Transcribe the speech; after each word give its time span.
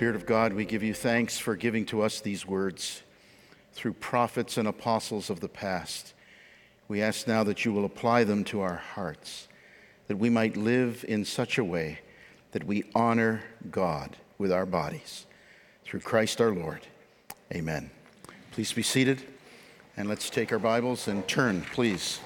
Spirit 0.00 0.16
of 0.16 0.24
God, 0.24 0.54
we 0.54 0.64
give 0.64 0.82
you 0.82 0.94
thanks 0.94 1.36
for 1.36 1.54
giving 1.54 1.84
to 1.84 2.00
us 2.00 2.22
these 2.22 2.46
words 2.46 3.02
through 3.74 3.92
prophets 3.92 4.56
and 4.56 4.66
apostles 4.66 5.28
of 5.28 5.40
the 5.40 5.48
past. 5.48 6.14
We 6.88 7.02
ask 7.02 7.28
now 7.28 7.44
that 7.44 7.66
you 7.66 7.72
will 7.74 7.84
apply 7.84 8.24
them 8.24 8.42
to 8.44 8.62
our 8.62 8.76
hearts, 8.76 9.46
that 10.08 10.16
we 10.16 10.30
might 10.30 10.56
live 10.56 11.04
in 11.06 11.26
such 11.26 11.58
a 11.58 11.64
way 11.64 11.98
that 12.52 12.64
we 12.64 12.84
honor 12.94 13.42
God 13.70 14.16
with 14.38 14.50
our 14.50 14.64
bodies. 14.64 15.26
Through 15.84 16.00
Christ 16.00 16.40
our 16.40 16.50
Lord. 16.50 16.80
Amen. 17.54 17.90
Please 18.52 18.72
be 18.72 18.82
seated 18.82 19.22
and 19.98 20.08
let's 20.08 20.30
take 20.30 20.50
our 20.50 20.58
Bibles 20.58 21.08
and 21.08 21.28
turn, 21.28 21.60
please. 21.74 22.20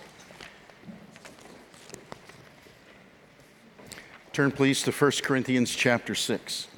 Turn, 4.33 4.53
please, 4.53 4.81
to 4.83 4.93
1 4.93 5.11
Corinthians 5.25 5.75
chapter 5.75 6.15
6. 6.15 6.69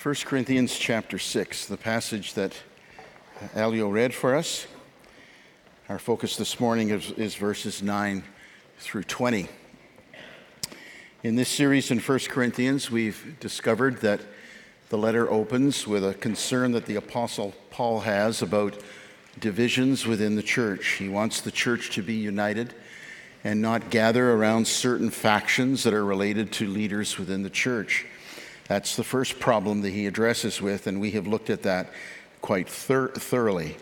1 0.00 0.14
Corinthians 0.26 0.78
chapter 0.78 1.18
6, 1.18 1.66
the 1.66 1.76
passage 1.76 2.34
that 2.34 2.52
Alio 3.56 3.88
read 3.88 4.14
for 4.14 4.36
us. 4.36 4.68
Our 5.88 5.98
focus 5.98 6.36
this 6.36 6.60
morning 6.60 6.90
is, 6.90 7.10
is, 7.10 7.34
verses 7.34 7.82
9 7.82 8.22
through 8.78 9.02
20. 9.02 9.48
In 11.24 11.34
this 11.34 11.48
series 11.48 11.90
in 11.90 11.98
1 11.98 12.18
Corinthians, 12.28 12.92
we've 12.92 13.38
discovered 13.40 14.00
that 14.02 14.20
the 14.88 14.96
letter 14.96 15.28
opens 15.28 15.84
with 15.84 16.04
a 16.04 16.14
concern 16.14 16.70
that 16.72 16.86
the 16.86 16.94
Apostle 16.94 17.52
Paul 17.70 17.98
has 17.98 18.40
about 18.40 18.80
divisions 19.40 20.06
within 20.06 20.36
the 20.36 20.44
church. 20.44 20.90
He 21.00 21.08
wants 21.08 21.40
the 21.40 21.50
church 21.50 21.90
to 21.96 22.02
be 22.02 22.14
united 22.14 22.72
and 23.42 23.60
not 23.60 23.90
gather 23.90 24.30
around 24.30 24.68
certain 24.68 25.10
factions 25.10 25.82
that 25.82 25.92
are 25.92 26.04
related 26.04 26.52
to 26.52 26.68
leaders 26.68 27.18
within 27.18 27.42
the 27.42 27.50
church. 27.50 28.06
That's 28.68 28.96
the 28.96 29.04
first 29.04 29.40
problem 29.40 29.80
that 29.80 29.90
he 29.90 30.06
addresses 30.06 30.60
with, 30.60 30.86
and 30.86 31.00
we 31.00 31.12
have 31.12 31.26
looked 31.26 31.48
at 31.48 31.62
that 31.62 31.90
quite 32.42 32.68
thir- 32.68 33.08
thoroughly. 33.08 33.76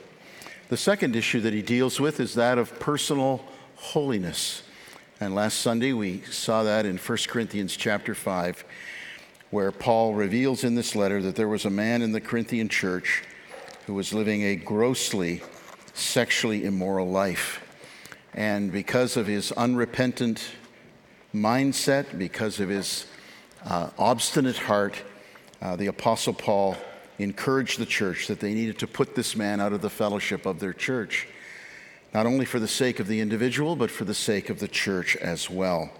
The 0.69 0.77
second 0.77 1.17
issue 1.17 1.41
that 1.41 1.53
he 1.53 1.63
deals 1.63 2.01
with 2.01 2.21
is 2.21 2.35
that 2.35 2.57
of 2.57 2.79
personal 2.79 3.45
holiness. 3.75 4.63
And 5.21 5.35
last 5.35 5.61
Sunday 5.61 5.93
we 5.93 6.21
saw 6.23 6.63
that 6.63 6.87
in 6.87 6.99
1 6.99 7.19
Corinthians 7.29 7.77
chapter 7.77 8.15
5, 8.15 8.65
where 9.51 9.73
Paul 9.73 10.15
reveals 10.15 10.63
in 10.63 10.77
this 10.77 10.95
letter 10.95 11.21
that 11.23 11.35
there 11.35 11.49
was 11.49 11.65
a 11.65 11.71
man 11.71 12.01
in 12.01 12.13
the 12.13 12.21
Corinthian 12.21 12.69
church 12.69 13.25
who 13.87 13.95
was 13.95 14.15
living 14.15 14.43
a 14.43 14.57
grossly 14.57 15.43
sexually 15.95 16.65
immoral 16.65 17.09
life. 17.09 17.63
And 18.35 18.71
because 18.71 19.17
of 19.17 19.27
his 19.27 19.51
unrepentant 19.53 20.45
mindset, 21.35 22.19
because 22.19 22.61
of 22.61 22.69
his 22.69 23.07
uh, 23.67 23.91
obstinate 23.99 24.57
heart, 24.57 25.03
uh, 25.61 25.77
the 25.77 25.89
Apostle 25.89 26.33
Paul 26.33 26.77
encouraged 27.19 27.79
the 27.79 27.87
church 27.87 28.29
that 28.29 28.41
they 28.41 28.55
needed 28.55 28.79
to 28.79 28.87
put 28.87 29.15
this 29.15 29.35
man 29.35 29.61
out 29.61 29.73
of 29.73 29.83
the 29.83 29.91
fellowship 29.91 30.47
of 30.47 30.61
their 30.61 30.73
church, 30.73 31.27
not 32.15 32.27
only 32.27 32.45
for 32.45 32.61
the 32.61 32.69
sake 32.69 33.01
of 33.01 33.09
the 33.09 33.21
individual, 33.21 33.75
but 33.75 33.91
for 33.91 34.05
the 34.05 34.15
sake 34.15 34.51
of 34.51 34.61
the 34.61 34.69
church 34.69 35.17
as 35.17 35.51
well, 35.51 35.91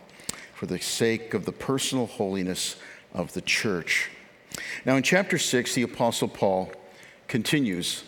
for 0.55 0.67
the 0.67 0.79
sake 0.79 1.35
of 1.35 1.45
the 1.45 1.53
personal 1.53 2.07
holiness 2.07 2.77
of 3.13 3.33
the 3.33 3.41
church. 3.41 4.11
Now, 4.85 4.97
in 4.97 5.03
chapter 5.03 5.39
6, 5.39 5.75
the 5.75 5.83
Apostle 5.83 6.29
Paul 6.29 6.71
continues 7.27 8.05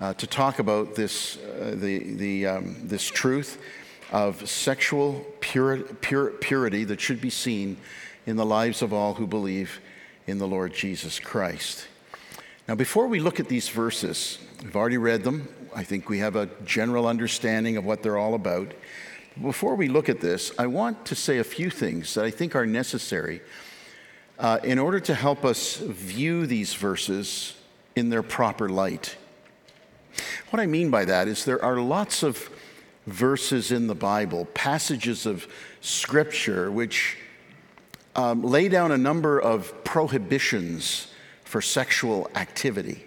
uh, 0.00 0.14
to 0.14 0.26
talk 0.26 0.60
about 0.60 0.94
this, 0.94 1.36
uh, 1.38 1.74
the, 1.74 2.14
the, 2.14 2.46
um, 2.46 2.76
this 2.86 3.06
truth 3.06 3.60
of 4.12 4.48
sexual 4.48 5.26
pure, 5.40 5.78
pure, 5.78 6.30
purity 6.30 6.84
that 6.84 7.00
should 7.00 7.20
be 7.20 7.30
seen 7.30 7.76
in 8.26 8.36
the 8.36 8.46
lives 8.46 8.82
of 8.82 8.92
all 8.92 9.14
who 9.14 9.26
believe 9.26 9.80
in 10.26 10.38
the 10.38 10.46
Lord 10.46 10.72
Jesus 10.72 11.18
Christ. 11.18 11.86
Now, 12.68 12.74
before 12.74 13.08
we 13.08 13.20
look 13.20 13.40
at 13.40 13.48
these 13.48 13.68
verses, 13.68 14.38
we've 14.62 14.76
already 14.76 14.98
read 14.98 15.24
them. 15.24 15.48
I 15.74 15.82
think 15.82 16.08
we 16.08 16.18
have 16.18 16.36
a 16.36 16.48
general 16.64 17.06
understanding 17.06 17.76
of 17.76 17.84
what 17.84 18.02
they're 18.02 18.18
all 18.18 18.34
about. 18.34 18.72
Before 19.40 19.74
we 19.74 19.88
look 19.88 20.08
at 20.08 20.20
this, 20.20 20.52
I 20.58 20.66
want 20.66 21.06
to 21.06 21.14
say 21.14 21.38
a 21.38 21.44
few 21.44 21.70
things 21.70 22.14
that 22.14 22.24
I 22.24 22.30
think 22.30 22.54
are 22.54 22.66
necessary 22.66 23.40
uh, 24.38 24.58
in 24.62 24.78
order 24.78 25.00
to 25.00 25.14
help 25.14 25.44
us 25.44 25.76
view 25.76 26.46
these 26.46 26.74
verses 26.74 27.56
in 27.96 28.08
their 28.08 28.22
proper 28.22 28.68
light. 28.68 29.16
What 30.50 30.60
I 30.60 30.66
mean 30.66 30.90
by 30.90 31.04
that 31.04 31.28
is 31.28 31.44
there 31.44 31.64
are 31.64 31.78
lots 31.78 32.22
of 32.22 32.50
verses 33.06 33.72
in 33.72 33.86
the 33.86 33.94
Bible, 33.94 34.46
passages 34.54 35.26
of 35.26 35.46
Scripture, 35.80 36.70
which 36.70 37.16
um, 38.16 38.42
lay 38.42 38.68
down 38.68 38.92
a 38.92 38.98
number 38.98 39.40
of 39.40 39.84
prohibitions 39.84 41.08
for 41.44 41.60
sexual 41.60 42.30
activity. 42.34 43.04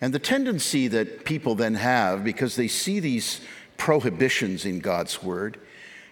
And 0.00 0.12
the 0.12 0.18
tendency 0.18 0.88
that 0.88 1.24
people 1.24 1.54
then 1.54 1.74
have, 1.74 2.22
because 2.22 2.56
they 2.56 2.68
see 2.68 3.00
these 3.00 3.40
prohibitions 3.76 4.64
in 4.64 4.80
God's 4.80 5.22
Word, 5.22 5.58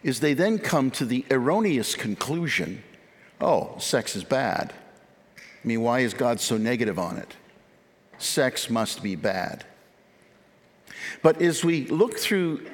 is 0.03 0.21
they 0.21 0.35
then 0.35 0.59
come 0.59 0.91
to 0.93 1.05
the 1.05 1.25
erroneous 1.31 1.95
conclusion 1.95 2.83
oh, 3.41 3.75
sex 3.79 4.17
is 4.17 4.25
bad. 4.25 4.73
I 5.37 5.67
mean, 5.67 5.83
why 5.83 6.01
is 6.01 6.15
God 6.15 6.41
so 6.41 6.57
negative 6.57 6.99
on 6.99 7.19
it? 7.19 7.35
Sex 8.19 8.71
must 8.71 9.03
be 9.03 9.17
bad. 9.17 9.65
But 11.23 11.43
as 11.43 11.65
we 11.65 11.87
look 11.87 12.19
through 12.19 12.67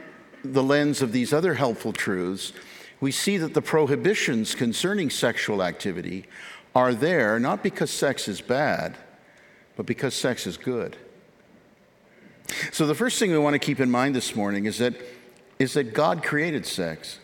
the 0.44 0.62
lens 0.62 1.02
of 1.02 1.12
these 1.12 1.32
other 1.32 1.54
helpful 1.54 1.92
truths, 1.92 2.52
we 3.00 3.10
see 3.10 3.38
that 3.38 3.54
the 3.54 3.62
prohibitions 3.62 4.54
concerning 4.54 5.10
sexual 5.10 5.62
activity 5.62 6.26
are 6.74 6.94
there 6.94 7.40
not 7.40 7.62
because 7.62 7.90
sex 7.90 8.28
is 8.28 8.40
bad, 8.40 8.96
but 9.76 9.86
because 9.86 10.14
sex 10.14 10.46
is 10.46 10.56
good. 10.56 10.96
So, 12.72 12.86
the 12.86 12.94
first 12.94 13.18
thing 13.18 13.30
we 13.30 13.38
want 13.38 13.54
to 13.54 13.58
keep 13.58 13.80
in 13.80 13.90
mind 13.90 14.14
this 14.14 14.34
morning 14.34 14.66
is 14.66 14.78
that, 14.78 14.94
is 15.58 15.74
that 15.74 15.94
God 15.94 16.22
created 16.22 16.66
sex. 16.66 17.18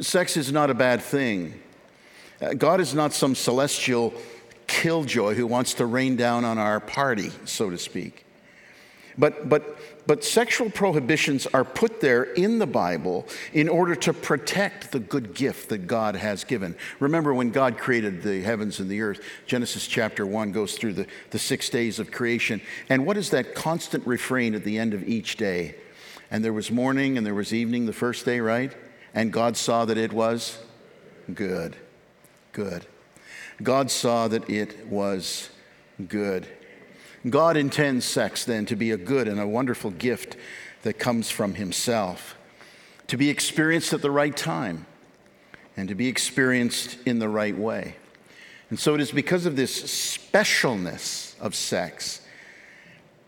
Sex 0.00 0.36
is 0.36 0.50
not 0.50 0.70
a 0.70 0.74
bad 0.74 1.02
thing. 1.02 1.60
Uh, 2.40 2.54
God 2.54 2.80
is 2.80 2.94
not 2.94 3.12
some 3.12 3.34
celestial 3.34 4.14
killjoy 4.66 5.34
who 5.34 5.46
wants 5.46 5.74
to 5.74 5.86
rain 5.86 6.16
down 6.16 6.44
on 6.44 6.56
our 6.58 6.80
party, 6.80 7.30
so 7.44 7.68
to 7.68 7.76
speak. 7.76 8.24
But, 9.18 9.48
but, 9.48 9.78
but 10.06 10.24
sexual 10.24 10.68
prohibitions 10.70 11.46
are 11.48 11.64
put 11.64 12.00
there 12.00 12.24
in 12.24 12.58
the 12.58 12.66
Bible 12.66 13.26
in 13.52 13.68
order 13.68 13.94
to 13.94 14.12
protect 14.12 14.90
the 14.90 14.98
good 14.98 15.34
gift 15.34 15.68
that 15.68 15.86
God 15.86 16.16
has 16.16 16.44
given. 16.44 16.74
Remember 16.98 17.32
when 17.32 17.50
God 17.50 17.78
created 17.78 18.22
the 18.22 18.40
heavens 18.42 18.80
and 18.80 18.90
the 18.90 19.00
earth, 19.00 19.20
Genesis 19.46 19.86
chapter 19.86 20.26
1 20.26 20.52
goes 20.52 20.76
through 20.76 20.94
the, 20.94 21.06
the 21.30 21.38
six 21.38 21.68
days 21.70 21.98
of 21.98 22.10
creation. 22.10 22.60
And 22.88 23.06
what 23.06 23.16
is 23.16 23.30
that 23.30 23.54
constant 23.54 24.06
refrain 24.06 24.54
at 24.54 24.64
the 24.64 24.78
end 24.78 24.92
of 24.92 25.06
each 25.08 25.36
day? 25.36 25.76
And 26.30 26.44
there 26.44 26.52
was 26.52 26.70
morning 26.70 27.16
and 27.16 27.26
there 27.26 27.34
was 27.34 27.52
evening 27.52 27.86
the 27.86 27.92
first 27.92 28.24
day, 28.24 28.40
right? 28.40 28.74
And 29.14 29.32
God 29.32 29.56
saw 29.56 29.84
that 29.84 29.98
it 29.98 30.12
was 30.12 30.58
good. 31.32 31.76
Good. 32.52 32.86
God 33.62 33.90
saw 33.90 34.28
that 34.28 34.48
it 34.50 34.86
was 34.88 35.50
good. 36.08 36.48
God 37.28 37.56
intends 37.56 38.04
sex 38.04 38.44
then 38.44 38.66
to 38.66 38.76
be 38.76 38.90
a 38.90 38.96
good 38.96 39.28
and 39.28 39.40
a 39.40 39.46
wonderful 39.46 39.90
gift 39.90 40.36
that 40.82 40.98
comes 40.98 41.30
from 41.30 41.54
Himself, 41.54 42.36
to 43.06 43.16
be 43.16 43.30
experienced 43.30 43.92
at 43.92 44.02
the 44.02 44.10
right 44.10 44.36
time, 44.36 44.86
and 45.76 45.88
to 45.88 45.94
be 45.94 46.08
experienced 46.08 46.98
in 47.06 47.18
the 47.18 47.28
right 47.28 47.56
way. 47.56 47.96
And 48.70 48.78
so 48.78 48.94
it 48.94 49.00
is 49.00 49.12
because 49.12 49.46
of 49.46 49.54
this 49.54 49.82
specialness 49.82 51.38
of 51.40 51.54
sex, 51.54 52.22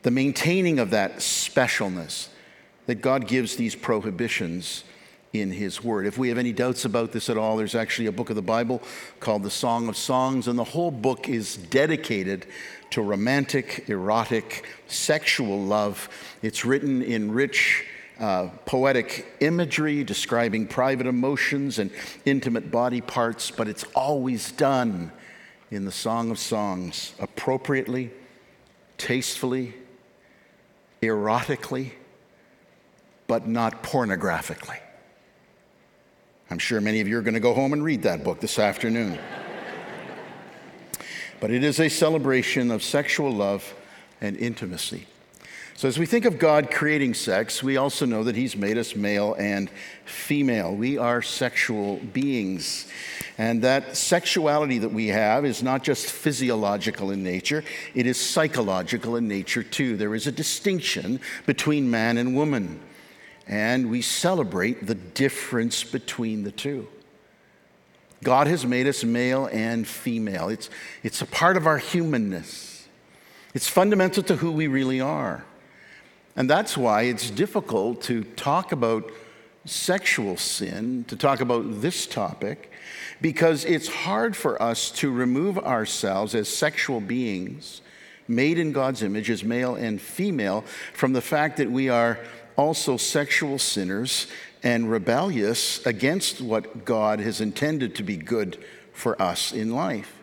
the 0.02 0.10
maintaining 0.10 0.78
of 0.78 0.90
that 0.90 1.16
specialness, 1.16 2.28
that 2.86 2.96
God 2.96 3.28
gives 3.28 3.56
these 3.56 3.74
prohibitions 3.74 4.84
in 5.34 5.50
His 5.50 5.82
Word. 5.82 6.06
If 6.06 6.16
we 6.16 6.28
have 6.28 6.38
any 6.38 6.52
doubts 6.52 6.84
about 6.84 7.10
this 7.10 7.28
at 7.28 7.36
all, 7.36 7.56
there's 7.56 7.74
actually 7.74 8.06
a 8.06 8.12
book 8.12 8.30
of 8.30 8.36
the 8.36 8.42
Bible 8.42 8.80
called 9.18 9.42
the 9.42 9.50
Song 9.50 9.88
of 9.88 9.96
Songs, 9.96 10.46
and 10.46 10.56
the 10.56 10.64
whole 10.64 10.92
book 10.92 11.28
is 11.28 11.56
dedicated 11.56 12.46
to 12.90 13.02
romantic, 13.02 13.84
erotic, 13.88 14.64
sexual 14.86 15.60
love. 15.60 16.08
It's 16.40 16.64
written 16.64 17.02
in 17.02 17.32
rich, 17.32 17.84
uh, 18.20 18.50
poetic 18.64 19.26
imagery 19.40 20.04
describing 20.04 20.68
private 20.68 21.08
emotions 21.08 21.80
and 21.80 21.90
intimate 22.24 22.70
body 22.70 23.00
parts, 23.00 23.50
but 23.50 23.66
it's 23.66 23.84
always 23.96 24.52
done 24.52 25.10
in 25.72 25.84
the 25.84 25.92
Song 25.92 26.30
of 26.30 26.38
Songs 26.38 27.12
appropriately, 27.18 28.12
tastefully, 28.98 29.74
erotically, 31.02 31.90
but 33.26 33.48
not 33.48 33.82
pornographically. 33.82 34.78
I'm 36.54 36.60
sure 36.60 36.80
many 36.80 37.00
of 37.00 37.08
you 37.08 37.18
are 37.18 37.20
going 37.20 37.34
to 37.34 37.40
go 37.40 37.52
home 37.52 37.72
and 37.72 37.82
read 37.82 38.02
that 38.04 38.22
book 38.22 38.38
this 38.38 38.60
afternoon. 38.60 39.18
but 41.40 41.50
it 41.50 41.64
is 41.64 41.80
a 41.80 41.88
celebration 41.88 42.70
of 42.70 42.80
sexual 42.80 43.32
love 43.32 43.74
and 44.20 44.36
intimacy. 44.36 45.08
So, 45.74 45.88
as 45.88 45.98
we 45.98 46.06
think 46.06 46.26
of 46.26 46.38
God 46.38 46.70
creating 46.70 47.14
sex, 47.14 47.60
we 47.60 47.76
also 47.76 48.06
know 48.06 48.22
that 48.22 48.36
He's 48.36 48.54
made 48.54 48.78
us 48.78 48.94
male 48.94 49.34
and 49.34 49.68
female. 50.04 50.76
We 50.76 50.96
are 50.96 51.22
sexual 51.22 51.96
beings. 51.96 52.86
And 53.36 53.60
that 53.62 53.96
sexuality 53.96 54.78
that 54.78 54.92
we 54.92 55.08
have 55.08 55.44
is 55.44 55.60
not 55.60 55.82
just 55.82 56.06
physiological 56.06 57.10
in 57.10 57.24
nature, 57.24 57.64
it 57.96 58.06
is 58.06 58.16
psychological 58.16 59.16
in 59.16 59.26
nature 59.26 59.64
too. 59.64 59.96
There 59.96 60.14
is 60.14 60.28
a 60.28 60.32
distinction 60.32 61.18
between 61.46 61.90
man 61.90 62.16
and 62.16 62.36
woman, 62.36 62.78
and 63.46 63.90
we 63.90 64.02
celebrate 64.02 64.86
the 64.86 64.94
difference 64.94 65.84
between 65.84 66.44
the 66.44 66.52
two. 66.52 66.88
God 68.22 68.46
has 68.46 68.64
made 68.64 68.86
us 68.86 69.04
male 69.04 69.48
and 69.52 69.86
female, 69.86 70.48
it's, 70.48 70.70
it's 71.02 71.20
a 71.20 71.26
part 71.26 71.56
of 71.56 71.66
our 71.66 71.78
humanness, 71.78 72.88
it's 73.52 73.68
fundamental 73.68 74.22
to 74.24 74.36
who 74.36 74.50
we 74.50 74.66
really 74.66 75.00
are. 75.00 75.44
And 76.36 76.50
that's 76.50 76.76
why 76.76 77.02
it's 77.02 77.30
difficult 77.30 78.02
to 78.02 78.24
talk 78.24 78.72
about 78.72 79.10
sexual 79.66 80.36
sin, 80.36 81.04
to 81.08 81.16
talk 81.16 81.40
about 81.40 81.80
this 81.80 82.06
topic, 82.06 82.72
because 83.20 83.64
it's 83.64 83.88
hard 83.88 84.36
for 84.36 84.60
us 84.60 84.90
to 84.90 85.10
remove 85.10 85.58
ourselves 85.58 86.34
as 86.34 86.48
sexual 86.48 87.00
beings, 87.00 87.82
made 88.26 88.58
in 88.58 88.72
God's 88.72 89.02
image 89.02 89.30
as 89.30 89.44
male 89.44 89.74
and 89.74 90.00
female, 90.00 90.64
from 90.92 91.12
the 91.12 91.20
fact 91.20 91.58
that 91.58 91.70
we 91.70 91.88
are 91.88 92.18
also 92.56 92.96
sexual 92.96 93.58
sinners 93.58 94.26
and 94.62 94.90
rebellious 94.90 95.84
against 95.86 96.40
what 96.40 96.84
God 96.84 97.20
has 97.20 97.40
intended 97.40 97.94
to 97.96 98.02
be 98.02 98.16
good 98.16 98.62
for 98.92 99.20
us 99.20 99.52
in 99.52 99.72
life. 99.72 100.20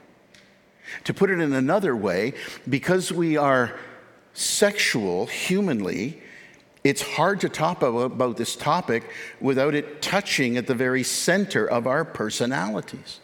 To 1.05 1.13
put 1.13 1.29
it 1.29 1.39
in 1.39 1.53
another 1.53 1.95
way, 1.95 2.33
because 2.67 3.11
we 3.11 3.37
are 3.37 3.77
sexual 4.33 5.27
humanly, 5.27 6.21
it's 6.83 7.01
hard 7.01 7.41
to 7.41 7.49
talk 7.49 7.81
about 7.81 8.37
this 8.37 8.55
topic 8.55 9.03
without 9.39 9.75
it 9.75 10.01
touching 10.01 10.57
at 10.57 10.67
the 10.67 10.73
very 10.73 11.03
center 11.03 11.65
of 11.65 11.85
our 11.85 12.03
personalities. 12.03 13.19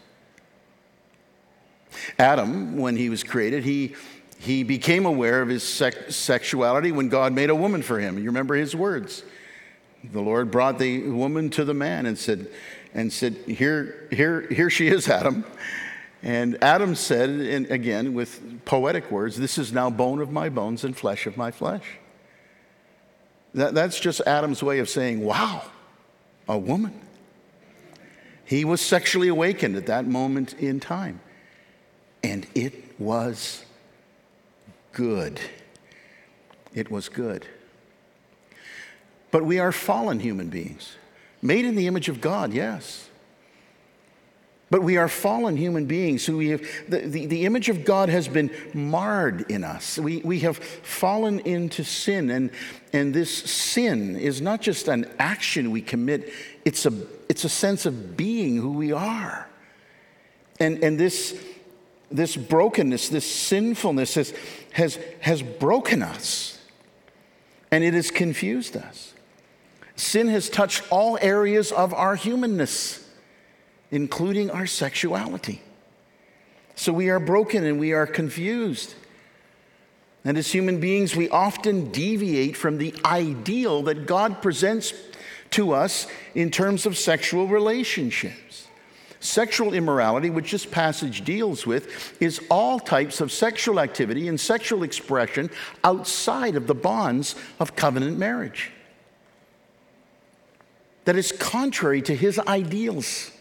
Adam, 2.20 2.78
when 2.78 2.96
he 2.96 3.10
was 3.10 3.24
created, 3.24 3.64
he, 3.64 3.96
he 4.40 4.64
became 4.64 5.06
aware 5.06 5.42
of 5.42 5.50
his 5.50 5.64
sec- 5.64 6.12
sexuality 6.12 6.92
when 6.92 7.10
God 7.10 7.34
made 7.34 7.50
a 7.50 7.56
woman 7.56 7.82
for 7.82 8.00
him. 8.00 8.18
You 8.18 8.26
remember 8.26 8.56
his 8.56 8.76
words. 8.76 9.24
The 10.04 10.22
Lord 10.22 10.52
brought 10.52 10.78
the 10.78 11.10
woman 11.10 11.50
to 11.52 11.66
the 11.66 11.74
man 11.74 12.06
and 12.06 12.18
said, 12.18 12.48
and 12.94 13.12
said, 13.12 13.34
Here, 13.48 14.08
here, 14.12 14.42
here 14.42 14.70
she 14.70 14.88
is, 14.88 15.10
Adam. 15.10 15.44
And 16.24 16.62
Adam 16.64 16.96
said, 16.96 17.30
and 17.30 17.70
again 17.70 18.14
with 18.14 18.66
poetic 18.66 19.12
words, 19.12 19.38
This 19.38 19.58
is 19.58 19.72
now 19.74 19.90
bone 19.90 20.20
of 20.20 20.32
my 20.32 20.50
bones 20.50 20.84
and 20.84 20.96
flesh 20.96 21.26
of 21.26 21.38
my 21.38 21.52
flesh. 21.52 21.84
That, 23.54 23.74
that's 23.74 24.00
just 24.00 24.22
Adam's 24.22 24.62
way 24.62 24.80
of 24.80 24.90
saying, 24.90 25.24
Wow, 25.24 25.64
a 26.48 26.58
woman. 26.58 27.00
He 28.46 28.64
was 28.64 28.82
sexually 28.82 29.28
awakened 29.28 29.76
at 29.76 29.88
that 29.88 30.08
moment 30.08 30.54
in 30.54 30.80
time. 30.80 31.20
And 32.24 32.48
it 32.56 33.00
was 33.00 33.66
good. 34.98 35.40
It 36.74 36.90
was 36.90 37.08
good. 37.08 37.46
But 39.30 39.46
we 39.46 39.60
are 39.60 39.72
fallen 39.72 40.20
human 40.20 40.50
beings, 40.50 40.96
made 41.40 41.66
in 41.66 41.76
the 41.76 41.86
image 41.86 42.10
of 42.10 42.20
God, 42.20 42.52
yes. 42.52 43.08
But 44.72 44.82
we 44.82 44.98
are 44.98 45.08
fallen 45.08 45.56
human 45.56 45.86
beings 45.86 46.26
who 46.26 46.38
we 46.38 46.50
have, 46.50 46.62
the, 46.90 47.02
the, 47.02 47.26
the, 47.28 47.46
image 47.46 47.70
of 47.70 47.86
God 47.86 48.10
has 48.10 48.28
been 48.28 48.50
marred 48.74 49.50
in 49.52 49.64
us. 49.64 50.00
We, 50.00 50.18
we 50.18 50.40
have 50.40 50.58
fallen 50.58 51.40
into 51.42 51.84
sin, 51.84 52.32
and, 52.32 52.50
and 52.92 53.14
this 53.14 53.32
sin 53.32 54.18
is 54.18 54.42
not 54.42 54.62
just 54.62 54.88
an 54.88 55.10
action 55.20 55.70
we 55.70 55.82
commit, 55.82 56.34
it's 56.66 56.88
a, 56.88 56.94
it's 57.30 57.44
a 57.44 57.50
sense 57.50 57.86
of 57.86 58.18
being 58.18 58.58
who 58.58 58.72
we 58.72 58.92
are. 58.92 59.48
And, 60.60 60.84
and 60.84 61.00
this, 61.00 61.40
this 62.12 62.36
brokenness, 62.36 63.10
this 63.10 63.30
sinfulness 63.30 64.16
has, 64.16 64.34
has, 64.72 65.00
has 65.20 65.42
broken 65.42 66.02
us, 66.02 66.60
and 67.72 67.84
it 67.84 67.94
has 67.94 68.12
confused 68.12 68.78
us. 68.78 69.14
Sin 69.96 70.28
has 70.28 70.50
touched 70.50 70.84
all 70.92 71.18
areas 71.22 71.72
of 71.72 71.94
our 71.94 72.16
humanness 72.16 73.08
including 73.92 74.52
our 74.52 74.68
sexuality. 74.68 75.62
So 76.76 76.94
we 76.94 77.10
are 77.10 77.20
broken 77.20 77.64
and 77.64 77.80
we 77.80 77.94
are 77.94 78.06
confused. 78.06 78.96
And 80.24 80.38
as 80.38 80.52
human 80.52 80.80
beings, 80.80 81.16
we 81.16 81.30
often 81.30 81.92
deviate 81.92 82.58
from 82.58 82.78
the 82.78 82.94
ideal 83.06 83.84
that 83.84 84.06
God 84.06 84.42
presents 84.42 84.94
to 85.52 85.72
us 85.72 86.08
in 86.36 86.52
terms 86.52 86.86
of 86.86 86.98
sexual 86.98 87.48
relationships. 87.48 88.67
Sexual 89.20 89.74
immorality, 89.74 90.30
which 90.30 90.52
this 90.52 90.66
passage 90.66 91.26
deals 91.26 91.66
with, 91.66 92.22
is 92.22 92.40
all 92.50 92.80
types 92.80 93.20
of 93.20 93.32
sexual 93.32 93.80
activity 93.80 94.28
and 94.28 94.40
sexual 94.40 94.84
expression 94.84 95.50
outside 95.84 96.56
of 96.56 96.68
the 96.68 96.76
bonds 96.76 97.36
of 97.60 97.76
covenant 97.76 98.18
marriage. 98.18 98.72
That 101.06 101.16
is 101.16 101.32
contrary 101.32 102.02
to 102.04 102.16
his 102.16 102.38
ideals. 102.38 103.32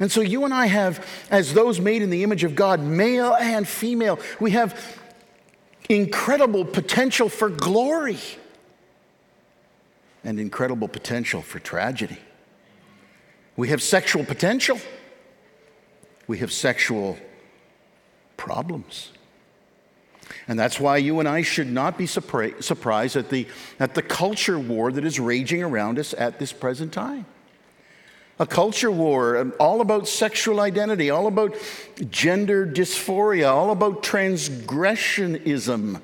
And 0.00 0.10
so 0.10 0.20
you 0.20 0.44
and 0.44 0.54
I 0.54 0.66
have, 0.66 1.06
as 1.30 1.54
those 1.54 1.80
made 1.80 2.02
in 2.02 2.10
the 2.10 2.22
image 2.22 2.44
of 2.44 2.54
God, 2.54 2.80
male 2.80 3.34
and 3.34 3.66
female, 3.66 4.18
we 4.40 4.52
have 4.52 4.98
incredible 5.88 6.64
potential 6.64 7.28
for 7.28 7.48
glory 7.48 8.18
and 10.24 10.38
incredible 10.40 10.88
potential 10.88 11.42
for 11.42 11.58
tragedy. 11.58 12.18
We 13.58 13.68
have 13.70 13.82
sexual 13.82 14.24
potential, 14.24 14.78
we 16.28 16.38
have 16.38 16.52
sexual 16.52 17.18
problems. 18.36 19.10
And 20.46 20.56
that's 20.56 20.78
why 20.78 20.98
you 20.98 21.18
and 21.18 21.28
I 21.28 21.42
should 21.42 21.66
not 21.66 21.98
be 21.98 22.06
surprised 22.06 23.16
at 23.16 23.30
the, 23.30 23.48
at 23.80 23.94
the 23.94 24.02
culture 24.02 24.60
war 24.60 24.92
that 24.92 25.04
is 25.04 25.18
raging 25.18 25.64
around 25.64 25.98
us 25.98 26.14
at 26.16 26.38
this 26.38 26.52
present 26.52 26.92
time 26.92 27.26
a 28.40 28.46
culture 28.46 28.92
war, 28.92 29.36
um, 29.36 29.52
all 29.58 29.80
about 29.80 30.06
sexual 30.06 30.60
identity, 30.60 31.10
all 31.10 31.26
about 31.26 31.56
gender 32.08 32.64
dysphoria, 32.64 33.50
all 33.50 33.72
about 33.72 34.04
transgressionism. 34.04 36.00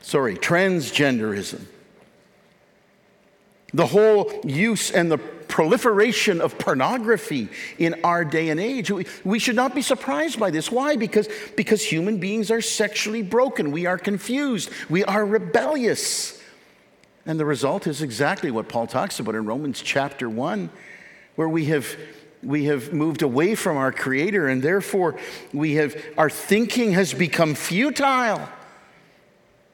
Sorry, 0.00 0.36
transgenderism. 0.36 1.66
The 3.74 3.88
whole 3.88 4.32
use 4.42 4.90
and 4.90 5.12
the 5.12 5.20
proliferation 5.48 6.40
of 6.40 6.58
pornography 6.58 7.48
in 7.78 8.00
our 8.04 8.24
day 8.24 8.50
and 8.50 8.60
age. 8.60 8.90
We, 9.24 9.38
should 9.38 9.56
not 9.56 9.74
be 9.74 9.82
surprised 9.82 10.38
by 10.38 10.50
this. 10.50 10.70
Why? 10.70 10.96
Because, 10.96 11.28
because 11.56 11.82
human 11.82 12.18
beings 12.18 12.50
are 12.50 12.60
sexually 12.60 13.22
broken. 13.22 13.72
We 13.72 13.86
are 13.86 13.98
confused. 13.98 14.70
We 14.88 15.04
are 15.04 15.24
rebellious. 15.24 16.42
And 17.26 17.38
the 17.38 17.44
result 17.44 17.86
is 17.86 18.02
exactly 18.02 18.50
what 18.50 18.68
Paul 18.68 18.86
talks 18.86 19.20
about 19.20 19.34
in 19.34 19.44
Romans 19.44 19.80
chapter 19.82 20.28
1 20.28 20.70
where 21.38 21.48
we 21.48 21.66
have 21.66 21.86
we 22.42 22.64
have 22.64 22.92
moved 22.92 23.22
away 23.22 23.54
from 23.54 23.76
our 23.76 23.92
creator 23.92 24.48
and 24.48 24.62
therefore 24.62 25.16
we 25.52 25.74
have 25.74 25.96
our 26.16 26.28
thinking 26.30 26.92
has 26.92 27.14
become 27.14 27.54
futile 27.54 28.48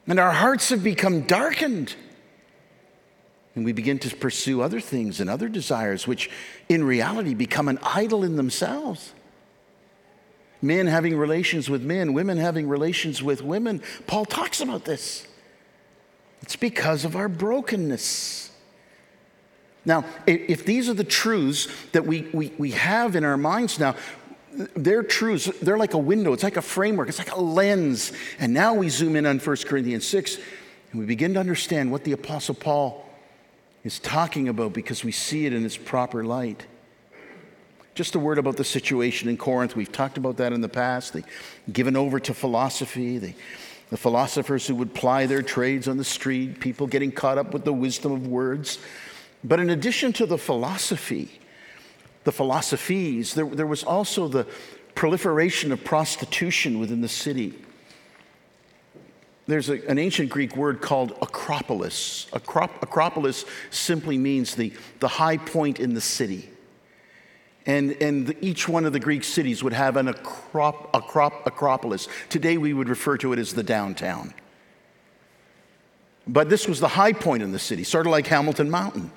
and 0.06 0.18
our 0.18 0.32
hearts 0.32 0.68
have 0.68 0.84
become 0.84 1.22
darkened 1.22 1.94
and 3.54 3.64
we 3.64 3.72
begin 3.72 3.98
to 4.00 4.14
pursue 4.16 4.62
other 4.62 4.80
things 4.80 5.20
and 5.20 5.30
other 5.30 5.48
desires 5.48 6.06
which 6.06 6.30
in 6.68 6.84
reality 6.84 7.34
become 7.34 7.68
an 7.68 7.78
idol 7.82 8.24
in 8.24 8.36
themselves 8.36 9.12
men 10.62 10.86
having 10.86 11.16
relations 11.16 11.68
with 11.68 11.82
men 11.82 12.12
women 12.12 12.38
having 12.38 12.68
relations 12.68 13.22
with 13.22 13.42
women 13.42 13.82
paul 14.06 14.24
talks 14.24 14.60
about 14.60 14.84
this 14.84 15.26
it's 16.42 16.56
because 16.56 17.04
of 17.04 17.16
our 17.16 17.28
brokenness 17.28 18.44
now, 19.84 20.04
if 20.26 20.64
these 20.64 20.88
are 20.88 20.94
the 20.94 21.04
truths 21.04 21.68
that 21.92 22.06
we, 22.06 22.22
we, 22.32 22.52
we 22.56 22.70
have 22.72 23.16
in 23.16 23.24
our 23.24 23.36
minds 23.36 23.78
now, 23.78 23.96
they're 24.74 25.02
truths. 25.02 25.50
They're 25.60 25.78
like 25.78 25.94
a 25.94 25.98
window, 25.98 26.32
it's 26.32 26.42
like 26.42 26.56
a 26.56 26.62
framework, 26.62 27.08
it's 27.08 27.18
like 27.18 27.32
a 27.32 27.40
lens. 27.40 28.12
And 28.38 28.54
now 28.54 28.74
we 28.74 28.88
zoom 28.88 29.16
in 29.16 29.26
on 29.26 29.38
1 29.38 29.56
Corinthians 29.66 30.06
6 30.06 30.38
and 30.92 31.00
we 31.00 31.06
begin 31.06 31.34
to 31.34 31.40
understand 31.40 31.90
what 31.90 32.04
the 32.04 32.12
Apostle 32.12 32.54
Paul 32.54 33.03
is 33.84 33.98
talking 33.98 34.48
about 34.48 34.72
because 34.72 35.04
we 35.04 35.12
see 35.12 35.46
it 35.46 35.52
in 35.52 35.64
its 35.64 35.76
proper 35.76 36.24
light. 36.24 36.66
Just 37.94 38.14
a 38.14 38.18
word 38.18 38.38
about 38.38 38.56
the 38.56 38.64
situation 38.64 39.28
in 39.28 39.36
Corinth. 39.36 39.76
We've 39.76 39.92
talked 39.92 40.18
about 40.18 40.38
that 40.38 40.52
in 40.52 40.62
the 40.62 40.68
past. 40.68 41.12
They 41.12 41.22
given 41.72 41.94
over 41.96 42.18
to 42.18 42.34
philosophy. 42.34 43.18
They, 43.18 43.36
the 43.90 43.96
philosophers 43.96 44.66
who 44.66 44.74
would 44.76 44.94
ply 44.94 45.26
their 45.26 45.42
trades 45.42 45.86
on 45.86 45.98
the 45.98 46.04
street, 46.04 46.58
people 46.58 46.86
getting 46.86 47.12
caught 47.12 47.38
up 47.38 47.52
with 47.52 47.64
the 47.64 47.72
wisdom 47.72 48.10
of 48.10 48.26
words. 48.26 48.78
But 49.44 49.60
in 49.60 49.70
addition 49.70 50.12
to 50.14 50.26
the 50.26 50.38
philosophy, 50.38 51.40
the 52.24 52.32
philosophies, 52.32 53.34
there, 53.34 53.46
there 53.46 53.66
was 53.66 53.84
also 53.84 54.26
the 54.26 54.46
proliferation 54.94 55.70
of 55.70 55.84
prostitution 55.84 56.80
within 56.80 57.02
the 57.02 57.08
city. 57.08 57.54
There's 59.46 59.68
a, 59.68 59.86
an 59.88 59.98
ancient 59.98 60.30
Greek 60.30 60.56
word 60.56 60.80
called 60.80 61.16
acropolis. 61.20 62.26
Acrop, 62.32 62.70
acropolis 62.82 63.44
simply 63.70 64.16
means 64.16 64.54
the, 64.54 64.72
the 65.00 65.08
high 65.08 65.36
point 65.36 65.80
in 65.80 65.94
the 65.94 66.00
city. 66.00 66.50
And, 67.66 67.92
and 68.02 68.26
the, 68.26 68.44
each 68.44 68.68
one 68.68 68.84
of 68.84 68.92
the 68.92 69.00
Greek 69.00 69.24
cities 69.24 69.62
would 69.62 69.72
have 69.72 69.96
an 69.96 70.06
acrop, 70.06 70.90
acrop, 70.92 71.46
acropolis. 71.46 72.08
Today 72.28 72.58
we 72.58 72.72
would 72.72 72.88
refer 72.88 73.16
to 73.18 73.32
it 73.32 73.38
as 73.38 73.54
the 73.54 73.62
downtown. 73.62 74.34
But 76.26 76.48
this 76.48 76.66
was 76.66 76.80
the 76.80 76.88
high 76.88 77.12
point 77.12 77.42
in 77.42 77.52
the 77.52 77.58
city, 77.58 77.84
sort 77.84 78.06
of 78.06 78.12
like 78.12 78.26
Hamilton 78.26 78.70
Mountain. 78.70 79.10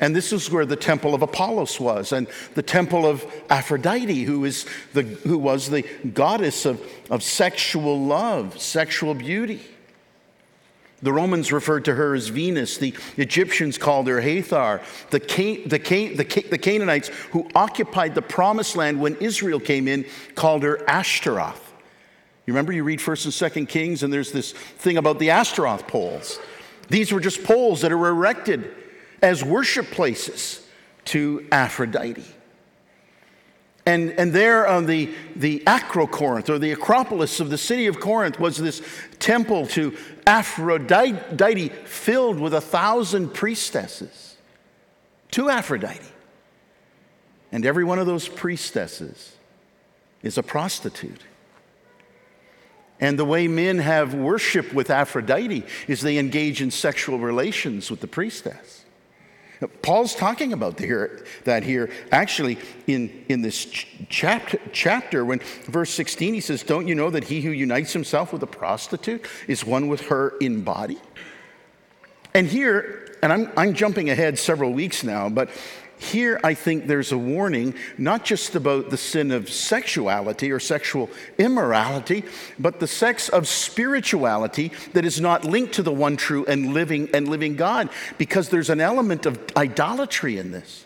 And 0.00 0.14
this 0.14 0.32
is 0.32 0.50
where 0.50 0.66
the 0.66 0.76
temple 0.76 1.14
of 1.14 1.22
Apollos 1.22 1.78
was, 1.78 2.12
and 2.12 2.26
the 2.54 2.62
temple 2.62 3.06
of 3.06 3.24
Aphrodite, 3.48 4.24
who, 4.24 4.44
is 4.44 4.66
the, 4.92 5.02
who 5.02 5.38
was 5.38 5.70
the 5.70 5.82
goddess 6.12 6.66
of, 6.66 6.84
of 7.10 7.22
sexual 7.22 8.04
love, 8.04 8.60
sexual 8.60 9.14
beauty. 9.14 9.60
The 11.00 11.12
Romans 11.12 11.52
referred 11.52 11.84
to 11.84 11.94
her 11.94 12.14
as 12.14 12.28
Venus. 12.28 12.78
The 12.78 12.94
Egyptians 13.18 13.78
called 13.78 14.08
her 14.08 14.20
Hathor. 14.20 14.80
The, 15.10 15.20
Can- 15.20 15.68
the, 15.68 15.78
Can- 15.78 16.16
the, 16.16 16.24
Can- 16.24 16.50
the 16.50 16.58
Canaanites, 16.58 17.08
who 17.30 17.48
occupied 17.54 18.14
the 18.14 18.22
promised 18.22 18.74
land 18.74 19.00
when 19.00 19.14
Israel 19.16 19.60
came 19.60 19.86
in, 19.86 20.06
called 20.34 20.62
her 20.64 20.88
Ashtaroth. 20.88 21.72
You 22.46 22.52
remember 22.52 22.72
you 22.72 22.84
read 22.84 22.98
1st 22.98 23.56
and 23.56 23.66
2nd 23.66 23.68
Kings, 23.68 24.02
and 24.02 24.12
there's 24.12 24.32
this 24.32 24.52
thing 24.52 24.96
about 24.96 25.18
the 25.18 25.30
Ashtaroth 25.30 25.86
poles. 25.86 26.38
These 26.88 27.12
were 27.12 27.20
just 27.20 27.44
poles 27.44 27.82
that 27.82 27.90
were 27.90 28.08
erected 28.08 28.74
as 29.24 29.42
worship 29.42 29.90
places 29.90 30.64
to 31.06 31.46
Aphrodite. 31.50 32.26
And, 33.86 34.12
and 34.12 34.32
there 34.34 34.68
on 34.68 34.84
the, 34.84 35.14
the 35.34 35.62
Acrocorinth, 35.66 36.50
or 36.50 36.58
the 36.58 36.72
Acropolis 36.72 37.40
of 37.40 37.48
the 37.48 37.56
city 37.56 37.86
of 37.86 37.98
Corinth, 38.00 38.38
was 38.38 38.58
this 38.58 38.82
temple 39.18 39.66
to 39.68 39.96
Aphrodite 40.26 41.68
filled 41.86 42.38
with 42.38 42.52
a 42.52 42.60
thousand 42.60 43.32
priestesses 43.32 44.36
to 45.30 45.48
Aphrodite. 45.48 46.00
And 47.50 47.64
every 47.64 47.84
one 47.84 47.98
of 47.98 48.06
those 48.06 48.28
priestesses 48.28 49.36
is 50.22 50.36
a 50.36 50.42
prostitute. 50.42 51.22
And 53.00 53.18
the 53.18 53.24
way 53.24 53.48
men 53.48 53.78
have 53.78 54.14
worship 54.14 54.74
with 54.74 54.90
Aphrodite 54.90 55.64
is 55.88 56.02
they 56.02 56.18
engage 56.18 56.60
in 56.60 56.70
sexual 56.70 57.18
relations 57.18 57.90
with 57.90 58.00
the 58.00 58.06
priestess. 58.06 58.83
Paul's 59.68 60.14
talking 60.14 60.52
about 60.52 60.78
here, 60.78 61.24
that 61.44 61.62
here, 61.62 61.90
actually, 62.10 62.58
in, 62.86 63.24
in 63.28 63.42
this 63.42 63.64
ch- 63.66 63.86
chapter, 64.08 64.58
chapter, 64.72 65.24
when 65.24 65.40
verse 65.64 65.90
16, 65.90 66.34
he 66.34 66.40
says, 66.40 66.62
Don't 66.62 66.88
you 66.88 66.94
know 66.94 67.10
that 67.10 67.24
he 67.24 67.40
who 67.40 67.50
unites 67.50 67.92
himself 67.92 68.32
with 68.32 68.42
a 68.42 68.46
prostitute 68.46 69.26
is 69.48 69.64
one 69.64 69.88
with 69.88 70.02
her 70.02 70.34
in 70.40 70.62
body? 70.62 70.98
And 72.34 72.46
here, 72.46 73.16
and 73.22 73.32
I'm, 73.32 73.52
I'm 73.56 73.74
jumping 73.74 74.10
ahead 74.10 74.38
several 74.38 74.72
weeks 74.72 75.04
now, 75.04 75.28
but 75.28 75.50
here, 75.98 76.40
I 76.42 76.54
think 76.54 76.86
there's 76.86 77.12
a 77.12 77.18
warning 77.18 77.74
not 77.96 78.24
just 78.24 78.54
about 78.54 78.90
the 78.90 78.96
sin 78.96 79.30
of 79.30 79.48
sexuality 79.48 80.50
or 80.50 80.58
sexual 80.58 81.08
immorality, 81.38 82.24
but 82.58 82.80
the 82.80 82.86
sex 82.86 83.28
of 83.28 83.46
spirituality 83.46 84.72
that 84.92 85.04
is 85.04 85.20
not 85.20 85.44
linked 85.44 85.74
to 85.74 85.82
the 85.82 85.92
one 85.92 86.16
true 86.16 86.44
and 86.46 86.74
living 86.74 87.08
and 87.14 87.28
living 87.28 87.56
God, 87.56 87.88
because 88.18 88.48
there's 88.48 88.70
an 88.70 88.80
element 88.80 89.24
of 89.24 89.40
idolatry 89.56 90.36
in 90.36 90.50
this. 90.50 90.84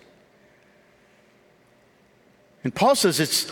And 2.64 2.74
Paul 2.74 2.94
says 2.94 3.20
it's 3.20 3.50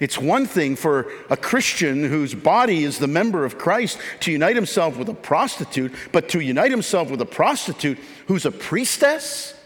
it's 0.00 0.16
one 0.16 0.46
thing 0.46 0.76
for 0.76 1.10
a 1.28 1.36
Christian 1.36 2.04
whose 2.04 2.32
body 2.32 2.84
is 2.84 2.98
the 2.98 3.08
member 3.08 3.44
of 3.44 3.58
Christ 3.58 3.98
to 4.20 4.30
unite 4.30 4.54
himself 4.54 4.96
with 4.96 5.08
a 5.08 5.14
prostitute, 5.14 5.92
but 6.12 6.28
to 6.30 6.40
unite 6.40 6.70
himself 6.70 7.10
with 7.10 7.20
a 7.20 7.26
prostitute 7.26 7.98
who's 8.28 8.46
a 8.46 8.52
priestess 8.52 9.57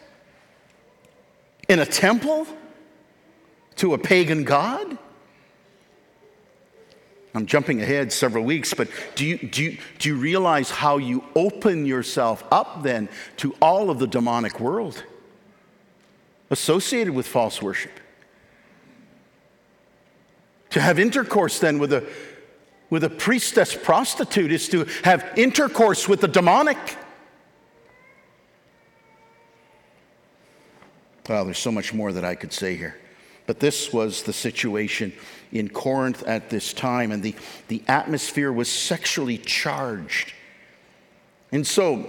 in 1.72 1.78
a 1.78 1.86
temple 1.86 2.46
to 3.76 3.94
a 3.94 3.98
pagan 3.98 4.44
god? 4.44 4.98
I'm 7.34 7.46
jumping 7.46 7.80
ahead 7.80 8.12
several 8.12 8.44
weeks, 8.44 8.74
but 8.74 8.88
do 9.14 9.24
you, 9.24 9.38
do, 9.38 9.62
you, 9.62 9.78
do 9.98 10.10
you 10.10 10.16
realize 10.16 10.70
how 10.70 10.98
you 10.98 11.24
open 11.34 11.86
yourself 11.86 12.44
up 12.52 12.82
then 12.82 13.08
to 13.38 13.54
all 13.62 13.88
of 13.88 13.98
the 13.98 14.06
demonic 14.06 14.60
world 14.60 15.02
associated 16.50 17.14
with 17.14 17.26
false 17.26 17.62
worship? 17.62 17.98
To 20.70 20.80
have 20.80 20.98
intercourse 20.98 21.58
then 21.58 21.78
with 21.78 21.94
a, 21.94 22.06
with 22.90 23.02
a 23.02 23.10
priestess 23.10 23.74
prostitute 23.74 24.52
is 24.52 24.68
to 24.68 24.84
have 25.04 25.26
intercourse 25.36 26.06
with 26.06 26.20
the 26.20 26.28
demonic. 26.28 26.98
Well, 31.28 31.44
there's 31.44 31.58
so 31.58 31.72
much 31.72 31.94
more 31.94 32.12
that 32.12 32.24
I 32.24 32.34
could 32.34 32.52
say 32.52 32.76
here. 32.76 32.96
But 33.46 33.60
this 33.60 33.92
was 33.92 34.22
the 34.22 34.32
situation 34.32 35.12
in 35.50 35.68
Corinth 35.68 36.22
at 36.24 36.48
this 36.48 36.72
time, 36.72 37.12
and 37.12 37.22
the, 37.22 37.34
the 37.68 37.82
atmosphere 37.88 38.52
was 38.52 38.70
sexually 38.70 39.38
charged. 39.38 40.32
And 41.50 41.66
so, 41.66 42.08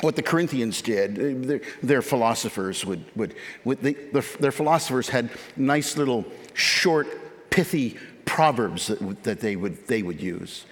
what 0.00 0.16
the 0.16 0.22
Corinthians 0.22 0.82
did, 0.82 1.18
eh, 1.18 1.46
their, 1.46 1.60
their 1.82 2.02
philosophers 2.02 2.84
would, 2.84 3.04
would, 3.14 3.34
would 3.64 3.80
they, 3.80 3.92
their, 3.92 4.24
their, 4.40 4.52
philosophers 4.52 5.08
had 5.08 5.30
nice 5.56 5.96
little 5.96 6.24
short, 6.54 7.50
pithy 7.50 7.96
proverbs 8.24 8.88
that, 8.88 9.22
that 9.22 9.40
they, 9.40 9.56
would, 9.56 9.86
they 9.86 10.02
would 10.02 10.20
use. 10.20 10.64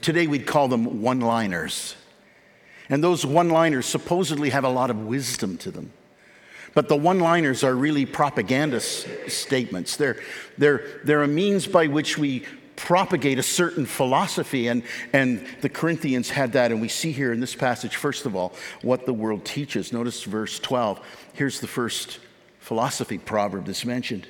Today 0.00 0.26
we'd 0.26 0.46
call 0.46 0.68
them 0.68 1.02
one 1.02 1.20
liners. 1.20 1.96
And 2.90 3.02
those 3.02 3.26
one 3.26 3.48
liners 3.48 3.86
supposedly 3.86 4.50
have 4.50 4.64
a 4.64 4.68
lot 4.68 4.90
of 4.90 5.06
wisdom 5.06 5.58
to 5.58 5.70
them. 5.70 5.92
But 6.74 6.88
the 6.88 6.96
one 6.96 7.20
liners 7.20 7.64
are 7.64 7.74
really 7.74 8.06
propaganda 8.06 8.80
statements. 8.80 9.96
They're, 9.96 10.16
they're, 10.56 11.00
they're 11.04 11.22
a 11.22 11.28
means 11.28 11.66
by 11.66 11.86
which 11.86 12.18
we 12.18 12.44
propagate 12.76 13.38
a 13.38 13.42
certain 13.42 13.84
philosophy. 13.84 14.68
And, 14.68 14.82
and 15.12 15.44
the 15.60 15.68
Corinthians 15.68 16.30
had 16.30 16.52
that. 16.52 16.70
And 16.70 16.80
we 16.80 16.88
see 16.88 17.12
here 17.12 17.32
in 17.32 17.40
this 17.40 17.54
passage, 17.54 17.96
first 17.96 18.24
of 18.24 18.36
all, 18.36 18.54
what 18.82 19.04
the 19.04 19.12
world 19.12 19.44
teaches. 19.44 19.92
Notice 19.92 20.22
verse 20.22 20.58
12. 20.60 21.00
Here's 21.34 21.60
the 21.60 21.66
first 21.66 22.20
philosophy 22.60 23.18
proverb 23.18 23.66
that's 23.66 23.84
mentioned. 23.84 24.26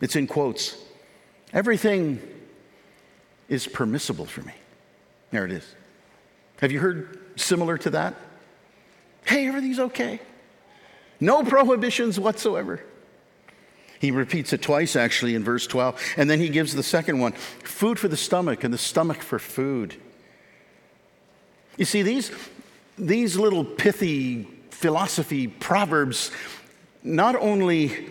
It's 0.00 0.16
in 0.16 0.26
quotes 0.26 0.76
Everything 1.52 2.20
is 3.48 3.66
permissible 3.66 4.24
for 4.24 4.40
me. 4.40 4.54
There 5.30 5.44
it 5.44 5.52
is. 5.52 5.74
Have 6.60 6.72
you 6.72 6.80
heard 6.80 7.18
similar 7.36 7.76
to 7.78 7.90
that? 7.90 8.14
Hey, 9.24 9.46
everything's 9.46 9.78
okay. 9.78 10.20
No 11.22 11.44
prohibitions 11.44 12.18
whatsoever. 12.18 12.82
He 14.00 14.10
repeats 14.10 14.52
it 14.52 14.60
twice 14.60 14.96
actually 14.96 15.36
in 15.36 15.44
verse 15.44 15.68
12. 15.68 16.14
And 16.16 16.28
then 16.28 16.40
he 16.40 16.48
gives 16.48 16.74
the 16.74 16.82
second 16.82 17.20
one 17.20 17.30
food 17.30 17.96
for 17.96 18.08
the 18.08 18.16
stomach 18.16 18.64
and 18.64 18.74
the 18.74 18.78
stomach 18.78 19.22
for 19.22 19.38
food. 19.38 19.94
You 21.76 21.84
see, 21.84 22.02
these, 22.02 22.32
these 22.98 23.36
little 23.36 23.64
pithy 23.64 24.48
philosophy 24.70 25.46
proverbs 25.46 26.32
not 27.04 27.36
only 27.36 28.08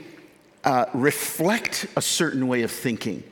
uh, 0.64 0.86
reflect 0.94 1.88
a 1.98 2.02
certain 2.02 2.48
way 2.48 2.62
of 2.62 2.72
thinking, 2.72 3.26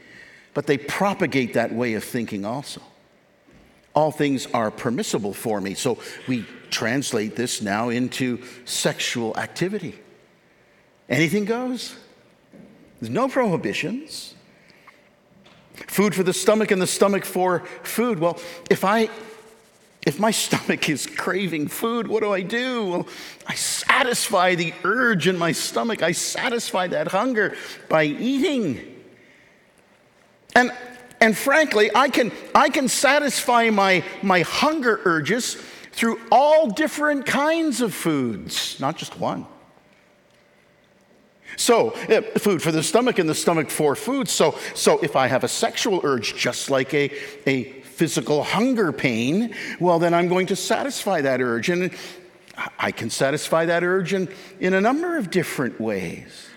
but 0.54 0.68
they 0.68 0.78
propagate 0.78 1.54
that 1.54 1.72
way 1.72 1.94
of 1.94 2.04
thinking 2.04 2.44
also. 2.44 2.82
All 3.94 4.12
things 4.12 4.48
are 4.48 4.72
permissible 4.72 5.34
for 5.34 5.60
me. 5.60 5.74
So 5.74 6.00
we 6.28 6.46
translate 6.70 7.36
this 7.36 7.62
now 7.62 7.90
into 7.90 8.42
sexual 8.66 9.36
activity. 9.38 10.00
Anything 11.10 11.46
goes. 11.46 11.96
There's 13.00 13.10
no 13.10 13.28
prohibitions. 13.28 14.36
Food 15.88 16.14
for 16.14 16.24
the 16.24 16.34
stomach 16.34 16.72
and 16.72 16.82
the 16.82 16.88
stomach 16.88 17.26
for 17.26 17.60
food. 17.84 18.20
Well, 18.20 18.40
if 18.70 18.84
I 18.84 19.10
if 20.06 20.20
my 20.20 20.32
stomach 20.46 20.90
is 20.90 21.06
craving 21.06 21.68
food, 21.68 22.08
what 22.08 22.22
do 22.22 22.32
I 22.32 22.42
do? 22.42 22.86
Well, 22.86 23.08
I 23.48 23.56
satisfy 23.56 24.56
the 24.56 24.74
urge 24.84 25.28
in 25.28 25.38
my 25.38 25.52
stomach. 25.52 26.04
I 26.04 26.12
satisfy 26.12 26.88
that 26.88 27.08
hunger 27.10 27.56
by 27.88 28.04
eating. 28.04 28.96
And 30.56 30.72
and 31.22 31.38
frankly, 31.38 31.92
I 31.94 32.10
can 32.10 32.32
I 32.56 32.70
can 32.70 32.88
satisfy 32.88 33.70
my 33.70 34.04
my 34.22 34.42
hunger 34.42 35.02
urges 35.06 35.56
through 35.92 36.20
all 36.32 36.70
different 36.70 37.26
kinds 37.26 37.82
of 37.82 37.94
foods, 37.94 38.80
not 38.80 38.96
just 38.96 39.20
one. 39.20 39.46
So, 41.58 41.92
eh, 42.08 42.22
food 42.38 42.62
for 42.62 42.72
the 42.72 42.84
stomach 42.84 43.20
and 43.20 43.28
the 43.28 43.36
stomach 43.36 43.70
for 43.70 43.96
food. 43.96 44.30
So, 44.30 44.58
so 44.76 45.00
if 45.00 45.16
I 45.16 45.28
have 45.28 45.44
a 45.44 45.48
sexual 45.48 46.00
urge, 46.04 46.36
just 46.36 46.70
like 46.70 46.94
a, 46.94 47.12
a 47.48 47.64
physical 47.82 48.44
hunger 48.44 48.94
pain, 48.94 49.54
well, 49.80 50.00
then 50.00 50.14
I'm 50.14 50.30
going 50.30 50.48
to 50.48 50.56
satisfy 50.56 51.22
that 51.22 51.42
urge. 51.42 51.70
And 51.70 51.92
I 52.78 52.92
can 52.92 53.10
satisfy 53.10 53.66
that 53.66 53.84
urge 53.84 54.14
in, 54.14 54.30
in 54.60 54.74
a 54.74 54.80
number 54.80 55.18
of 55.18 55.32
different 55.32 55.82
ways. 55.82 56.48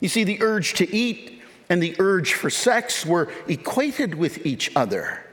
You 0.00 0.08
see, 0.08 0.24
the 0.24 0.42
urge 0.42 0.74
to 0.74 0.94
eat 0.94 1.31
and 1.72 1.82
the 1.82 1.96
urge 1.98 2.34
for 2.34 2.50
sex 2.50 3.06
were 3.06 3.32
equated 3.48 4.14
with 4.14 4.44
each 4.44 4.70
other. 4.76 5.24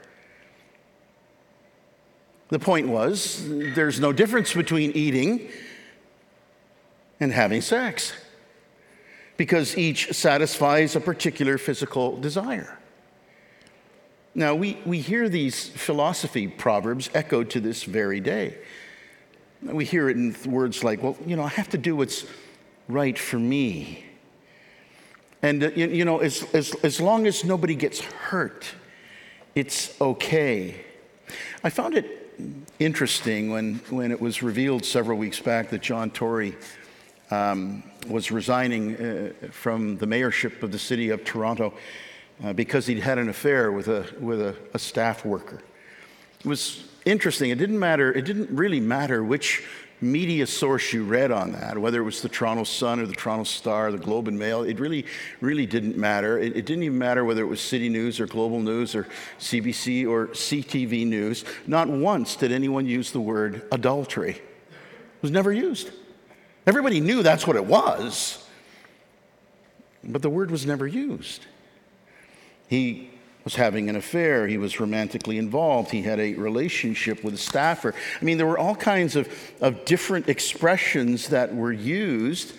The 2.48 2.58
point 2.58 2.88
was 2.88 3.46
there's 3.46 4.00
no 4.00 4.10
difference 4.10 4.54
between 4.54 4.92
eating 4.92 5.50
and 7.20 7.30
having 7.30 7.60
sex 7.60 8.14
because 9.36 9.76
each 9.76 10.14
satisfies 10.14 10.96
a 10.96 11.00
particular 11.00 11.58
physical 11.58 12.18
desire. 12.18 12.78
Now, 14.34 14.54
we, 14.54 14.78
we 14.86 15.00
hear 15.00 15.28
these 15.28 15.68
philosophy 15.68 16.48
proverbs 16.48 17.10
echoed 17.12 17.50
to 17.50 17.60
this 17.60 17.82
very 17.82 18.20
day. 18.20 18.56
We 19.60 19.84
hear 19.84 20.08
it 20.08 20.16
in 20.16 20.34
words 20.46 20.82
like, 20.82 21.02
well, 21.02 21.18
you 21.26 21.36
know, 21.36 21.42
I 21.42 21.48
have 21.48 21.68
to 21.68 21.78
do 21.78 21.96
what's 21.96 22.24
right 22.88 23.18
for 23.18 23.38
me. 23.38 24.06
And, 25.42 25.64
uh, 25.64 25.70
you, 25.74 25.86
you, 25.88 26.04
know, 26.04 26.18
as, 26.18 26.42
as, 26.54 26.74
as 26.82 27.00
long 27.00 27.26
as 27.26 27.44
nobody 27.44 27.74
gets 27.74 28.00
hurt, 28.00 28.66
it's 29.54 29.98
okay. 30.00 30.84
I 31.64 31.70
found 31.70 31.94
it 31.94 32.32
interesting 32.78 33.50
when, 33.50 33.76
when 33.90 34.12
it 34.12 34.20
was 34.20 34.42
revealed 34.42 34.84
several 34.84 35.18
weeks 35.18 35.40
back 35.40 35.70
that 35.70 35.82
John 35.82 36.10
Tory 36.10 36.56
um, 37.30 37.82
was 38.08 38.30
resigning 38.30 38.96
uh, 38.96 39.32
from 39.50 39.96
the 39.98 40.06
mayorship 40.06 40.62
of 40.62 40.72
the 40.72 40.78
city 40.78 41.10
of 41.10 41.24
Toronto 41.24 41.74
uh, 42.42 42.52
because 42.52 42.86
he'd 42.86 43.00
had 43.00 43.18
an 43.18 43.28
affair 43.28 43.72
with, 43.72 43.88
a, 43.88 44.06
with 44.18 44.40
a, 44.40 44.56
a 44.74 44.78
staff 44.78 45.24
worker. 45.24 45.62
It 46.40 46.46
was 46.46 46.84
interesting. 47.04 47.50
It 47.50 47.58
didn't 47.58 47.78
matter, 47.78 48.12
it 48.12 48.24
didn't 48.24 48.50
really 48.50 48.80
matter 48.80 49.22
which 49.22 49.64
media 50.00 50.46
source 50.46 50.92
you 50.92 51.04
read 51.04 51.30
on 51.30 51.52
that, 51.52 51.76
whether 51.76 52.00
it 52.00 52.04
was 52.04 52.22
the 52.22 52.28
Toronto 52.28 52.64
Sun 52.64 53.00
or 53.00 53.06
the 53.06 53.14
Toronto 53.14 53.44
Star, 53.44 53.92
the 53.92 53.98
Globe 53.98 54.28
and 54.28 54.38
Mail, 54.38 54.62
it 54.62 54.80
really, 54.80 55.04
really 55.40 55.66
didn't 55.66 55.96
matter. 55.96 56.38
It, 56.38 56.56
it, 56.56 56.66
didn't 56.66 56.84
even 56.84 56.98
matter 56.98 57.24
whether 57.24 57.42
it 57.42 57.46
was 57.46 57.60
City 57.60 57.88
News 57.88 58.20
or 58.20 58.26
Global 58.26 58.60
News 58.60 58.94
or 58.94 59.06
CBC 59.38 60.08
or 60.08 60.28
CTV 60.28 61.06
News. 61.06 61.44
Not 61.66 61.88
once 61.88 62.36
did 62.36 62.52
anyone 62.52 62.86
use 62.86 63.10
the 63.10 63.20
word 63.20 63.66
adultery. 63.72 64.32
It 64.32 65.22
was 65.22 65.30
never 65.30 65.52
used. 65.52 65.90
Everybody 66.66 67.00
knew 67.00 67.22
that's 67.22 67.46
what 67.46 67.56
it 67.56 67.64
was, 67.64 68.46
but 70.04 70.22
the 70.22 70.30
word 70.30 70.50
was 70.50 70.66
never 70.66 70.86
used. 70.86 71.46
He 72.68 73.10
was 73.50 73.56
having 73.56 73.88
an 73.88 73.96
affair. 73.96 74.46
He 74.46 74.58
was 74.58 74.78
romantically 74.78 75.36
involved. 75.36 75.90
He 75.90 76.02
had 76.02 76.20
a 76.20 76.34
relationship 76.34 77.24
with 77.24 77.34
a 77.34 77.38
staffer. 77.38 77.92
I 78.20 78.24
mean, 78.24 78.38
there 78.38 78.46
were 78.46 78.58
all 78.58 78.76
kinds 78.76 79.16
of, 79.16 79.28
of 79.60 79.84
different 79.84 80.28
expressions 80.28 81.30
that 81.30 81.52
were 81.52 81.72
used. 81.72 82.52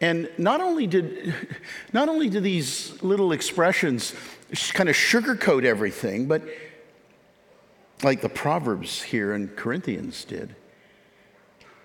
And 0.00 0.30
not 0.38 0.60
only 0.60 0.86
did, 0.86 1.34
not 1.92 2.08
only 2.08 2.28
did 2.28 2.44
these 2.44 3.02
little 3.02 3.32
expressions 3.32 4.14
kind 4.72 4.88
of 4.88 4.94
sugarcoat 4.94 5.64
everything, 5.64 6.26
but 6.26 6.42
like 8.04 8.20
the 8.20 8.28
Proverbs 8.28 9.02
here 9.02 9.34
in 9.34 9.48
Corinthians 9.48 10.24
did, 10.24 10.54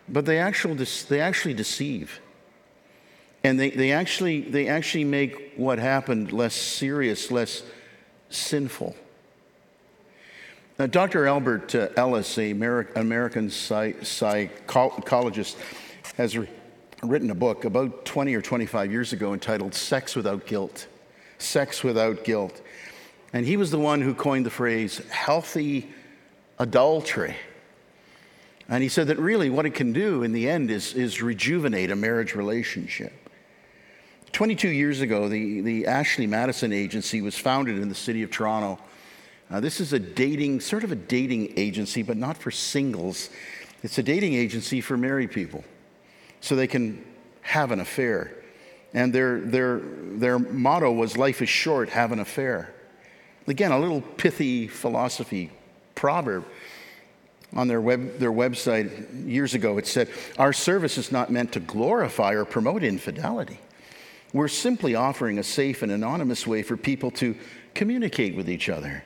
but 0.08 0.26
they, 0.26 0.38
actual, 0.38 0.76
they 0.76 1.20
actually 1.20 1.56
deceive. 1.56 2.20
And 3.44 3.60
they, 3.60 3.72
they, 3.72 3.92
actually, 3.92 4.42
they 4.42 4.68
actually 4.68 5.06
make 5.06 5.54
what 5.56 5.80
happened 5.80 6.32
less 6.32 6.54
serious, 6.54 7.32
less 7.32 7.64
sinful. 8.30 8.96
Now, 10.78 10.88
Dr. 10.88 11.28
Albert 11.28 11.76
uh, 11.76 11.90
Ellis, 11.98 12.38
an 12.38 12.88
American 12.96 13.50
psychologist, 13.50 15.58
has 16.16 16.38
written 17.04 17.32
a 17.32 17.36
book 17.36 17.66
about 17.66 18.06
20 18.06 18.34
or 18.34 18.42
25 18.42 18.92
years 18.92 19.12
ago 19.12 19.34
entitled 19.34 19.74
Sex 19.74 20.16
Without 20.16 20.46
Guilt. 20.46 20.88
Sex 21.38 21.84
Without 21.84 22.24
Guilt. 22.24 22.62
And 23.34 23.46
he 23.46 23.58
was 23.58 23.72
the 23.72 23.80
one 23.80 24.02
who 24.02 24.14
coined 24.14 24.46
the 24.46 24.50
phrase 24.50 25.02
healthy 25.10 25.90
adultery. 26.58 27.36
And 28.70 28.84
he 28.84 28.90
said 28.90 29.08
that 29.08 29.18
really 29.18 29.50
what 29.50 29.66
it 29.66 29.74
can 29.74 29.94
do 29.94 30.24
in 30.24 30.32
the 30.32 30.50
end 30.50 30.72
is, 30.72 30.94
is 30.94 31.22
rejuvenate 31.22 31.92
a 31.92 31.96
marriage 31.96 32.36
relationship. 32.36 33.14
22 34.32 34.70
years 34.70 35.02
ago, 35.02 35.28
the, 35.28 35.62
the 35.62 35.88
Ashley 35.88 36.28
Madison 36.28 36.72
Agency 36.74 37.22
was 37.22 37.38
founded 37.38 37.78
in 37.78 37.90
the 37.90 37.96
city 37.96 38.24
of 38.24 38.32
Toronto. 38.32 38.80
Uh, 39.50 39.60
this 39.60 39.80
is 39.80 39.94
a 39.94 40.00
dating, 40.00 40.60
sort 40.60 40.84
of 40.84 40.92
a 40.92 40.96
dating 40.96 41.54
agency, 41.58 42.04
but 42.04 42.18
not 42.18 42.38
for 42.38 42.52
singles. 42.52 43.30
It's 43.84 43.98
a 43.98 44.04
dating 44.04 44.36
agency 44.36 44.82
for 44.82 44.98
married 44.98 45.32
people 45.32 45.64
so 46.42 46.56
they 46.56 46.68
can 46.68 47.04
have 47.42 47.72
an 47.72 47.80
affair. 47.80 48.36
And 48.94 49.14
their, 49.14 49.40
their, 49.40 49.80
their 49.80 50.40
motto 50.40 50.92
was 50.92 51.18
Life 51.18 51.42
is 51.42 51.50
short, 51.50 51.90
have 51.90 52.12
an 52.12 52.20
affair. 52.20 52.74
Again, 53.48 53.72
a 53.72 53.80
little 53.80 54.02
pithy 54.02 54.68
philosophy 54.68 55.52
proverb 55.96 56.46
on 57.56 57.68
their, 57.68 57.82
web, 57.82 58.20
their 58.20 58.32
website 58.32 59.28
years 59.28 59.56
ago. 59.56 59.78
It 59.80 59.88
said, 59.88 60.10
Our 60.38 60.54
service 60.54 60.98
is 60.98 61.12
not 61.12 61.32
meant 61.32 61.54
to 61.54 61.60
glorify 61.60 62.34
or 62.34 62.46
promote 62.46 62.84
infidelity. 62.84 63.60
We're 64.34 64.48
simply 64.48 64.96
offering 64.96 65.40
a 65.40 65.44
safe 65.44 65.82
and 65.82 65.92
anonymous 65.92 66.46
way 66.46 66.62
for 66.62 66.78
people 66.78 67.12
to 67.12 67.36
communicate 67.74 68.36
with 68.36 68.50
each 68.50 68.70
other 68.70 69.04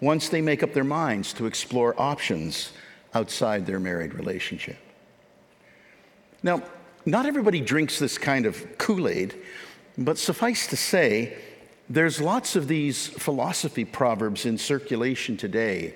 once 0.00 0.28
they 0.28 0.40
make 0.40 0.62
up 0.62 0.72
their 0.74 0.84
minds 0.84 1.32
to 1.34 1.46
explore 1.46 2.00
options 2.00 2.72
outside 3.14 3.66
their 3.66 3.80
married 3.80 4.14
relationship. 4.14 4.76
Now, 6.42 6.62
not 7.06 7.26
everybody 7.26 7.60
drinks 7.60 7.98
this 7.98 8.18
kind 8.18 8.46
of 8.46 8.78
Kool 8.78 9.08
Aid, 9.08 9.34
but 9.96 10.18
suffice 10.18 10.66
to 10.68 10.76
say, 10.76 11.36
there's 11.90 12.20
lots 12.20 12.54
of 12.54 12.68
these 12.68 13.06
philosophy 13.06 13.84
proverbs 13.84 14.44
in 14.44 14.58
circulation 14.58 15.36
today, 15.36 15.94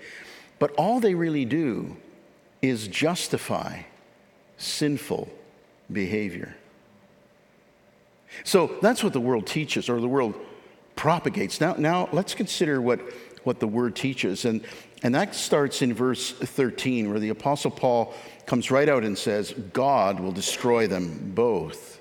but 0.59 0.73
all 0.73 1.01
they 1.01 1.15
really 1.15 1.45
do 1.45 1.97
is 2.63 2.89
justify 2.89 3.83
sinful 4.57 5.29
behavior. 5.93 6.57
So 8.45 8.79
that's 8.81 9.03
what 9.05 9.13
the 9.13 9.21
world 9.21 9.47
teaches 9.47 9.89
or 9.89 10.01
the 10.01 10.09
world 10.09 10.35
propagates. 10.97 11.61
Now, 11.61 11.75
now 11.75 12.09
let's 12.13 12.35
consider 12.35 12.81
what, 12.81 13.01
what 13.45 13.61
the 13.61 13.69
word 13.69 13.97
teaches. 13.97 14.45
And, 14.45 14.65
and 15.03 15.15
that 15.15 15.35
starts 15.35 15.83
in 15.83 15.95
verse 15.95 16.33
13, 16.33 17.11
where 17.11 17.19
the 17.19 17.31
Apostle 17.31 17.71
Paul 17.71 18.15
comes 18.47 18.71
right 18.71 18.89
out 18.89 19.05
and 19.05 19.17
says, 19.17 19.53
God 19.73 20.21
will 20.21 20.33
destroy 20.33 20.87
them 20.87 21.33
both. 21.35 22.01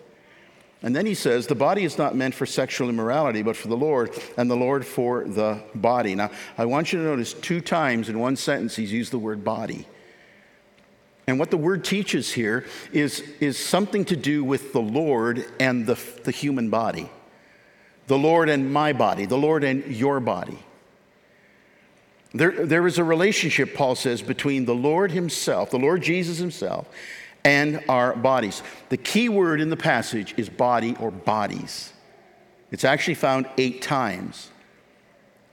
And 0.83 0.95
then 0.95 1.05
he 1.05 1.13
says, 1.13 1.45
the 1.45 1.55
body 1.55 1.83
is 1.83 1.97
not 1.99 2.15
meant 2.15 2.33
for 2.33 2.47
sexual 2.47 2.89
immorality, 2.89 3.43
but 3.43 3.55
for 3.55 3.67
the 3.67 3.77
Lord, 3.77 4.17
and 4.37 4.49
the 4.49 4.55
Lord 4.55 4.85
for 4.85 5.25
the 5.25 5.61
body. 5.75 6.15
Now, 6.15 6.31
I 6.57 6.65
want 6.65 6.91
you 6.91 6.99
to 6.99 7.05
notice 7.05 7.33
two 7.33 7.61
times 7.61 8.09
in 8.09 8.17
one 8.17 8.35
sentence 8.35 8.75
he's 8.75 8.91
used 8.91 9.11
the 9.11 9.19
word 9.19 9.43
body. 9.43 9.85
And 11.27 11.39
what 11.39 11.51
the 11.51 11.57
word 11.57 11.85
teaches 11.85 12.31
here 12.31 12.65
is, 12.91 13.21
is 13.39 13.57
something 13.57 14.05
to 14.05 14.15
do 14.15 14.43
with 14.43 14.73
the 14.73 14.81
Lord 14.81 15.45
and 15.59 15.85
the, 15.85 15.99
the 16.23 16.31
human 16.31 16.69
body. 16.69 17.09
The 18.07 18.17
Lord 18.17 18.49
and 18.49 18.73
my 18.73 18.93
body, 18.93 19.25
the 19.25 19.37
Lord 19.37 19.63
and 19.63 19.85
your 19.85 20.19
body. 20.19 20.59
There, 22.33 22.65
there 22.65 22.87
is 22.87 22.97
a 22.97 23.03
relationship, 23.03 23.75
Paul 23.75 23.95
says, 23.95 24.21
between 24.21 24.65
the 24.65 24.75
Lord 24.75 25.11
Himself, 25.11 25.69
the 25.69 25.79
Lord 25.79 26.01
Jesus 26.01 26.37
Himself, 26.37 26.87
and 27.43 27.83
our 27.89 28.15
bodies. 28.15 28.63
The 28.89 28.97
key 28.97 29.29
word 29.29 29.61
in 29.61 29.69
the 29.69 29.77
passage 29.77 30.33
is 30.37 30.49
body 30.49 30.95
or 30.99 31.11
bodies. 31.11 31.93
It's 32.71 32.85
actually 32.85 33.15
found 33.15 33.47
eight 33.57 33.81
times 33.81 34.50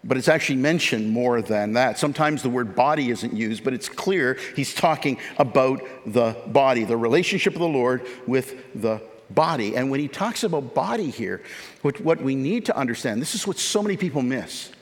but 0.09 0.17
it's 0.17 0.29
actually 0.29 0.57
mentioned 0.57 1.11
more 1.11 1.43
than 1.43 1.75
that. 1.75 1.99
Sometimes 1.99 2.43
the 2.43 2.49
word 2.49 2.75
body 2.75 3.11
isn't 3.11 3.35
used, 3.35 3.63
but 3.63 3.75
it's 3.75 3.91
clear 3.91 4.39
he's 4.57 4.75
talking 4.75 5.19
about 5.37 5.87
the 6.07 6.35
body, 6.47 6.85
the 6.85 6.97
relationship 6.97 7.53
of 7.53 7.61
the 7.61 7.69
Lord 7.69 8.07
with 8.27 8.57
the 8.75 9.03
body. 9.29 9.77
And 9.77 9.91
when 9.91 10.01
he 10.01 10.09
talks 10.09 10.45
about 10.45 10.75
body 10.75 11.11
here, 11.11 11.43
what, 11.83 12.01
what 12.01 12.23
we 12.23 12.35
need 12.35 12.65
to 12.67 12.77
understand, 12.77 13.21
this 13.21 13.35
is 13.35 13.47
what 13.47 13.59
so 13.59 13.83
many 13.83 13.99
people 13.99 14.23
miss. 14.23 14.73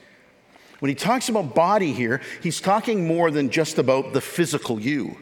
When 0.79 0.89
he 0.89 0.95
talks 0.95 1.27
about 1.27 1.53
body 1.53 1.91
here, 1.91 2.21
he's 2.41 2.61
talking 2.61 3.05
more 3.05 3.29
than 3.29 3.49
just 3.49 3.79
about 3.79 4.13
the 4.13 4.21
physical 4.21 4.79
you. 4.79 5.17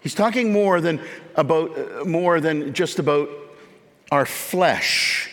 He's 0.00 0.14
talking 0.14 0.52
more 0.52 0.80
than 0.80 1.00
about 1.34 2.06
more 2.06 2.40
than 2.40 2.72
just 2.74 2.98
about 2.98 3.28
our 4.10 4.24
flesh, 4.24 5.28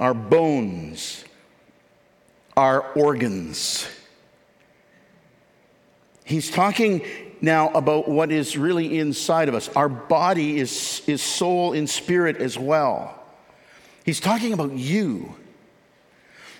our 0.00 0.14
bones, 0.14 1.25
our 2.56 2.80
organs. 2.92 3.88
He's 6.24 6.50
talking 6.50 7.02
now 7.40 7.68
about 7.68 8.08
what 8.08 8.32
is 8.32 8.56
really 8.56 8.98
inside 8.98 9.48
of 9.48 9.54
us. 9.54 9.68
Our 9.76 9.88
body 9.88 10.58
is, 10.58 11.02
is 11.06 11.22
soul 11.22 11.72
and 11.74 11.88
spirit 11.88 12.38
as 12.38 12.58
well. 12.58 13.22
He's 14.04 14.20
talking 14.20 14.52
about 14.52 14.72
you. 14.72 15.34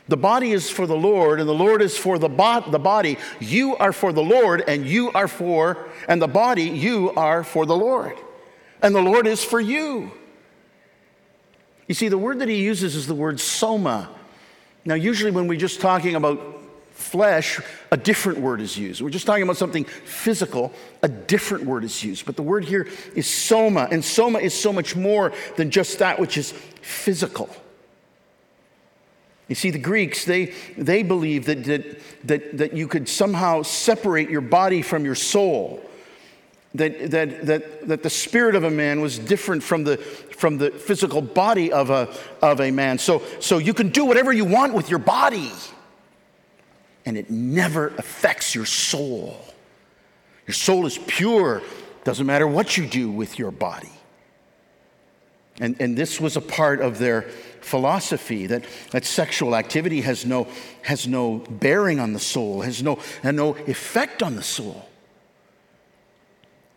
The 0.08 0.16
body 0.16 0.52
is 0.52 0.70
for 0.70 0.86
the 0.86 0.96
Lord, 0.96 1.40
and 1.40 1.48
the 1.48 1.54
Lord 1.54 1.82
is 1.82 1.98
for 1.98 2.18
the, 2.18 2.28
bo- 2.28 2.70
the 2.70 2.78
body. 2.78 3.18
You 3.40 3.76
are 3.76 3.92
for 3.92 4.12
the 4.12 4.22
Lord, 4.22 4.62
and 4.68 4.86
you 4.86 5.10
are 5.12 5.26
for, 5.26 5.88
and 6.06 6.22
the 6.22 6.28
body, 6.28 6.64
you 6.64 7.10
are 7.16 7.42
for 7.42 7.66
the 7.66 7.76
Lord. 7.76 8.16
And 8.82 8.94
the 8.94 9.02
Lord 9.02 9.26
is 9.26 9.42
for 9.42 9.60
you. 9.60 10.12
You 11.88 11.94
see, 11.94 12.08
the 12.08 12.18
word 12.18 12.38
that 12.38 12.48
he 12.48 12.62
uses 12.62 12.94
is 12.94 13.06
the 13.06 13.14
word 13.14 13.40
soma, 13.40 14.10
now, 14.86 14.94
usually 14.94 15.32
when 15.32 15.48
we're 15.48 15.58
just 15.58 15.80
talking 15.80 16.14
about 16.14 16.40
flesh, 16.92 17.60
a 17.90 17.96
different 17.96 18.38
word 18.38 18.60
is 18.60 18.78
used. 18.78 19.02
We're 19.02 19.10
just 19.10 19.26
talking 19.26 19.42
about 19.42 19.56
something 19.56 19.84
physical, 19.84 20.72
a 21.02 21.08
different 21.08 21.64
word 21.64 21.84
is 21.84 22.02
used. 22.02 22.24
But 22.24 22.36
the 22.36 22.42
word 22.42 22.64
here 22.64 22.88
is 23.14 23.26
soma, 23.26 23.88
and 23.90 24.04
soma 24.04 24.38
is 24.38 24.54
so 24.54 24.72
much 24.72 24.94
more 24.96 25.32
than 25.56 25.70
just 25.70 25.98
that 25.98 26.20
which 26.20 26.38
is 26.38 26.52
physical. 26.80 27.50
You 29.48 29.56
see, 29.56 29.70
the 29.70 29.78
Greeks, 29.78 30.24
they, 30.24 30.54
they 30.78 31.02
believed 31.02 31.46
that, 31.46 31.64
that, 31.64 32.00
that, 32.24 32.58
that 32.58 32.72
you 32.74 32.88
could 32.88 33.08
somehow 33.08 33.62
separate 33.62 34.30
your 34.30 34.40
body 34.40 34.82
from 34.82 35.04
your 35.04 35.14
soul. 35.14 35.82
That, 36.76 37.10
that, 37.10 37.46
that, 37.46 37.88
that 37.88 38.02
the 38.02 38.10
spirit 38.10 38.54
of 38.54 38.64
a 38.64 38.70
man 38.70 39.00
was 39.00 39.18
different 39.18 39.62
from 39.62 39.84
the, 39.84 39.96
from 39.96 40.58
the 40.58 40.70
physical 40.70 41.22
body 41.22 41.72
of 41.72 41.90
a, 41.90 42.14
of 42.42 42.60
a 42.60 42.70
man. 42.70 42.98
So, 42.98 43.22
so 43.40 43.58
you 43.58 43.72
can 43.72 43.88
do 43.88 44.04
whatever 44.04 44.32
you 44.32 44.44
want 44.44 44.74
with 44.74 44.90
your 44.90 44.98
body, 44.98 45.50
and 47.06 47.16
it 47.16 47.30
never 47.30 47.88
affects 47.96 48.54
your 48.54 48.66
soul. 48.66 49.40
Your 50.46 50.54
soul 50.54 50.86
is 50.86 50.98
pure, 51.06 51.62
doesn't 52.04 52.26
matter 52.26 52.46
what 52.46 52.76
you 52.76 52.86
do 52.86 53.10
with 53.10 53.38
your 53.38 53.50
body. 53.50 53.92
And, 55.58 55.80
and 55.80 55.96
this 55.96 56.20
was 56.20 56.36
a 56.36 56.42
part 56.42 56.80
of 56.80 56.98
their 56.98 57.22
philosophy 57.62 58.46
that, 58.48 58.64
that 58.90 59.04
sexual 59.04 59.56
activity 59.56 60.02
has 60.02 60.26
no, 60.26 60.46
has 60.82 61.08
no 61.08 61.38
bearing 61.38 62.00
on 62.00 62.12
the 62.12 62.20
soul, 62.20 62.60
has 62.60 62.82
no, 62.82 62.98
and 63.22 63.36
no 63.36 63.54
effect 63.66 64.22
on 64.22 64.36
the 64.36 64.42
soul. 64.42 64.86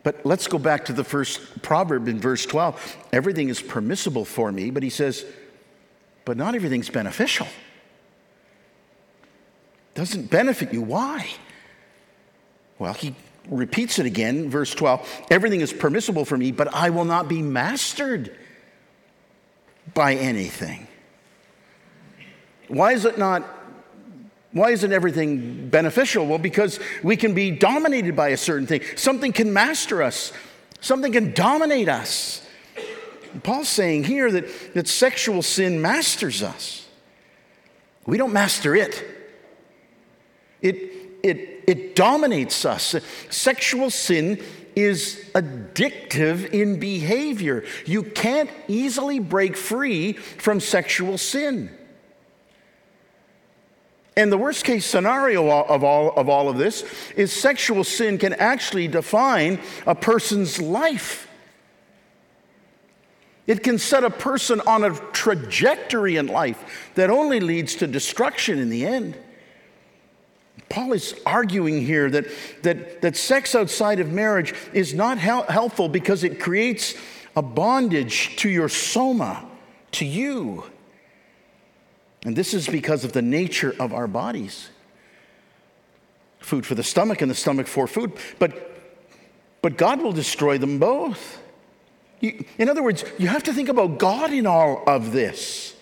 But 0.04 0.26
let's 0.26 0.48
go 0.48 0.58
back 0.58 0.86
to 0.86 0.94
the 0.94 1.04
first 1.04 1.62
proverb 1.62 2.08
in 2.08 2.20
verse 2.20 2.46
12. 2.46 2.98
Everything 3.12 3.50
is 3.50 3.62
permissible 3.62 4.26
for 4.26 4.52
me, 4.52 4.72
but 4.72 4.82
he 4.82 4.90
says, 4.90 5.26
but 6.26 6.38
not 6.38 6.56
everything's 6.56 6.90
beneficial. 6.90 7.48
Doesn't 9.96 10.30
benefit 10.30 10.74
you. 10.74 10.82
Why? 10.82 11.28
Well, 12.78 12.94
he 12.94 13.16
repeats 13.50 14.00
it 14.00 14.06
again, 14.06 14.50
verse 14.50 14.74
12. 14.74 15.26
Everything 15.30 15.60
is 15.60 15.74
permissible 15.74 16.24
for 16.24 16.38
me, 16.38 16.52
but 16.52 16.74
I 16.74 16.92
will 16.92 17.06
not 17.06 17.28
be 17.28 17.42
mastered 17.42 18.36
by 19.94 20.16
anything. 20.16 20.88
Why 22.68 22.94
is 22.94 23.06
it 23.06 23.18
not? 23.18 23.44
Why 24.52 24.72
isn't 24.72 24.92
everything 24.92 25.70
beneficial? 25.70 26.26
Well, 26.26 26.40
because 26.40 26.80
we 27.04 27.16
can 27.16 27.34
be 27.34 27.52
dominated 27.52 28.16
by 28.16 28.30
a 28.30 28.38
certain 28.38 28.66
thing. 28.66 28.82
Something 28.96 29.32
can 29.32 29.54
master 29.54 30.02
us, 30.02 30.34
something 30.82 31.12
can 31.12 31.34
dominate 31.34 31.90
us. 31.90 32.46
Paul's 33.44 33.70
saying 33.70 34.06
here 34.06 34.32
that, 34.32 34.74
that 34.74 34.88
sexual 34.88 35.44
sin 35.44 35.82
masters 35.82 36.42
us. 36.42 36.88
We 38.08 38.18
don't 38.18 38.34
master 38.34 38.76
it. 38.76 39.06
It, 40.64 40.76
it, 41.22 41.64
it 41.68 41.96
dominates 41.96 42.66
us. 42.66 42.96
Sexual 43.30 43.92
sin 43.92 44.44
is 44.76 45.24
addictive 45.36 46.50
in 46.50 46.80
behavior. 46.80 47.66
You 47.86 48.02
can't 48.02 48.50
easily 48.68 49.20
break 49.20 49.56
free 49.56 50.14
from 50.14 50.60
sexual 50.60 51.20
sin. 51.20 51.70
And 54.20 54.30
the 54.30 54.38
worst 54.38 54.66
case 54.66 54.86
scenario 54.86 55.50
of 55.50 55.82
all, 55.82 56.12
of 56.18 56.28
all 56.28 56.50
of 56.50 56.58
this 56.58 56.84
is 57.16 57.32
sexual 57.32 57.86
sin 57.86 58.18
can 58.18 58.34
actually 58.34 58.90
define 58.90 59.62
a 59.88 59.96
person's 59.96 60.60
life. 60.62 61.30
It 63.48 63.64
can 63.64 63.78
set 63.78 64.04
a 64.04 64.10
person 64.10 64.60
on 64.68 64.84
a 64.84 64.94
trajectory 65.14 66.18
in 66.18 66.28
life 66.28 66.92
that 66.96 67.10
only 67.10 67.40
leads 67.40 67.76
to 67.76 67.88
destruction 67.88 68.60
in 68.60 68.70
the 68.70 68.86
end. 68.86 69.18
Paul 70.68 70.92
is 70.92 71.16
arguing 71.26 71.86
here 71.86 72.10
that, 72.10 72.26
that, 72.64 73.02
that 73.02 73.16
sex 73.16 73.56
outside 73.56 74.02
of 74.02 74.12
marriage 74.12 74.54
is 74.74 74.94
not 74.94 75.18
hel- 75.18 75.44
helpful 75.44 75.88
because 75.88 76.26
it 76.26 76.42
creates 76.42 76.94
a 77.38 77.42
bondage 77.42 78.36
to 78.36 78.50
your 78.50 78.68
soma, 78.68 79.48
to 79.94 80.06
you. 80.06 80.66
And 82.26 82.36
this 82.36 82.54
is 82.54 82.68
because 82.68 83.06
of 83.06 83.14
the 83.14 83.22
nature 83.22 83.76
of 83.80 83.94
our 83.94 84.08
bodies 84.08 84.70
food 86.40 86.66
for 86.66 86.76
the 86.76 86.84
stomach 86.84 87.22
and 87.22 87.30
the 87.30 87.36
stomach 87.36 87.68
for 87.68 87.86
food. 87.86 88.12
But, 88.40 88.72
but 89.62 89.78
God 89.78 90.02
will 90.02 90.14
destroy 90.14 90.58
them 90.58 90.80
both. 90.80 91.42
You, 92.22 92.44
in 92.58 92.70
other 92.70 92.82
words, 92.82 93.06
you 93.18 93.28
have 93.28 93.44
to 93.44 93.54
think 93.54 93.70
about 93.70 94.00
God 94.00 94.32
in 94.34 94.48
all 94.48 94.84
of 94.88 95.12
this. 95.12 95.76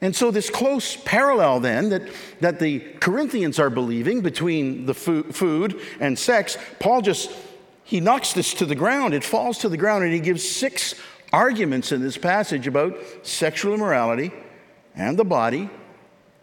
And 0.00 0.14
so, 0.16 0.30
this 0.30 0.50
close 0.50 0.96
parallel 0.96 1.60
then 1.60 1.90
that, 1.90 2.02
that 2.40 2.58
the 2.58 2.80
Corinthians 3.00 3.58
are 3.58 3.70
believing 3.70 4.20
between 4.20 4.86
the 4.86 4.94
food 4.94 5.80
and 6.00 6.18
sex, 6.18 6.58
Paul 6.80 7.02
just 7.02 7.30
he 7.84 8.00
knocks 8.00 8.32
this 8.32 8.54
to 8.54 8.66
the 8.66 8.74
ground. 8.74 9.14
It 9.14 9.22
falls 9.22 9.58
to 9.58 9.68
the 9.68 9.76
ground, 9.76 10.02
and 10.02 10.12
he 10.12 10.18
gives 10.18 10.48
six 10.48 10.94
arguments 11.32 11.92
in 11.92 12.00
this 12.00 12.18
passage 12.18 12.66
about 12.66 12.96
sexual 13.22 13.74
immorality 13.74 14.32
and 14.94 15.18
the 15.18 15.24
body 15.24 15.70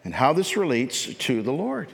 and 0.04 0.14
how 0.14 0.32
this 0.32 0.56
relates 0.56 1.12
to 1.14 1.42
the 1.42 1.52
Lord. 1.52 1.88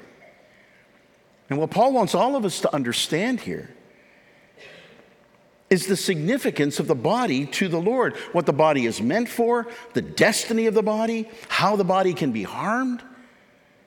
And 1.49 1.59
what 1.59 1.71
Paul 1.71 1.93
wants 1.93 2.15
all 2.15 2.37
of 2.37 2.45
us 2.45 2.61
to 2.61 2.75
understand 2.75 3.41
here 3.41 3.71
is 5.69 5.87
the 5.87 5.97
significance 5.97 6.79
of 6.79 6.87
the 6.87 6.95
body 6.95 7.45
to 7.47 7.69
the 7.69 7.81
Lord, 7.81 8.15
what 8.33 8.47
the 8.47 8.53
body 8.53 8.87
is 8.87 9.01
meant 9.01 9.29
for, 9.29 9.67
the 9.95 10.03
destiny 10.03 10.67
of 10.67 10.75
the 10.75 10.83
body, 10.83 11.29
how 11.49 11.75
the 11.75 11.85
body 11.85 12.15
can 12.15 12.31
be 12.31 12.45
harmed, 12.45 13.03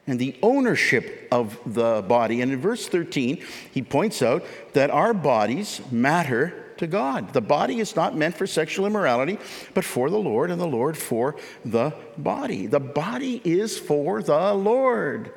and 0.06 0.20
the 0.20 0.36
ownership 0.42 1.28
of 1.32 1.58
the 1.66 2.02
body. 2.02 2.42
And 2.42 2.52
in 2.52 2.60
verse 2.60 2.88
13, 2.88 3.44
he 3.72 3.82
points 3.82 4.22
out 4.22 4.44
that 4.74 4.90
our 4.90 5.14
bodies 5.14 5.82
matter 5.92 6.59
to 6.80 6.88
God. 6.88 7.34
The 7.34 7.42
body 7.42 7.80
is 7.80 7.96
not 7.96 8.16
meant 8.16 8.36
for 8.36 8.48
sexual 8.48 8.86
immorality, 8.86 9.38
but 9.74 9.86
for 9.86 10.10
the 10.10 10.18
Lord, 10.18 10.52
and 10.52 10.60
the 10.60 10.68
Lord 10.68 10.98
for 10.98 11.36
the 11.64 11.94
body. 12.18 12.68
The 12.68 12.80
body 12.80 13.42
is 13.44 13.78
for 13.78 14.22
the 14.22 14.54
Lord, 14.54 15.32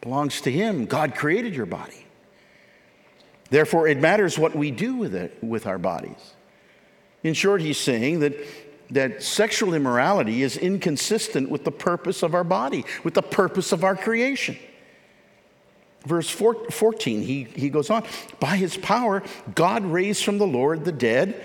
belongs 0.00 0.40
to 0.42 0.50
Him. 0.50 0.86
God 0.86 1.14
created 1.14 1.54
your 1.54 1.66
body. 1.66 2.06
Therefore, 3.50 3.86
it 3.86 3.98
matters 3.98 4.38
what 4.38 4.56
we 4.56 4.70
do 4.70 4.96
with 4.96 5.14
it, 5.14 5.36
with 5.42 5.66
our 5.66 5.78
bodies. 5.78 6.34
In 7.22 7.34
short, 7.34 7.60
he's 7.60 7.78
saying 7.78 8.20
that, 8.20 8.34
that 8.90 9.22
sexual 9.22 9.74
immorality 9.74 10.42
is 10.42 10.56
inconsistent 10.56 11.50
with 11.50 11.64
the 11.64 11.70
purpose 11.70 12.22
of 12.22 12.34
our 12.34 12.44
body, 12.44 12.84
with 13.04 13.14
the 13.14 13.22
purpose 13.22 13.72
of 13.72 13.84
our 13.84 13.94
creation. 13.94 14.56
Verse 16.04 16.28
14, 16.28 17.22
he, 17.22 17.44
he 17.44 17.70
goes 17.70 17.88
on 17.88 18.04
By 18.40 18.56
his 18.56 18.76
power, 18.76 19.22
God 19.54 19.84
raised 19.84 20.24
from 20.24 20.38
the 20.38 20.46
Lord 20.46 20.84
the 20.84 20.92
dead, 20.92 21.40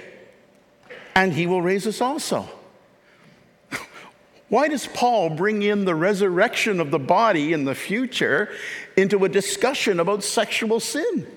and 1.15 1.31
he 1.33 1.45
will 1.45 1.61
raise 1.61 1.85
us 1.85 2.01
also. 2.01 2.49
Why 4.49 4.69
does 4.69 4.87
Paul 4.87 5.29
bring 5.29 5.61
in 5.61 5.85
the 5.85 5.95
resurrection 5.95 6.79
of 6.79 6.89
the 6.89 6.99
body 6.99 7.51
in 7.51 7.65
the 7.65 7.75
future 7.75 8.49
into 8.95 9.25
a 9.25 9.29
discussion 9.29 9.99
about 9.99 10.23
sexual 10.23 10.79
sin? 10.79 11.27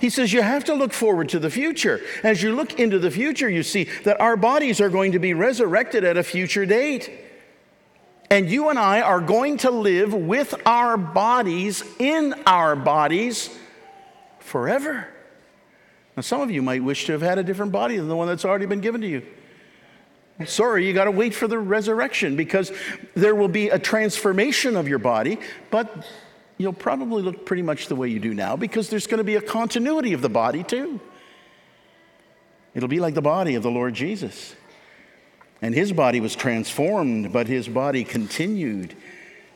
He 0.00 0.10
says 0.10 0.32
you 0.32 0.42
have 0.42 0.64
to 0.64 0.74
look 0.74 0.92
forward 0.92 1.28
to 1.28 1.38
the 1.38 1.48
future. 1.48 2.00
As 2.24 2.42
you 2.42 2.56
look 2.56 2.80
into 2.80 2.98
the 2.98 3.10
future, 3.10 3.48
you 3.48 3.62
see 3.62 3.84
that 4.02 4.20
our 4.20 4.36
bodies 4.36 4.80
are 4.80 4.88
going 4.88 5.12
to 5.12 5.20
be 5.20 5.32
resurrected 5.32 6.02
at 6.02 6.16
a 6.16 6.24
future 6.24 6.66
date. 6.66 7.08
And 8.32 8.50
you 8.50 8.70
and 8.70 8.78
I 8.78 9.02
are 9.02 9.20
going 9.20 9.58
to 9.58 9.70
live 9.70 10.14
with 10.14 10.54
our 10.64 10.96
bodies, 10.96 11.84
in 11.98 12.32
our 12.46 12.74
bodies, 12.74 13.54
forever. 14.38 15.06
Now, 16.16 16.22
some 16.22 16.40
of 16.40 16.50
you 16.50 16.62
might 16.62 16.82
wish 16.82 17.04
to 17.04 17.12
have 17.12 17.20
had 17.20 17.36
a 17.36 17.42
different 17.42 17.72
body 17.72 17.98
than 17.98 18.08
the 18.08 18.16
one 18.16 18.28
that's 18.28 18.46
already 18.46 18.64
been 18.64 18.80
given 18.80 19.02
to 19.02 19.06
you. 19.06 19.22
Sorry, 20.46 20.86
you 20.86 20.94
got 20.94 21.04
to 21.04 21.10
wait 21.10 21.34
for 21.34 21.46
the 21.46 21.58
resurrection 21.58 22.34
because 22.34 22.72
there 23.12 23.34
will 23.34 23.48
be 23.48 23.68
a 23.68 23.78
transformation 23.78 24.76
of 24.76 24.88
your 24.88 24.98
body, 24.98 25.38
but 25.70 26.06
you'll 26.56 26.72
probably 26.72 27.22
look 27.22 27.44
pretty 27.44 27.62
much 27.62 27.88
the 27.88 27.96
way 27.96 28.08
you 28.08 28.18
do 28.18 28.32
now 28.32 28.56
because 28.56 28.88
there's 28.88 29.06
going 29.06 29.18
to 29.18 29.24
be 29.24 29.36
a 29.36 29.42
continuity 29.42 30.14
of 30.14 30.22
the 30.22 30.30
body 30.30 30.62
too. 30.62 30.98
It'll 32.74 32.88
be 32.88 33.00
like 33.00 33.12
the 33.12 33.20
body 33.20 33.56
of 33.56 33.62
the 33.62 33.70
Lord 33.70 33.92
Jesus. 33.92 34.54
And 35.62 35.74
his 35.74 35.92
body 35.92 36.20
was 36.20 36.34
transformed, 36.34 37.32
but 37.32 37.46
his 37.46 37.68
body 37.68 38.04
continued 38.04 38.94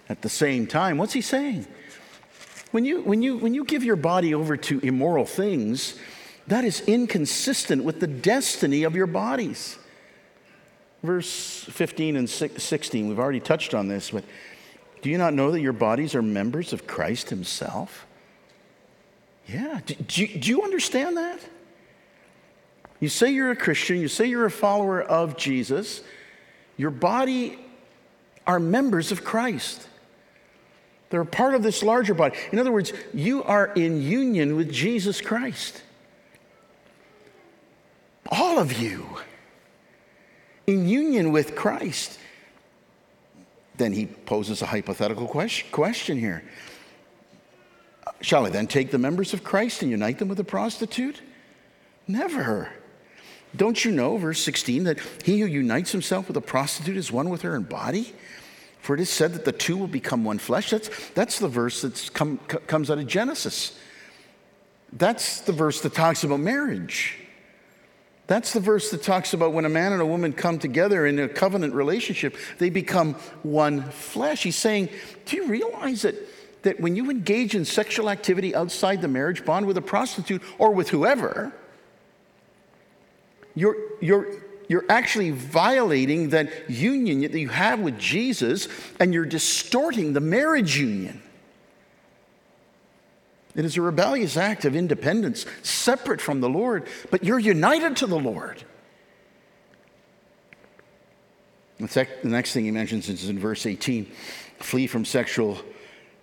at 0.09 0.23
the 0.23 0.29
same 0.29 0.67
time. 0.67 0.99
What's 0.99 1.13
he 1.13 1.21
saying? 1.21 1.67
When 2.71 2.85
you, 2.85 3.03
when 3.03 3.23
you, 3.23 3.37
when 3.39 3.55
you 3.55 3.65
give 3.65 3.83
your 3.85 3.97
body 3.97 4.35
over 4.35 4.57
to 4.57 4.79
immoral 4.81 5.27
things, 5.27 5.99
that 6.47 6.65
is 6.65 6.81
inconsistent 6.83 7.83
with 7.85 8.01
the 8.01 8.07
destiny 8.07 8.85
of 8.85 8.95
your 8.95 9.07
bodies. 9.07 9.79
Verse 11.03 11.65
15 11.65 12.17
and 12.17 12.31
16, 12.31 13.09
we've 13.09 13.19
already 13.19 13.41
touched 13.41 13.75
on 13.75 13.89
this, 13.89 14.11
but 14.11 14.25
do 15.03 15.11
you 15.11 15.19
not 15.19 15.35
know 15.35 15.51
that 15.51 15.61
your 15.61 15.73
bodies 15.73 16.15
are 16.15 16.23
members 16.23 16.73
of 16.73 16.87
Christ 16.87 17.31
Himself? 17.31 18.07
Yeah. 19.47 19.81
Do, 19.87 19.95
do, 19.95 20.27
do, 20.27 20.51
you 20.51 20.63
understand 20.63 21.17
that? 21.17 21.39
You 23.01 23.09
say 23.09 23.31
you're 23.31 23.51
a 23.51 23.57
Christian, 23.57 24.01
you 24.01 24.09
say 24.09 24.27
you're 24.27 24.47
a 24.47 24.51
follower 24.51 25.03
of 25.03 25.37
Jesus, 25.37 26.03
your 26.77 26.91
body 26.91 27.59
are 28.47 28.61
members 28.61 29.13
of 29.13 29.25
Christ. 29.25 29.89
They're 31.11 31.21
a 31.21 31.27
part 31.27 31.55
of 31.55 31.63
this 31.63 31.83
larger 31.83 32.15
body. 32.15 32.37
In 32.53 32.59
other 32.59 32.73
words, 32.73 32.93
you 33.15 33.43
are 33.45 33.67
in 33.75 34.01
union 34.03 34.57
with 34.57 34.73
Jesus 34.73 35.21
Christ. 35.21 35.83
All 38.29 38.59
of 38.59 38.73
you 38.81 39.07
in 40.67 40.89
union 40.89 41.31
with 41.31 41.55
Christ. 41.55 42.19
Then 43.77 43.93
he 43.93 44.07
poses 44.07 44.63
a 44.63 44.67
hypothetical 44.67 45.29
question 45.29 46.19
here. 46.19 46.43
Shall 48.21 48.47
I 48.47 48.51
then 48.51 48.67
take 48.67 48.91
the 48.91 48.99
members 48.99 49.35
of 49.35 49.45
Christ 49.45 49.83
and 49.83 49.91
unite 49.91 50.19
them 50.19 50.29
with 50.29 50.41
a 50.41 50.45
prostitute? 50.45 51.21
Never. 52.09 52.71
Don't 53.57 53.85
you 53.85 53.91
know, 53.91 54.17
verse 54.17 54.43
16, 54.43 54.85
that 54.85 54.99
he 55.25 55.41
who 55.41 55.47
unites 55.47 55.93
himself 55.93 56.29
with 56.29 56.37
a 56.37 56.41
prostitute 56.41 56.97
is 56.97 57.11
one 57.11 57.31
with 57.31 57.43
her 57.43 57.57
in 57.57 57.63
body? 57.63 58.13
For 58.81 58.95
it 58.95 59.01
is 59.01 59.11
said 59.11 59.33
that 59.33 59.45
the 59.45 59.53
two 59.53 59.77
will 59.77 59.89
become 59.89 60.25
one 60.25 60.39
flesh. 60.39 60.71
That's, 60.71 60.91
that's 61.11 61.39
the 61.39 61.49
verse 61.49 61.83
that 61.83 62.11
come, 62.15 62.39
comes 62.39 62.91
out 62.91 62.99
of 62.99 63.07
Genesis. 63.07 63.79
That's 64.93 65.41
the 65.41 65.53
verse 65.53 65.81
that 65.81 65.95
talks 65.95 66.23
about 66.23 66.41
marriage. 66.41 67.19
That's 68.29 68.53
the 68.53 68.61
verse 68.61 68.91
that 68.91 69.03
talks 69.03 69.35
about 69.35 69.53
when 69.53 69.65
a 69.65 69.69
man 69.69 69.93
and 69.93 70.03
a 70.03 70.07
woman 70.07 70.33
come 70.33 70.59
together 70.59 71.07
in 71.07 71.19
a 71.19 71.29
covenant 71.29 71.75
relationship, 71.75 72.37
they 72.59 72.71
become 72.71 73.15
one 73.43 73.83
flesh. 73.91 74.43
He's 74.43 74.57
saying, 74.57 74.89
Do 75.25 75.37
you 75.37 75.47
realize 75.47 76.03
that, 76.03 76.15
that 76.63 76.81
when 76.81 76.97
you 76.97 77.11
engage 77.11 77.55
in 77.55 77.65
sexual 77.65 78.11
activity 78.11 78.55
outside 78.55 79.01
the 79.01 79.09
marriage 79.09 79.45
bond 79.45 79.67
with 79.67 79.77
a 79.77 79.83
prostitute 79.83 80.43
or 80.59 80.73
with 80.73 80.89
whoever, 80.89 81.53
you're, 83.57 83.77
you're, 84.01 84.29
you're 84.69 84.85
actually 84.89 85.31
violating 85.33 86.29
that 86.31 86.71
union 86.71 87.23
that 87.23 87.39
you 87.39 87.49
have 87.49 87.81
with 87.81 87.99
Jesus 87.99 88.69
and 89.01 89.13
you're 89.13 89.27
distorting 89.27 90.13
the 90.13 90.21
marriage 90.21 90.79
union. 90.79 91.23
It 93.57 93.65
is 93.65 93.79
a 93.79 93.83
rebellious 93.83 94.37
act 94.37 94.67
of 94.67 94.77
independence, 94.77 95.47
separate 95.63 96.21
from 96.21 96.41
the 96.41 96.49
Lord, 96.49 96.87
but 97.11 97.25
you're 97.25 97.39
united 97.39 97.97
to 97.97 98.07
the 98.07 98.19
Lord. 98.19 98.63
The 101.79 102.07
next 102.25 102.53
thing 102.53 102.67
he 102.67 102.71
mentions 102.71 103.09
is 103.09 103.29
in 103.29 103.39
verse 103.39 103.67
18 103.67 104.07
flee 104.59 104.87
from 104.87 105.05
sexual 105.05 105.59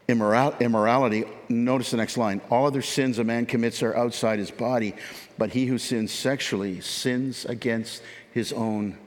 immorality. 0.08 1.26
Notice 1.50 1.92
the 1.92 1.98
next 1.98 2.18
line 2.18 2.42
all 2.50 2.66
other 2.66 2.82
sins 2.82 3.20
a 3.20 3.24
man 3.24 3.46
commits 3.46 3.84
are 3.84 3.96
outside 3.96 4.39
his 4.39 4.52
body, 4.52 4.96
but 5.38 5.52
he 5.52 5.66
who 5.66 5.78
sins 5.78 6.12
sexually 6.12 6.82
sins 6.82 7.46
against 7.46 8.02
his 8.32 8.52
own 8.54 8.98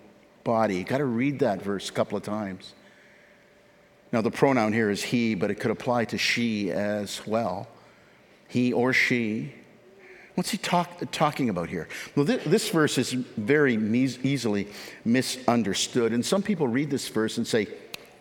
body. 0.45 0.77
You 0.77 0.85
got 0.85 0.99
to 0.99 1.05
read 1.05 1.41
that 1.41 1.61
verse 1.61 1.89
a 1.89 1.93
couple 1.93 2.17
of 2.17 2.25
times. 2.25 2.73
Now, 4.13 4.23
the 4.23 4.31
pronoun 4.31 4.73
here 4.73 4.89
is 4.89 5.03
he, 5.03 5.35
but 5.35 5.51
it 5.51 5.57
could 5.57 5.73
apply 5.73 6.07
to 6.07 6.19
she 6.19 6.71
as 6.71 7.27
well 7.27 7.69
he 8.49 8.73
or 8.73 8.93
she. 8.93 9.53
What's 10.35 10.51
he 10.51 10.59
talk, 10.59 11.01
talking 11.13 11.49
about 11.49 11.69
here? 11.69 11.89
Well, 12.15 12.27
this, 12.27 12.45
this 12.45 12.69
verse 12.69 12.99
is 12.99 13.13
very 13.13 13.75
easily 13.75 14.69
misunderstood. 15.05 16.13
And 16.13 16.25
some 16.25 16.43
people 16.43 16.69
read 16.69 16.91
this 16.91 17.09
verse 17.09 17.39
and 17.39 17.47
say, 17.47 17.69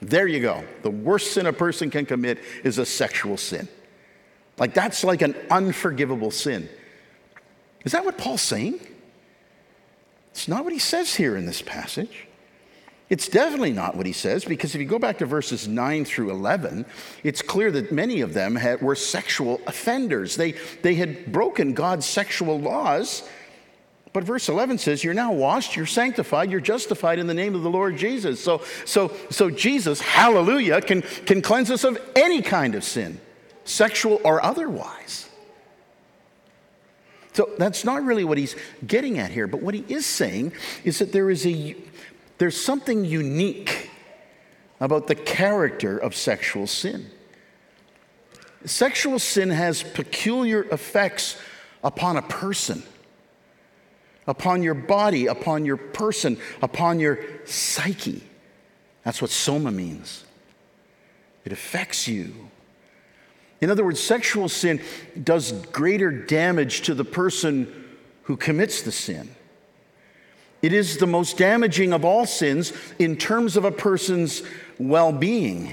there 0.10 0.28
you 0.28 0.40
go. 0.40 0.64
The 0.84 0.92
worst 0.92 1.34
sin 1.34 1.46
a 1.46 1.54
person 1.54 1.90
can 1.90 2.06
commit 2.06 2.40
is 2.64 2.78
a 2.78 2.86
sexual 2.86 3.38
sin. 3.38 3.68
Like, 4.58 4.74
that's 4.74 5.04
like 5.04 5.22
an 5.22 5.36
unforgivable 5.50 6.32
sin. 6.32 6.70
Is 7.84 7.92
that 7.92 8.06
what 8.06 8.18
Paul's 8.18 8.42
saying? 8.42 8.80
It's 10.32 10.48
not 10.48 10.64
what 10.64 10.74
he 10.74 10.80
says 10.80 11.16
here 11.16 11.36
in 11.36 11.46
this 11.46 11.62
passage. 11.62 12.28
It's 13.10 13.30
definitely 13.30 13.72
not 13.72 13.96
what 13.96 14.08
he 14.08 14.12
says, 14.12 14.46
because 14.46 14.74
if 14.74 14.82
you 14.82 14.88
go 14.88 14.98
back 14.98 15.20
to 15.20 15.26
verses 15.26 15.68
9 15.68 16.06
through 16.06 16.32
11, 16.32 16.86
it's 17.24 17.42
clear 17.42 17.70
that 17.72 17.92
many 17.92 18.22
of 18.22 18.34
them 18.34 18.56
had, 18.56 18.82
were 18.82 18.96
sexual 18.96 19.62
offenders. 19.68 20.36
They, 20.36 20.54
they 20.82 20.96
had 20.96 21.32
broken 21.32 21.74
God's 21.74 22.08
sexual 22.08 22.60
laws. 22.60 23.28
But 24.16 24.24
verse 24.24 24.48
11 24.48 24.78
says, 24.78 25.04
You're 25.04 25.14
now 25.14 25.34
washed, 25.34 25.76
you're 25.76 25.86
sanctified, 25.86 26.50
you're 26.50 26.62
justified 26.62 27.20
in 27.20 27.28
the 27.28 27.34
name 27.34 27.54
of 27.54 27.64
the 27.64 27.70
Lord 27.70 27.98
Jesus. 27.98 28.42
So, 28.42 28.62
so, 28.86 29.12
so 29.30 29.50
Jesus, 29.50 30.00
hallelujah, 30.00 30.80
can, 30.80 31.02
can 31.02 31.42
cleanse 31.42 31.70
us 31.70 31.84
of 31.84 32.00
any 32.16 32.42
kind 32.42 32.76
of 32.76 32.86
sin, 32.86 33.20
sexual 33.66 34.22
or 34.24 34.42
otherwise. 34.42 35.28
So 37.34 37.50
that's 37.58 37.84
not 37.84 38.06
really 38.06 38.24
what 38.24 38.38
he's 38.38 38.56
getting 38.88 39.20
at 39.20 39.32
here. 39.32 39.48
But 39.48 39.62
what 39.62 39.74
he 39.74 39.84
is 39.90 40.06
saying 40.06 40.54
is 40.86 41.00
that 41.00 41.12
there 41.12 41.30
is 41.30 41.46
a 41.46 41.76
there's 42.38 42.56
something 42.56 43.04
unique 43.04 43.90
about 44.80 45.08
the 45.08 45.16
character 45.16 45.98
of 45.98 46.16
sexual 46.16 46.68
sin. 46.68 47.08
Sexual 48.64 49.20
sin 49.20 49.50
has 49.50 49.84
peculiar 49.84 50.64
effects 50.72 51.38
upon 51.84 52.16
a 52.16 52.22
person, 52.22 52.82
upon 54.28 54.64
your 54.64 54.74
body, 54.74 55.28
upon 55.28 55.66
your 55.66 55.78
person, 55.78 56.38
upon 56.62 57.00
your 57.00 57.20
psyche. 57.46 58.24
That's 59.04 59.22
what 59.22 59.32
soma 59.32 59.72
means. 59.72 60.24
It 61.44 61.52
affects 61.52 62.08
you. 62.08 62.34
In 63.62 63.70
other 63.70 63.84
words, 63.84 64.00
sexual 64.00 64.50
sin 64.50 64.82
does 65.24 65.52
greater 65.68 66.12
damage 66.12 66.82
to 66.82 66.94
the 66.94 67.06
person 67.06 67.86
who 68.24 68.36
commits 68.36 68.82
the 68.82 68.92
sin. 68.92 69.30
It 70.62 70.74
is 70.74 70.98
the 70.98 71.08
most 71.08 71.38
damaging 71.38 71.94
of 71.94 72.04
all 72.04 72.26
sins 72.26 72.74
in 72.98 73.18
terms 73.18 73.56
of 73.56 73.66
a 73.66 73.72
person's 73.72 74.42
well 74.80 75.12
being. 75.12 75.72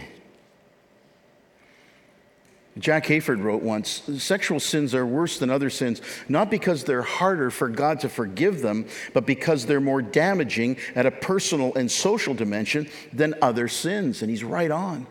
Jack 2.79 3.05
Hayford 3.07 3.43
wrote 3.43 3.63
once 3.63 4.03
sexual 4.19 4.59
sins 4.59 4.95
are 4.95 5.05
worse 5.05 5.39
than 5.39 5.51
other 5.51 5.69
sins, 5.69 6.01
not 6.29 6.51
because 6.51 6.85
they're 6.85 7.03
harder 7.03 7.51
for 7.51 7.69
God 7.69 8.01
to 8.01 8.09
forgive 8.09 8.63
them, 8.63 8.87
but 9.13 9.27
because 9.27 9.67
they're 9.67 9.81
more 9.81 10.01
damaging 10.01 10.79
at 10.95 11.05
a 11.05 11.11
personal 11.11 11.75
and 11.75 11.91
social 11.91 12.33
dimension 12.33 12.89
than 13.13 13.35
other 13.43 13.69
sins. 13.69 14.23
And 14.23 14.31
he's 14.31 14.43
right 14.43 14.71
on. 14.71 15.07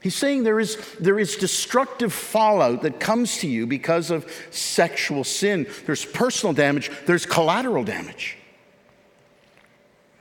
He's 0.00 0.14
saying 0.14 0.44
there 0.44 0.60
is, 0.60 0.78
there 1.00 1.18
is 1.18 1.36
destructive 1.36 2.12
fallout 2.12 2.82
that 2.82 3.00
comes 3.00 3.38
to 3.38 3.48
you 3.48 3.66
because 3.66 4.10
of 4.10 4.30
sexual 4.50 5.24
sin. 5.24 5.66
There's 5.84 6.04
personal 6.04 6.54
damage, 6.54 6.90
there's 7.06 7.26
collateral 7.26 7.84
damage. 7.84 8.38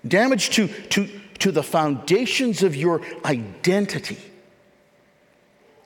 Damage 0.05 0.49
to, 0.51 0.67
to, 0.67 1.07
to 1.39 1.51
the 1.51 1.63
foundations 1.63 2.61
of 2.61 2.75
your 2.75 3.01
identity. 3.23 4.17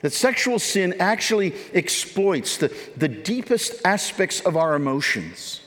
That 0.01 0.13
sexual 0.13 0.59
sin 0.59 0.95
actually 0.99 1.53
exploits 1.73 2.57
the, 2.57 2.73
the 2.95 3.07
deepest 3.07 3.81
aspects 3.85 4.39
of 4.41 4.55
our 4.55 4.75
emotions. 4.75 5.61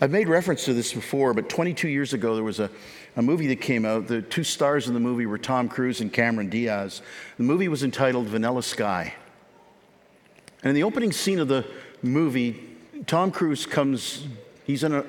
I've 0.00 0.10
made 0.10 0.28
reference 0.28 0.66
to 0.66 0.74
this 0.74 0.92
before, 0.92 1.32
but 1.34 1.48
22 1.48 1.88
years 1.88 2.12
ago, 2.12 2.34
there 2.34 2.44
was 2.44 2.60
a, 2.60 2.70
a 3.16 3.22
movie 3.22 3.46
that 3.48 3.60
came 3.60 3.84
out. 3.84 4.06
The 4.06 4.22
two 4.22 4.44
stars 4.44 4.88
in 4.88 4.94
the 4.94 5.00
movie 5.00 5.26
were 5.26 5.38
Tom 5.38 5.68
Cruise 5.68 6.00
and 6.00 6.12
Cameron 6.12 6.50
Diaz. 6.50 7.02
The 7.38 7.42
movie 7.42 7.68
was 7.68 7.82
entitled 7.82 8.26
Vanilla 8.26 8.62
Sky. 8.62 9.14
And 10.62 10.70
in 10.70 10.74
the 10.74 10.82
opening 10.82 11.12
scene 11.12 11.38
of 11.38 11.48
the 11.48 11.64
movie, 12.02 12.62
Tom 13.06 13.30
Cruise 13.30 13.66
comes, 13.66 14.26
he's 14.64 14.84
in 14.84 14.92
an 14.92 15.04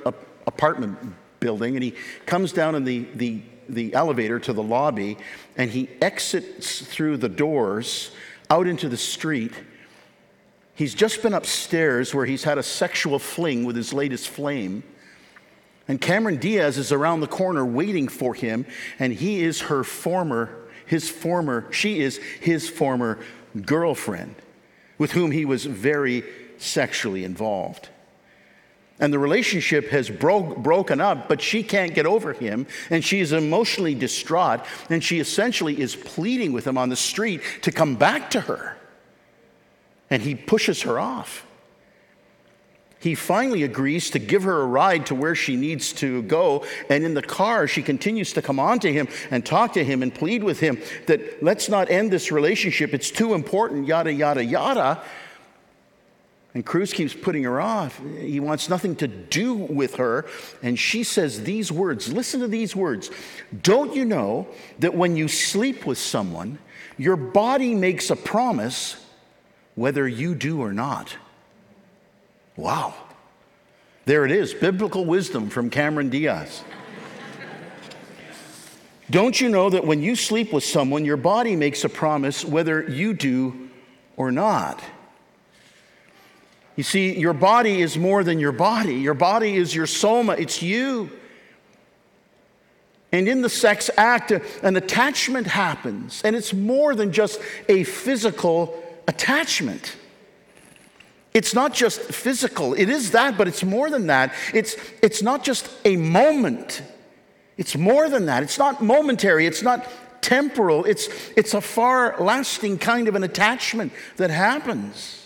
apartment 0.45 0.97
building, 1.39 1.75
and 1.75 1.83
he 1.83 1.93
comes 2.25 2.53
down 2.53 2.73
in 2.75 2.85
the, 2.85 3.05
the, 3.13 3.41
the 3.69 3.93
elevator 3.93 4.39
to 4.39 4.53
the 4.53 4.63
lobby, 4.63 5.17
and 5.55 5.71
he 5.71 5.89
exits 6.01 6.81
through 6.81 7.17
the 7.17 7.29
doors 7.29 8.11
out 8.49 8.67
into 8.67 8.89
the 8.89 8.97
street. 8.97 9.51
He's 10.75 10.93
just 10.93 11.21
been 11.21 11.33
upstairs 11.33 12.13
where 12.13 12.25
he's 12.25 12.43
had 12.43 12.57
a 12.57 12.63
sexual 12.63 13.19
fling 13.19 13.65
with 13.65 13.75
his 13.75 13.93
latest 13.93 14.29
flame. 14.29 14.83
And 15.87 15.99
Cameron 15.99 16.37
Diaz 16.37 16.77
is 16.77 16.91
around 16.91 17.21
the 17.21 17.27
corner 17.27 17.65
waiting 17.65 18.07
for 18.07 18.33
him, 18.33 18.65
and 18.99 19.13
he 19.13 19.41
is 19.41 19.61
her 19.61 19.83
former, 19.83 20.55
his 20.85 21.09
former, 21.09 21.71
she 21.71 22.01
is 22.01 22.17
his 22.17 22.69
former 22.69 23.19
girlfriend 23.65 24.35
with 24.97 25.11
whom 25.11 25.31
he 25.31 25.45
was 25.45 25.65
very 25.65 26.23
sexually 26.57 27.23
involved. 27.23 27.89
And 28.99 29.13
the 29.13 29.19
relationship 29.19 29.89
has 29.89 30.09
bro- 30.09 30.55
broken 30.55 30.99
up, 30.99 31.29
but 31.29 31.41
she 31.41 31.61
can't 31.61 31.93
get 31.93 32.05
over 32.05 32.33
him, 32.33 32.65
and 32.89 33.03
she 33.03 33.19
is 33.19 33.31
emotionally 33.31 33.93
distraught, 33.93 34.61
and 34.89 35.03
she 35.03 35.19
essentially 35.19 35.79
is 35.79 35.95
pleading 35.95 36.51
with 36.51 36.65
him 36.65 36.77
on 36.77 36.89
the 36.89 36.95
street 36.95 37.41
to 37.61 37.71
come 37.71 37.95
back 37.95 38.31
to 38.31 38.41
her. 38.41 38.75
And 40.09 40.21
he 40.21 40.33
pushes 40.33 40.81
her 40.83 40.99
off 40.99 41.45
he 42.99 43.13
finally 43.13 43.63
agrees 43.63 44.09
to 44.11 44.19
give 44.19 44.43
her 44.43 44.61
a 44.61 44.65
ride 44.65 45.05
to 45.07 45.15
where 45.15 45.35
she 45.35 45.55
needs 45.55 45.93
to 45.93 46.23
go. 46.23 46.65
And 46.89 47.03
in 47.03 47.13
the 47.13 47.21
car, 47.21 47.67
she 47.67 47.83
continues 47.83 48.33
to 48.33 48.41
come 48.41 48.59
on 48.59 48.79
to 48.79 48.91
him 48.91 49.07
and 49.29 49.45
talk 49.45 49.73
to 49.73 49.83
him 49.83 50.01
and 50.01 50.13
plead 50.13 50.43
with 50.43 50.59
him 50.59 50.81
that 51.05 51.43
let's 51.43 51.69
not 51.69 51.91
end 51.91 52.11
this 52.11 52.31
relationship. 52.31 52.93
It's 52.93 53.11
too 53.11 53.33
important, 53.33 53.87
yada, 53.87 54.11
yada, 54.11 54.43
yada. 54.43 55.03
And 56.57 56.65
Cruise 56.65 56.91
keeps 56.91 57.13
putting 57.13 57.43
her 57.43 57.61
off. 57.61 58.01
He 58.17 58.39
wants 58.39 58.67
nothing 58.67 58.95
to 58.95 59.07
do 59.07 59.53
with 59.53 59.97
her. 59.97 60.25
And 60.63 60.79
she 60.79 61.03
says 61.03 61.43
these 61.43 61.71
words 61.71 62.11
listen 62.11 62.39
to 62.39 62.47
these 62.47 62.75
words. 62.75 63.11
Don't 63.61 63.95
you 63.95 64.05
know 64.05 64.47
that 64.79 64.95
when 64.95 65.15
you 65.15 65.27
sleep 65.27 65.85
with 65.85 65.99
someone, 65.99 66.57
your 66.97 67.15
body 67.15 67.75
makes 67.75 68.09
a 68.09 68.15
promise 68.15 69.05
whether 69.75 70.07
you 70.07 70.33
do 70.33 70.59
or 70.59 70.73
not? 70.73 71.15
Wow. 72.55 72.95
There 74.05 74.25
it 74.25 74.31
is 74.31 74.55
biblical 74.55 75.05
wisdom 75.05 75.51
from 75.51 75.69
Cameron 75.69 76.09
Diaz. 76.09 76.63
Don't 79.11 79.39
you 79.39 79.49
know 79.49 79.69
that 79.69 79.85
when 79.85 80.01
you 80.01 80.15
sleep 80.15 80.51
with 80.51 80.63
someone, 80.63 81.05
your 81.05 81.17
body 81.17 81.55
makes 81.55 81.83
a 81.83 81.89
promise 81.89 82.43
whether 82.43 82.81
you 82.89 83.13
do 83.13 83.69
or 84.15 84.31
not? 84.31 84.83
You 86.77 86.83
see, 86.83 87.19
your 87.19 87.33
body 87.33 87.81
is 87.81 87.97
more 87.97 88.23
than 88.23 88.39
your 88.39 88.51
body. 88.53 88.95
Your 88.95 89.15
body 89.15 89.57
is 89.57 89.75
your 89.75 89.87
soma, 89.87 90.33
it's 90.33 90.61
you. 90.61 91.09
And 93.11 93.27
in 93.27 93.41
the 93.41 93.49
sex 93.49 93.89
act, 93.97 94.31
an 94.31 94.75
attachment 94.75 95.47
happens, 95.47 96.21
and 96.23 96.35
it's 96.35 96.53
more 96.53 96.93
than 96.93 97.11
just 97.11 97.41
a 97.67 97.83
physical 97.83 98.81
attachment. 99.07 99.95
It's 101.33 101.53
not 101.53 101.73
just 101.73 101.99
physical, 102.01 102.73
it 102.73 102.89
is 102.89 103.11
that, 103.11 103.37
but 103.37 103.47
it's 103.47 103.63
more 103.63 103.89
than 103.89 104.07
that. 104.07 104.33
It's, 104.53 104.75
it's 105.01 105.23
not 105.23 105.43
just 105.43 105.69
a 105.83 105.95
moment, 105.95 106.83
it's 107.57 107.75
more 107.75 108.07
than 108.07 108.27
that. 108.27 108.43
It's 108.43 108.59
not 108.59 108.83
momentary, 108.83 109.47
it's 109.47 109.63
not 109.63 109.87
temporal, 110.21 110.85
it's, 110.85 111.07
it's 111.35 111.53
a 111.53 111.61
far 111.61 112.15
lasting 112.19 112.77
kind 112.77 113.07
of 113.07 113.15
an 113.15 113.23
attachment 113.23 113.93
that 114.17 114.29
happens. 114.29 115.16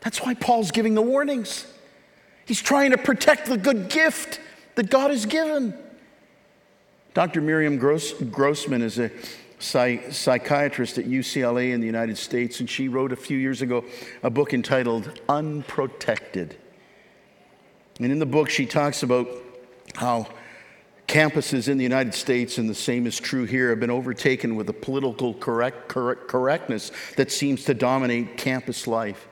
That's 0.00 0.22
why 0.22 0.34
Paul's 0.34 0.70
giving 0.70 0.94
the 0.94 1.02
warnings. 1.02 1.66
He's 2.46 2.62
trying 2.62 2.92
to 2.92 2.98
protect 2.98 3.46
the 3.46 3.56
good 3.56 3.88
gift 3.88 4.40
that 4.76 4.90
God 4.90 5.10
has 5.10 5.26
given. 5.26 5.74
Dr. 7.14 7.40
Miriam 7.40 7.78
Gross, 7.78 8.12
Grossman 8.12 8.80
is 8.80 8.98
a 8.98 9.10
psych, 9.58 10.12
psychiatrist 10.12 10.98
at 10.98 11.04
UCLA 11.04 11.72
in 11.72 11.80
the 11.80 11.86
United 11.86 12.16
States, 12.16 12.60
and 12.60 12.70
she 12.70 12.88
wrote 12.88 13.12
a 13.12 13.16
few 13.16 13.36
years 13.36 13.62
ago 13.62 13.84
a 14.22 14.30
book 14.30 14.54
entitled 14.54 15.20
Unprotected. 15.28 16.56
And 18.00 18.12
in 18.12 18.18
the 18.18 18.26
book, 18.26 18.48
she 18.48 18.66
talks 18.66 19.02
about 19.02 19.28
how 19.94 20.28
campuses 21.08 21.68
in 21.68 21.78
the 21.78 21.82
United 21.82 22.14
States, 22.14 22.58
and 22.58 22.68
the 22.68 22.74
same 22.74 23.06
is 23.06 23.18
true 23.18 23.44
here, 23.44 23.70
have 23.70 23.80
been 23.80 23.90
overtaken 23.90 24.54
with 24.54 24.68
a 24.68 24.72
political 24.72 25.34
correct, 25.34 25.88
correct, 25.88 26.28
correctness 26.28 26.92
that 27.16 27.32
seems 27.32 27.64
to 27.64 27.74
dominate 27.74 28.36
campus 28.36 28.86
life. 28.86 29.27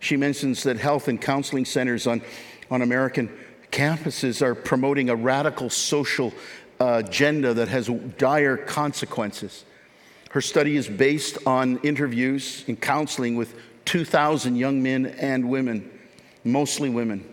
She 0.00 0.16
mentions 0.16 0.62
that 0.64 0.76
health 0.78 1.08
and 1.08 1.20
counseling 1.20 1.64
centers 1.64 2.06
on, 2.06 2.22
on 2.70 2.82
American 2.82 3.30
campuses 3.72 4.42
are 4.42 4.54
promoting 4.54 5.10
a 5.10 5.16
radical 5.16 5.70
social 5.70 6.32
uh, 6.80 7.02
agenda 7.04 7.54
that 7.54 7.68
has 7.68 7.88
dire 8.18 8.56
consequences. 8.56 9.64
Her 10.30 10.40
study 10.40 10.76
is 10.76 10.88
based 10.88 11.38
on 11.46 11.78
interviews 11.78 12.64
and 12.68 12.80
counseling 12.80 13.36
with 13.36 13.54
2,000 13.86 14.56
young 14.56 14.82
men 14.82 15.06
and 15.06 15.48
women, 15.48 15.90
mostly 16.44 16.90
women. 16.90 17.24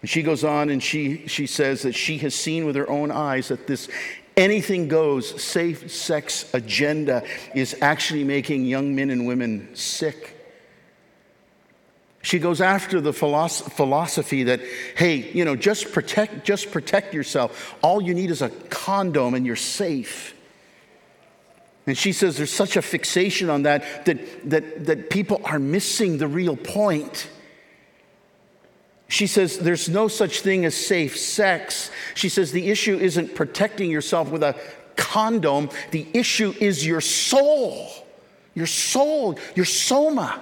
And 0.00 0.10
she 0.10 0.22
goes 0.22 0.42
on 0.42 0.70
and 0.70 0.82
she, 0.82 1.26
she 1.26 1.46
says 1.46 1.82
that 1.82 1.94
she 1.94 2.18
has 2.18 2.34
seen 2.34 2.64
with 2.64 2.76
her 2.76 2.88
own 2.88 3.10
eyes 3.10 3.48
that 3.48 3.66
this 3.66 3.88
anything 4.36 4.88
goes 4.88 5.42
safe 5.42 5.90
sex 5.90 6.52
agenda 6.54 7.22
is 7.54 7.76
actually 7.80 8.24
making 8.24 8.64
young 8.64 8.94
men 8.94 9.10
and 9.10 9.26
women 9.26 9.68
sick. 9.74 10.41
She 12.22 12.38
goes 12.38 12.60
after 12.60 13.00
the 13.00 13.12
philosophy 13.12 14.44
that, 14.44 14.60
hey, 14.96 15.32
you 15.32 15.44
know, 15.44 15.56
just 15.56 15.92
protect, 15.92 16.44
just 16.44 16.70
protect 16.70 17.12
yourself. 17.14 17.74
All 17.82 18.00
you 18.00 18.14
need 18.14 18.30
is 18.30 18.42
a 18.42 18.48
condom 18.48 19.34
and 19.34 19.44
you're 19.44 19.56
safe. 19.56 20.34
And 21.84 21.98
she 21.98 22.12
says 22.12 22.36
there's 22.36 22.52
such 22.52 22.76
a 22.76 22.82
fixation 22.82 23.50
on 23.50 23.64
that 23.64 24.06
that, 24.06 24.50
that, 24.50 24.86
that 24.86 25.10
people 25.10 25.40
are 25.44 25.58
missing 25.58 26.18
the 26.18 26.28
real 26.28 26.56
point. 26.56 27.28
She 29.08 29.26
says 29.26 29.58
there's 29.58 29.88
no 29.88 30.06
such 30.06 30.42
thing 30.42 30.64
as 30.64 30.76
safe 30.76 31.18
sex. 31.18 31.90
She 32.14 32.28
says 32.28 32.52
the 32.52 32.70
issue 32.70 32.98
isn't 32.98 33.34
protecting 33.34 33.90
yourself 33.90 34.30
with 34.30 34.44
a 34.44 34.54
condom, 34.96 35.70
the 35.90 36.06
issue 36.14 36.54
is 36.60 36.86
your 36.86 37.00
soul, 37.00 37.90
your 38.54 38.66
soul, 38.66 39.38
your 39.56 39.64
soma. 39.64 40.40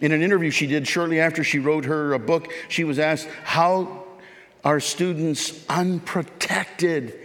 In 0.00 0.12
an 0.12 0.22
interview 0.22 0.50
she 0.50 0.66
did 0.66 0.86
shortly 0.86 1.20
after 1.20 1.42
she 1.42 1.58
wrote 1.58 1.86
her 1.86 2.14
uh, 2.14 2.18
book, 2.18 2.52
she 2.68 2.84
was 2.84 2.98
asked, 2.98 3.28
How 3.44 4.04
are 4.64 4.80
students 4.80 5.64
unprotected? 5.68 7.18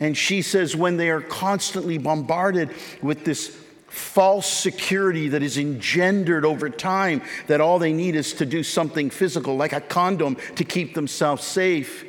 And 0.00 0.16
she 0.16 0.42
says, 0.42 0.74
When 0.74 0.96
they 0.96 1.10
are 1.10 1.20
constantly 1.20 1.98
bombarded 1.98 2.70
with 3.02 3.24
this 3.24 3.56
false 3.88 4.46
security 4.46 5.28
that 5.28 5.42
is 5.42 5.58
engendered 5.58 6.44
over 6.44 6.70
time, 6.70 7.22
that 7.46 7.60
all 7.60 7.78
they 7.78 7.92
need 7.92 8.14
is 8.14 8.34
to 8.34 8.46
do 8.46 8.62
something 8.62 9.10
physical, 9.10 9.56
like 9.56 9.72
a 9.72 9.80
condom, 9.80 10.36
to 10.56 10.64
keep 10.64 10.94
themselves 10.94 11.44
safe, 11.44 12.04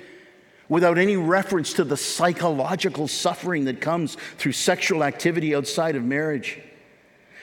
without 0.70 0.98
any 0.98 1.16
reference 1.16 1.74
to 1.74 1.84
the 1.84 1.98
psychological 1.98 3.08
suffering 3.08 3.66
that 3.66 3.80
comes 3.80 4.16
through 4.38 4.52
sexual 4.52 5.04
activity 5.04 5.56
outside 5.56 5.96
of 5.96 6.04
marriage. 6.04 6.60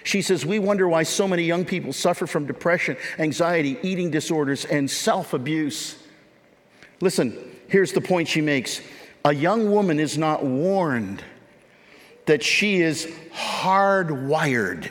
She 0.05 0.21
says, 0.23 0.47
We 0.47 0.59
wonder 0.59 0.87
why 0.87 1.03
so 1.03 1.27
many 1.27 1.43
young 1.43 1.65
people 1.65 1.93
suffer 1.93 2.27
from 2.27 2.47
depression, 2.47 2.97
anxiety, 3.19 3.79
eating 3.83 4.11
disorders, 4.11 4.67
and 4.67 4.89
self 4.89 5.33
abuse. 5.33 5.97
Listen, 7.01 7.37
here's 7.69 7.93
the 7.93 8.01
point 8.01 8.29
she 8.29 8.43
makes 8.43 8.81
a 9.25 9.35
young 9.35 9.73
woman 9.73 9.99
is 9.99 10.17
not 10.17 10.45
warned 10.45 11.25
that 12.27 12.43
she 12.43 12.83
is 12.83 13.07
hardwired 13.33 14.91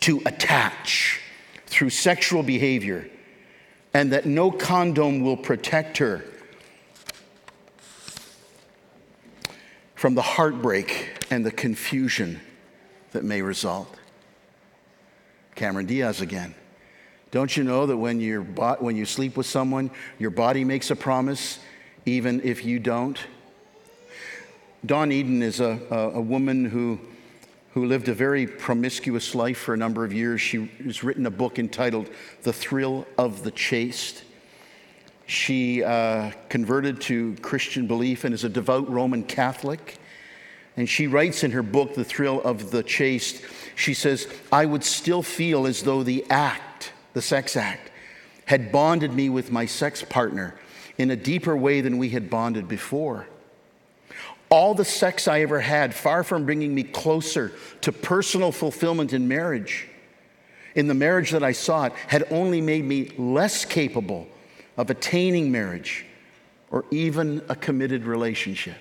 to 0.00 0.22
attach 0.24 1.20
through 1.66 1.90
sexual 1.90 2.42
behavior 2.42 3.08
and 3.92 4.12
that 4.12 4.24
no 4.24 4.50
condom 4.52 5.20
will 5.20 5.36
protect 5.36 5.98
her 5.98 6.24
from 9.96 10.14
the 10.14 10.22
heartbreak 10.22 11.26
and 11.30 11.44
the 11.44 11.50
confusion 11.50 12.40
that 13.12 13.24
may 13.24 13.42
result. 13.42 13.88
Cameron 15.54 15.86
Diaz 15.86 16.20
again. 16.20 16.54
Don't 17.30 17.56
you 17.56 17.64
know 17.64 17.86
that 17.86 17.96
when, 17.96 18.20
you 18.20 18.42
when 18.42 18.94
you 18.94 19.04
sleep 19.04 19.36
with 19.36 19.46
someone, 19.46 19.90
your 20.18 20.30
body 20.30 20.64
makes 20.64 20.90
a 20.90 20.96
promise, 20.96 21.58
even 22.06 22.40
if 22.42 22.64
you 22.64 22.78
don't? 22.78 23.18
Dawn 24.86 25.10
Eden 25.10 25.42
is 25.42 25.60
a, 25.60 25.80
a, 25.90 25.96
a 26.10 26.20
woman 26.20 26.64
who, 26.64 27.00
who 27.72 27.86
lived 27.86 28.08
a 28.08 28.14
very 28.14 28.46
promiscuous 28.46 29.34
life 29.34 29.58
for 29.58 29.74
a 29.74 29.76
number 29.76 30.04
of 30.04 30.12
years. 30.12 30.40
She 30.40 30.70
has 30.84 31.02
written 31.02 31.26
a 31.26 31.30
book 31.30 31.58
entitled 31.58 32.08
The 32.42 32.52
Thrill 32.52 33.06
of 33.16 33.42
the 33.42 33.50
Chaste. 33.50 34.22
She 35.26 35.82
uh, 35.82 36.32
converted 36.50 37.00
to 37.02 37.34
Christian 37.36 37.86
belief 37.86 38.24
and 38.24 38.34
is 38.34 38.44
a 38.44 38.48
devout 38.48 38.88
Roman 38.90 39.24
Catholic. 39.24 39.98
And 40.76 40.88
she 40.88 41.06
writes 41.06 41.44
in 41.44 41.52
her 41.52 41.62
book, 41.62 41.94
The 41.94 42.04
Thrill 42.04 42.42
of 42.42 42.70
the 42.70 42.82
Chaste, 42.82 43.42
she 43.74 43.94
says, 43.94 44.28
I 44.52 44.66
would 44.66 44.84
still 44.84 45.22
feel 45.22 45.66
as 45.66 45.82
though 45.82 46.02
the 46.02 46.24
act, 46.30 46.92
the 47.12 47.22
sex 47.22 47.56
act, 47.56 47.90
had 48.46 48.70
bonded 48.70 49.12
me 49.12 49.28
with 49.28 49.50
my 49.50 49.66
sex 49.66 50.02
partner 50.02 50.54
in 50.98 51.10
a 51.10 51.16
deeper 51.16 51.56
way 51.56 51.80
than 51.80 51.98
we 51.98 52.10
had 52.10 52.30
bonded 52.30 52.68
before. 52.68 53.26
All 54.50 54.74
the 54.74 54.84
sex 54.84 55.26
I 55.26 55.40
ever 55.40 55.60
had, 55.60 55.94
far 55.94 56.22
from 56.22 56.44
bringing 56.44 56.74
me 56.74 56.84
closer 56.84 57.52
to 57.80 57.90
personal 57.90 58.52
fulfillment 58.52 59.12
in 59.12 59.26
marriage, 59.26 59.88
in 60.74 60.86
the 60.86 60.94
marriage 60.94 61.30
that 61.30 61.42
I 61.42 61.52
sought, 61.52 61.92
had 62.06 62.24
only 62.30 62.60
made 62.60 62.84
me 62.84 63.10
less 63.16 63.64
capable 63.64 64.28
of 64.76 64.90
attaining 64.90 65.50
marriage 65.50 66.04
or 66.70 66.84
even 66.90 67.42
a 67.48 67.56
committed 67.56 68.04
relationship. 68.04 68.76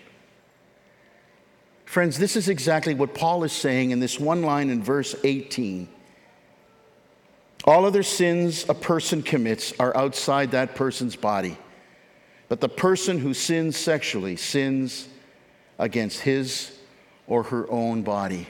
Friends, 1.94 2.18
this 2.18 2.36
is 2.36 2.50
exactly 2.50 2.96
what 2.96 3.14
Paul 3.14 3.44
is 3.44 3.52
saying 3.52 3.92
in 3.92 4.00
this 4.00 4.20
one 4.20 4.42
line 4.42 4.72
in 4.72 4.82
verse 4.82 5.16
18. 5.24 5.88
All 7.66 7.86
other 7.86 8.02
sins 8.02 8.66
a 8.68 8.74
person 8.74 9.22
commits 9.22 9.74
are 9.80 9.96
outside 9.96 10.50
that 10.50 10.74
person's 10.74 11.16
body. 11.16 11.56
But 12.50 12.62
the 12.62 12.68
person 12.68 13.20
who 13.20 13.36
sins 13.36 13.78
sexually 13.78 14.38
sins 14.38 15.08
against 15.78 16.22
his 16.22 16.76
or 17.28 17.44
her 17.44 17.70
own 17.70 18.02
body. 18.02 18.48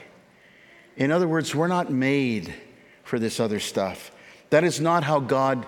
In 0.96 1.10
other 1.10 1.28
words, 1.28 1.54
we're 1.54 1.68
not 1.68 1.92
made 1.92 2.54
for 3.02 3.18
this 3.18 3.40
other 3.40 3.60
stuff. 3.60 4.10
That 4.48 4.64
is 4.64 4.80
not 4.80 5.04
how 5.04 5.20
God 5.20 5.66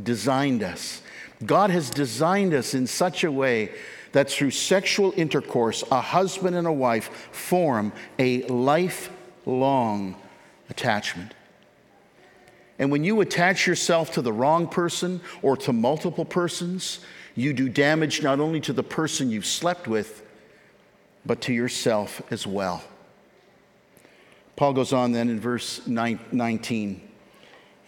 designed 0.00 0.62
us. 0.62 1.02
God 1.44 1.70
has 1.70 1.90
designed 1.90 2.54
us 2.54 2.72
in 2.72 2.86
such 2.86 3.24
a 3.24 3.32
way 3.32 3.72
that 4.12 4.30
through 4.30 4.50
sexual 4.50 5.12
intercourse, 5.16 5.84
a 5.90 6.00
husband 6.00 6.56
and 6.56 6.66
a 6.66 6.72
wife 6.72 7.28
form 7.32 7.92
a 8.18 8.42
lifelong 8.44 10.16
attachment. 10.70 11.34
And 12.78 12.90
when 12.90 13.04
you 13.04 13.20
attach 13.20 13.66
yourself 13.66 14.12
to 14.12 14.22
the 14.22 14.32
wrong 14.32 14.68
person 14.68 15.20
or 15.42 15.56
to 15.58 15.72
multiple 15.72 16.24
persons, 16.24 17.00
you 17.34 17.52
do 17.52 17.68
damage 17.68 18.22
not 18.22 18.40
only 18.40 18.60
to 18.60 18.72
the 18.72 18.82
person 18.82 19.30
you've 19.30 19.46
slept 19.46 19.88
with, 19.88 20.22
but 21.24 21.40
to 21.42 21.52
yourself 21.52 22.22
as 22.30 22.46
well. 22.46 22.82
Paul 24.56 24.72
goes 24.72 24.92
on 24.92 25.12
then 25.12 25.28
in 25.28 25.38
verse 25.38 25.86
19, 25.86 27.00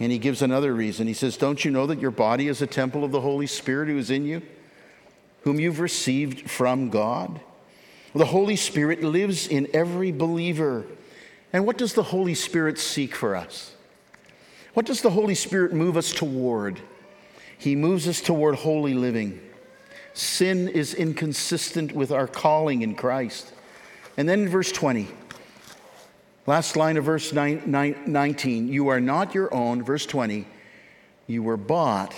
and 0.01 0.13
he 0.13 0.19
gives 0.19 0.43
another 0.43 0.75
reason. 0.75 1.07
He 1.07 1.15
says, 1.15 1.37
Don't 1.37 1.65
you 1.65 1.71
know 1.71 1.87
that 1.87 2.01
your 2.01 2.11
body 2.11 2.49
is 2.49 2.61
a 2.61 2.67
temple 2.67 3.05
of 3.05 3.11
the 3.11 3.23
Holy 3.23 3.47
Spirit 3.47 3.89
who 3.89 3.97
is 3.97 4.11
in 4.11 4.27
you, 4.27 4.43
whom 5.49 5.59
you've 5.59 5.81
received 5.81 6.51
from 6.51 6.91
God? 6.91 7.41
The 8.15 8.27
Holy 8.27 8.55
Spirit 8.55 9.03
lives 9.03 9.49
in 9.49 9.67
every 9.73 10.13
believer. 10.13 10.85
And 11.55 11.65
what 11.65 11.79
does 11.79 11.95
the 11.95 12.03
Holy 12.03 12.35
Spirit 12.35 12.79
seek 12.79 13.15
for 13.15 13.35
us? 13.35 13.75
What 14.75 14.85
does 14.85 15.01
the 15.01 15.09
Holy 15.09 15.35
Spirit 15.35 15.73
move 15.73 15.97
us 15.97 16.13
toward? 16.13 16.79
He 17.57 17.75
moves 17.75 18.07
us 18.07 18.21
toward 18.21 18.57
holy 18.57 18.93
living. 18.93 19.41
Sin 20.13 20.69
is 20.69 20.93
inconsistent 20.93 21.93
with 21.93 22.13
our 22.13 22.27
calling 22.27 22.83
in 22.83 22.95
Christ. 22.95 23.51
And 24.19 24.29
then 24.29 24.41
in 24.41 24.49
verse 24.51 24.71
20, 24.71 25.09
last 26.47 26.77
line 26.77 26.99
of 26.99 27.05
verse 27.05 27.33
19, 27.33 28.69
you 28.69 28.89
are 28.89 29.01
not 29.01 29.35
your 29.35 29.55
own. 29.55 29.83
Verse 29.83 30.05
20, 30.05 30.47
you 31.27 31.43
were 31.43 31.57
bought 31.57 32.15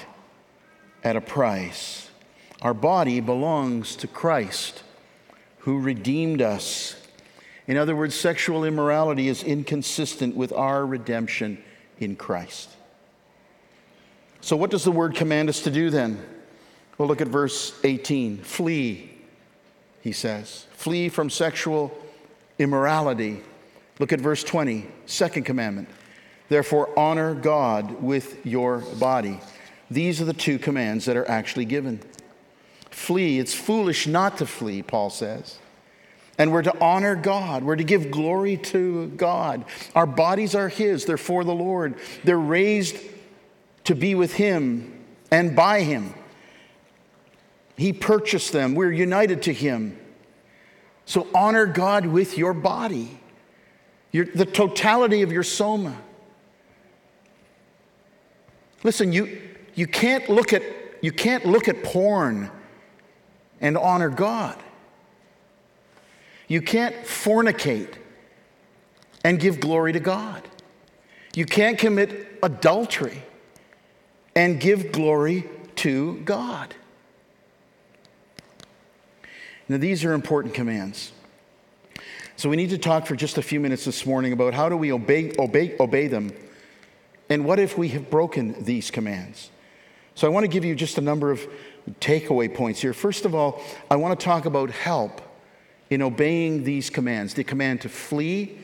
at 1.05 1.15
a 1.15 1.21
price. 1.21 2.10
Our 2.63 2.75
body 2.75 3.21
belongs 3.21 3.97
to 3.97 4.07
Christ 4.07 4.83
who 5.61 5.81
redeemed 5.81 6.43
us. 6.43 6.97
In 7.67 7.77
other 7.77 7.95
words, 7.95 8.15
sexual 8.15 8.65
immorality 8.65 9.29
is 9.29 9.43
inconsistent 9.43 10.35
with 10.35 10.53
our 10.53 10.85
redemption 10.85 11.63
in 11.99 12.17
Christ. 12.17 12.71
So, 14.41 14.57
what 14.57 14.71
does 14.71 14.85
the 14.85 14.93
word 14.93 15.15
command 15.15 15.49
us 15.49 15.61
to 15.63 15.71
do 15.71 15.91
then? 15.91 16.25
Well, 16.97 17.09
look 17.09 17.21
at 17.21 17.29
verse 17.29 17.79
18. 17.85 18.39
Flee, 18.39 19.11
he 20.03 20.13
says. 20.13 20.67
Flee 20.73 21.09
from 21.09 21.31
sexual 21.31 21.97
immorality. 22.59 23.43
Look 23.99 24.13
at 24.13 24.21
verse 24.21 24.43
20, 24.43 24.87
second 25.07 25.45
commandment. 25.45 25.89
Therefore, 26.49 26.99
honor 26.99 27.35
God 27.35 28.03
with 28.03 28.45
your 28.45 28.79
body. 28.99 29.41
These 29.91 30.21
are 30.21 30.25
the 30.25 30.33
two 30.33 30.59
commands 30.59 31.05
that 31.05 31.17
are 31.17 31.29
actually 31.29 31.67
given. 31.67 32.01
Flee. 32.91 33.39
It's 33.39 33.55
foolish 33.55 34.07
not 34.07 34.39
to 34.39 34.47
flee, 34.47 34.83
Paul 34.83 35.11
says. 35.11 35.59
And 36.39 36.53
we're 36.53 36.63
to 36.63 36.81
honor 36.81 37.15
God. 37.15 37.63
We're 37.63 37.77
to 37.77 37.85
give 37.85 38.11
glory 38.11 38.57
to 38.57 39.09
God. 39.09 39.65
Our 39.95 40.07
bodies 40.07 40.55
are 40.55 40.69
His, 40.69 41.05
they're 41.05 41.17
for 41.17 41.45
the 41.45 41.55
Lord. 41.55 41.97
They're 42.25 42.39
raised 42.39 42.97
to 43.85 43.95
be 43.95 44.15
with 44.15 44.35
Him 44.35 45.05
and 45.31 45.55
by 45.55 45.83
Him. 45.83 46.15
He 47.77 47.93
purchased 47.93 48.53
them, 48.53 48.75
we're 48.75 48.93
united 48.93 49.43
to 49.43 49.53
Him. 49.53 49.99
So 51.07 51.27
honor 51.35 51.67
God 51.67 52.07
with 52.07 52.39
your 52.39 52.55
body, 52.55 53.19
your, 54.13 54.27
the 54.27 54.47
totality 54.47 55.23
of 55.23 55.33
your 55.33 55.43
soma. 55.43 55.97
Listen, 58.83 59.13
you, 59.13 59.41
you, 59.75 59.87
can't 59.87 60.29
look 60.29 60.53
at, 60.53 60.63
you 61.03 61.13
can't 61.13 61.45
look 61.47 61.69
at 61.69 61.83
porn 61.83 62.51
and 63.61 63.77
honor 63.77 64.09
God. 64.09 64.57
You 66.49 66.61
can't 66.63 66.97
fornicate 67.05 67.95
and 69.25 69.39
give 69.39 69.61
glory 69.61 69.93
to 69.93 70.01
God. 70.01 70.43
You 71.35 71.47
can't 71.47 71.79
commit 71.79 72.39
adultery 72.43 73.23
and 74.35 74.61
give 74.61 74.93
glory 74.93 75.49
to 75.77 76.17
God. 76.25 76.75
Now, 79.69 79.77
these 79.77 80.05
are 80.05 80.13
important 80.13 80.55
commands. 80.55 81.13
So, 82.35 82.49
we 82.49 82.57
need 82.57 82.71
to 82.71 82.79
talk 82.79 83.07
for 83.07 83.15
just 83.15 83.39
a 83.39 83.43
few 83.43 83.61
minutes 83.61 83.85
this 83.85 84.05
morning 84.05 84.33
about 84.33 84.55
how 84.55 84.69
do 84.69 84.77
we 84.77 84.91
obey, 84.91 85.33
obey, 85.39 85.77
obey 85.79 86.09
them, 86.09 86.33
and 87.29 87.45
what 87.45 87.61
if 87.61 87.79
we 87.79 87.89
have 87.91 88.11
broken 88.11 88.65
these 88.65 88.91
commands. 88.91 89.51
So, 90.17 90.27
I 90.27 90.31
want 90.31 90.43
to 90.45 90.49
give 90.49 90.65
you 90.65 90.75
just 90.75 90.99
a 90.99 91.01
number 91.01 91.31
of 91.31 91.47
takeaway 92.01 92.53
points 92.53 92.81
here. 92.81 92.93
First 92.93 93.25
of 93.25 93.35
all, 93.35 93.63
I 93.91 93.97
want 93.97 94.19
to 94.19 94.25
talk 94.25 94.45
about 94.45 94.71
help 94.71 95.21
in 95.91 96.03
obeying 96.03 96.65
these 96.65 96.91
commands 96.91 97.35
the 97.35 97.45
command 97.45 97.81
to 97.83 97.89
flee 97.89 98.59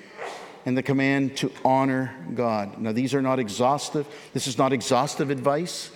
and 0.64 0.76
the 0.76 0.82
command 0.82 1.36
to 1.38 1.52
honor 1.64 2.14
God. 2.34 2.78
Now, 2.78 2.92
these 2.92 3.14
are 3.14 3.22
not 3.22 3.38
exhaustive, 3.38 4.06
this 4.32 4.46
is 4.46 4.58
not 4.58 4.72
exhaustive 4.72 5.30
advice, 5.30 5.90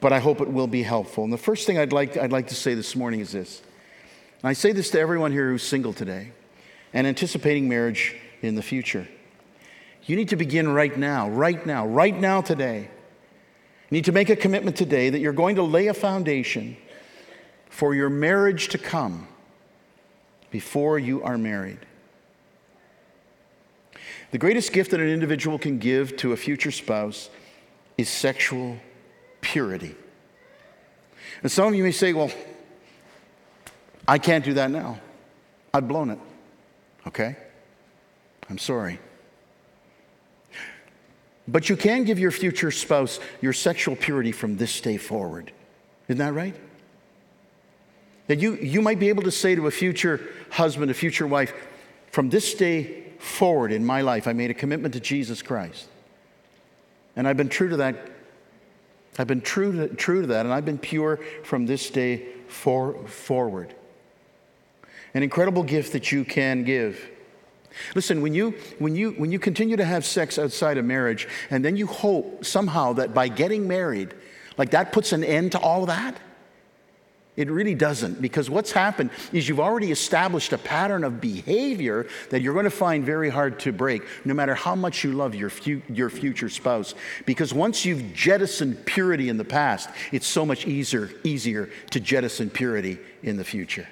but 0.00 0.12
I 0.12 0.18
hope 0.18 0.40
it 0.40 0.50
will 0.50 0.66
be 0.66 0.82
helpful. 0.82 1.24
And 1.24 1.32
the 1.32 1.38
first 1.38 1.66
thing 1.66 1.78
I'd 1.78 1.92
like, 1.92 2.16
I'd 2.16 2.32
like 2.32 2.48
to 2.48 2.56
say 2.56 2.74
this 2.74 2.96
morning 2.96 3.20
is 3.20 3.32
this. 3.32 3.62
And 4.42 4.48
I 4.48 4.52
say 4.52 4.72
this 4.72 4.90
to 4.90 5.00
everyone 5.00 5.32
here 5.32 5.50
who's 5.50 5.62
single 5.62 5.92
today 5.92 6.32
and 6.92 7.06
anticipating 7.06 7.68
marriage 7.68 8.16
in 8.42 8.54
the 8.54 8.62
future. 8.62 9.06
You 10.04 10.16
need 10.16 10.28
to 10.28 10.36
begin 10.36 10.68
right 10.68 10.96
now, 10.96 11.28
right 11.28 11.64
now, 11.66 11.86
right 11.86 12.16
now 12.16 12.40
today. 12.40 12.90
You 13.90 13.96
need 13.96 14.04
to 14.06 14.12
make 14.12 14.30
a 14.30 14.36
commitment 14.36 14.76
today 14.76 15.10
that 15.10 15.20
you're 15.20 15.32
going 15.32 15.56
to 15.56 15.62
lay 15.62 15.86
a 15.86 15.94
foundation 15.94 16.76
for 17.70 17.94
your 17.94 18.10
marriage 18.10 18.68
to 18.68 18.78
come 18.78 19.28
before 20.50 20.98
you 20.98 21.22
are 21.22 21.38
married. 21.38 21.78
The 24.32 24.38
greatest 24.38 24.72
gift 24.72 24.90
that 24.90 25.00
an 25.00 25.08
individual 25.08 25.58
can 25.58 25.78
give 25.78 26.16
to 26.16 26.32
a 26.32 26.36
future 26.36 26.72
spouse 26.72 27.30
is 27.96 28.08
sexual 28.08 28.76
purity. 29.40 29.94
And 31.42 31.52
some 31.52 31.68
of 31.68 31.74
you 31.74 31.84
may 31.84 31.92
say, 31.92 32.12
well, 32.12 32.30
I 34.08 34.18
can't 34.18 34.44
do 34.44 34.54
that 34.54 34.70
now. 34.70 34.98
I've 35.72 35.86
blown 35.86 36.10
it. 36.10 36.18
Okay? 37.06 37.36
I'm 38.50 38.58
sorry. 38.58 38.98
But 41.48 41.68
you 41.68 41.76
can 41.76 42.04
give 42.04 42.18
your 42.18 42.30
future 42.30 42.70
spouse 42.70 43.20
your 43.40 43.52
sexual 43.52 43.96
purity 43.96 44.32
from 44.32 44.56
this 44.56 44.80
day 44.80 44.96
forward. 44.96 45.52
Isn't 46.08 46.18
that 46.18 46.34
right? 46.34 46.54
That 48.26 48.40
you, 48.40 48.56
you 48.56 48.82
might 48.82 48.98
be 48.98 49.08
able 49.08 49.22
to 49.22 49.30
say 49.30 49.54
to 49.54 49.66
a 49.66 49.70
future 49.70 50.20
husband, 50.50 50.90
a 50.90 50.94
future 50.94 51.26
wife, 51.26 51.52
from 52.10 52.30
this 52.30 52.54
day 52.54 53.04
forward 53.18 53.72
in 53.72 53.84
my 53.84 54.00
life, 54.00 54.26
I 54.26 54.32
made 54.32 54.50
a 54.50 54.54
commitment 54.54 54.94
to 54.94 55.00
Jesus 55.00 55.42
Christ. 55.42 55.86
And 57.14 57.28
I've 57.28 57.36
been 57.36 57.48
true 57.48 57.68
to 57.68 57.76
that. 57.78 58.10
I've 59.18 59.26
been 59.26 59.40
true 59.40 59.72
to, 59.72 59.94
true 59.94 60.22
to 60.22 60.26
that, 60.28 60.44
and 60.44 60.52
I've 60.52 60.64
been 60.64 60.78
pure 60.78 61.18
from 61.42 61.66
this 61.66 61.88
day 61.90 62.26
for, 62.48 63.06
forward. 63.06 63.74
An 65.14 65.22
incredible 65.22 65.62
gift 65.62 65.92
that 65.92 66.12
you 66.12 66.24
can 66.24 66.64
give. 66.64 67.08
Listen, 67.94 68.22
when 68.22 68.34
you, 68.34 68.54
when, 68.78 68.96
you, 68.96 69.10
when 69.12 69.32
you 69.32 69.38
continue 69.38 69.76
to 69.76 69.84
have 69.84 70.04
sex 70.04 70.38
outside 70.38 70.78
of 70.78 70.84
marriage, 70.84 71.28
and 71.50 71.64
then 71.64 71.76
you 71.76 71.86
hope 71.86 72.44
somehow 72.44 72.92
that 72.94 73.14
by 73.14 73.28
getting 73.28 73.68
married, 73.68 74.14
like 74.56 74.70
that 74.70 74.92
puts 74.92 75.12
an 75.12 75.22
end 75.24 75.52
to 75.52 75.58
all 75.58 75.82
of 75.82 75.88
that, 75.88 76.18
it 77.36 77.50
really 77.50 77.74
doesn't, 77.74 78.22
because 78.22 78.48
what's 78.48 78.72
happened 78.72 79.10
is 79.30 79.46
you've 79.46 79.60
already 79.60 79.92
established 79.92 80.54
a 80.54 80.58
pattern 80.58 81.04
of 81.04 81.20
behavior 81.20 82.06
that 82.30 82.40
you're 82.40 82.54
going 82.54 82.64
to 82.64 82.70
find 82.70 83.04
very 83.04 83.28
hard 83.28 83.60
to 83.60 83.72
break, 83.72 84.02
no 84.24 84.32
matter 84.32 84.54
how 84.54 84.74
much 84.74 85.04
you 85.04 85.12
love 85.12 85.34
your, 85.34 85.50
fu- 85.50 85.82
your 85.90 86.08
future 86.08 86.48
spouse. 86.48 86.94
Because 87.26 87.52
once 87.52 87.84
you've 87.84 88.14
jettisoned 88.14 88.86
purity 88.86 89.28
in 89.28 89.36
the 89.36 89.44
past, 89.44 89.90
it's 90.12 90.26
so 90.26 90.46
much 90.46 90.66
easier, 90.66 91.10
easier 91.24 91.68
to 91.90 92.00
jettison 92.00 92.48
purity 92.48 92.98
in 93.22 93.36
the 93.36 93.44
future. 93.44 93.86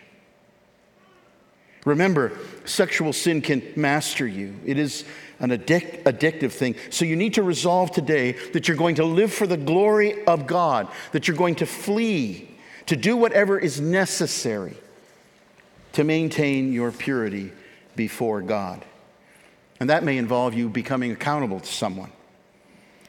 Remember, 1.84 2.32
sexual 2.64 3.12
sin 3.12 3.42
can 3.42 3.62
master 3.76 4.26
you. 4.26 4.56
It 4.64 4.78
is 4.78 5.04
an 5.38 5.50
addic- 5.50 6.02
addictive 6.04 6.52
thing. 6.52 6.76
So 6.90 7.04
you 7.04 7.16
need 7.16 7.34
to 7.34 7.42
resolve 7.42 7.90
today 7.90 8.32
that 8.52 8.68
you're 8.68 8.76
going 8.76 8.94
to 8.96 9.04
live 9.04 9.32
for 9.32 9.46
the 9.46 9.56
glory 9.56 10.24
of 10.24 10.46
God, 10.46 10.88
that 11.12 11.28
you're 11.28 11.36
going 11.36 11.56
to 11.56 11.66
flee 11.66 12.50
to 12.86 12.96
do 12.96 13.16
whatever 13.16 13.58
is 13.58 13.80
necessary 13.80 14.76
to 15.92 16.04
maintain 16.04 16.72
your 16.72 16.90
purity 16.90 17.52
before 17.96 18.42
God. 18.42 18.84
And 19.80 19.90
that 19.90 20.04
may 20.04 20.18
involve 20.18 20.54
you 20.54 20.68
becoming 20.68 21.12
accountable 21.12 21.60
to 21.60 21.66
someone, 21.66 22.12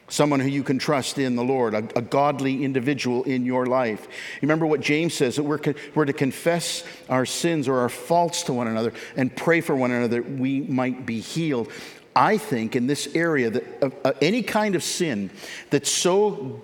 someone 0.08 0.40
who 0.40 0.48
you 0.48 0.62
can 0.62 0.78
trust 0.78 1.18
in 1.18 1.36
the 1.36 1.42
Lord, 1.42 1.74
a, 1.74 1.78
a 1.96 2.02
godly 2.02 2.64
individual 2.64 3.24
in 3.24 3.44
your 3.44 3.66
life. 3.66 4.06
Remember 4.40 4.66
what 4.66 4.80
James 4.80 5.14
says 5.14 5.36
that 5.36 5.42
we're, 5.42 5.60
we're 5.94 6.04
to 6.04 6.12
confess 6.12 6.84
our 7.08 7.26
sins 7.26 7.68
or 7.68 7.78
our 7.80 7.88
faults 7.88 8.44
to 8.44 8.52
one 8.52 8.68
another 8.68 8.92
and 9.16 9.34
pray 9.34 9.60
for 9.60 9.74
one 9.74 9.90
another 9.90 10.20
that 10.20 10.30
we 10.30 10.60
might 10.60 11.06
be 11.06 11.20
healed. 11.20 11.70
I 12.14 12.38
think 12.38 12.76
in 12.76 12.86
this 12.86 13.14
area 13.14 13.50
that 13.50 13.82
uh, 13.82 13.90
uh, 14.04 14.12
any 14.22 14.42
kind 14.42 14.74
of 14.74 14.82
sin 14.82 15.30
that 15.70 15.86
so 15.86 16.62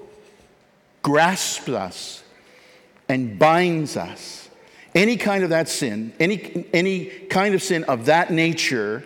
grasps 1.03 1.69
us 1.69 2.23
and 3.09 3.39
binds 3.39 3.97
us. 3.97 4.49
Any 4.95 5.17
kind 5.17 5.43
of 5.43 5.51
that 5.51 5.69
sin, 5.69 6.13
any, 6.21 6.67
any 6.73 7.07
kind 7.07 7.55
of 7.55 7.63
sin 7.63 7.85
of 7.85 8.07
that 8.07 8.31
nature 8.31 9.03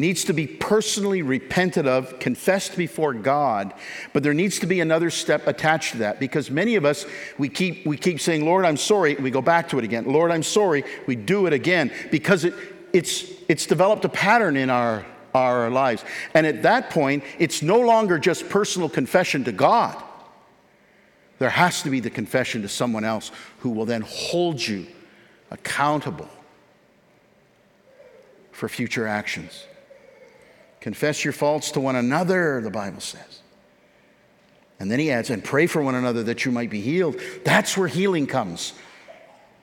needs 0.00 0.24
to 0.24 0.32
be 0.32 0.46
personally 0.46 1.22
repented 1.22 1.86
of, 1.86 2.18
confessed 2.18 2.76
before 2.76 3.12
God, 3.14 3.74
but 4.12 4.22
there 4.22 4.34
needs 4.34 4.58
to 4.60 4.66
be 4.66 4.80
another 4.80 5.10
step 5.10 5.46
attached 5.46 5.92
to 5.92 5.98
that 5.98 6.20
because 6.20 6.50
many 6.50 6.76
of 6.76 6.84
us 6.84 7.06
we 7.38 7.48
keep 7.48 7.86
we 7.86 7.96
keep 7.96 8.20
saying, 8.20 8.44
"Lord, 8.44 8.64
I'm 8.64 8.76
sorry," 8.76 9.14
we 9.16 9.30
go 9.30 9.42
back 9.42 9.68
to 9.70 9.78
it 9.78 9.84
again. 9.84 10.04
"Lord, 10.06 10.30
I'm 10.30 10.42
sorry," 10.42 10.84
we 11.06 11.16
do 11.16 11.46
it 11.46 11.52
again 11.52 11.90
because 12.10 12.44
it 12.44 12.54
it's 12.92 13.24
it's 13.48 13.66
developed 13.66 14.04
a 14.04 14.08
pattern 14.08 14.56
in 14.56 14.70
our 14.70 15.04
our 15.34 15.70
lives. 15.70 16.04
And 16.34 16.46
at 16.46 16.62
that 16.62 16.90
point, 16.90 17.24
it's 17.38 17.62
no 17.62 17.78
longer 17.80 18.18
just 18.18 18.48
personal 18.48 18.88
confession 18.88 19.44
to 19.44 19.52
God. 19.52 20.02
There 21.38 21.50
has 21.50 21.82
to 21.82 21.90
be 21.90 22.00
the 22.00 22.10
confession 22.10 22.62
to 22.62 22.68
someone 22.68 23.04
else 23.04 23.30
who 23.60 23.70
will 23.70 23.84
then 23.84 24.02
hold 24.02 24.60
you 24.66 24.86
accountable 25.50 26.28
for 28.52 28.68
future 28.68 29.06
actions. 29.06 29.64
Confess 30.80 31.24
your 31.24 31.32
faults 31.32 31.72
to 31.72 31.80
one 31.80 31.96
another, 31.96 32.60
the 32.60 32.70
Bible 32.70 33.00
says. 33.00 33.40
And 34.80 34.90
then 34.90 35.00
he 35.00 35.10
adds, 35.10 35.30
and 35.30 35.42
pray 35.42 35.66
for 35.66 35.82
one 35.82 35.96
another 35.96 36.22
that 36.24 36.44
you 36.44 36.52
might 36.52 36.70
be 36.70 36.80
healed. 36.80 37.20
That's 37.44 37.76
where 37.76 37.88
healing 37.88 38.26
comes. 38.26 38.74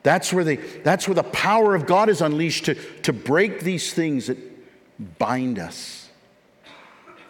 That's 0.04 0.32
where, 0.34 0.44
the, 0.44 0.58
that's 0.84 1.08
where 1.08 1.16
the 1.16 1.24
power 1.24 1.74
of 1.74 1.86
God 1.86 2.10
is 2.10 2.22
unleashed 2.22 2.66
to, 2.66 2.76
to 3.02 3.14
break 3.14 3.62
these 3.62 3.94
things 3.94 4.28
that 4.28 4.38
bind 5.18 5.58
us. 5.58 6.10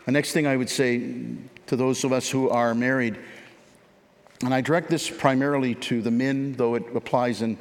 The 0.06 0.12
next 0.12 0.34
thing 0.34 0.46
I 0.46 0.58
would 0.58 0.70
say 0.70 1.00
to 1.68 1.76
those 1.76 2.04
of 2.04 2.12
us 2.12 2.30
who 2.30 2.50
are 2.50 2.76
married, 2.76 3.18
and 4.44 4.54
I 4.54 4.62
direct 4.62 4.90
this 4.90 5.10
primarily 5.10 5.76
to 5.76 6.02
the 6.02 6.12
men, 6.12 6.54
though 6.54 6.76
it 6.76 6.84
applies 6.96 7.42
in, 7.42 7.58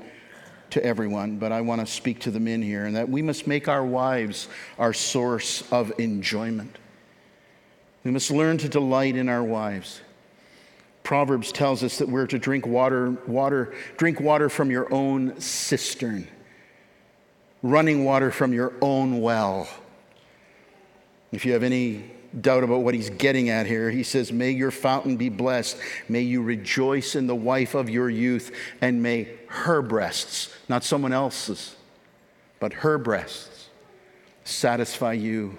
to 0.74 0.84
everyone, 0.84 1.38
but 1.38 1.52
I 1.52 1.60
want 1.60 1.80
to 1.80 1.86
speak 1.86 2.20
to 2.20 2.30
the 2.30 2.40
men 2.40 2.60
here, 2.60 2.84
and 2.84 2.96
that 2.96 3.08
we 3.08 3.22
must 3.22 3.46
make 3.46 3.68
our 3.68 3.84
wives 3.84 4.48
our 4.78 4.92
source 4.92 5.62
of 5.72 5.92
enjoyment. 5.98 6.78
We 8.04 8.10
must 8.10 8.30
learn 8.30 8.58
to 8.58 8.68
delight 8.68 9.16
in 9.16 9.28
our 9.28 9.42
wives. 9.42 10.00
Proverbs 11.04 11.52
tells 11.52 11.82
us 11.82 11.98
that 11.98 12.08
we're 12.08 12.26
to 12.26 12.38
drink 12.38 12.66
water, 12.66 13.12
water, 13.26 13.74
drink 13.96 14.20
water 14.20 14.48
from 14.48 14.70
your 14.70 14.92
own 14.92 15.40
cistern, 15.40 16.26
running 17.62 18.04
water 18.04 18.30
from 18.30 18.52
your 18.52 18.72
own 18.82 19.20
well. 19.20 19.68
If 21.30 21.46
you 21.46 21.52
have 21.52 21.62
any 21.62 22.10
doubt 22.40 22.64
about 22.64 22.82
what 22.82 22.94
he's 22.94 23.10
getting 23.10 23.48
at 23.48 23.66
here, 23.66 23.90
he 23.90 24.02
says, 24.02 24.32
May 24.32 24.50
your 24.50 24.70
fountain 24.70 25.16
be 25.16 25.28
blessed. 25.28 25.76
May 26.08 26.22
you 26.22 26.42
rejoice 26.42 27.14
in 27.14 27.26
the 27.26 27.34
wife 27.34 27.74
of 27.74 27.88
your 27.88 28.10
youth, 28.10 28.54
and 28.80 29.02
may 29.02 29.28
her 29.48 29.82
breasts, 29.82 30.54
not 30.68 30.84
someone 30.84 31.12
else's, 31.12 31.76
but 32.60 32.72
her 32.72 32.98
breasts, 32.98 33.68
satisfy 34.44 35.12
you 35.12 35.56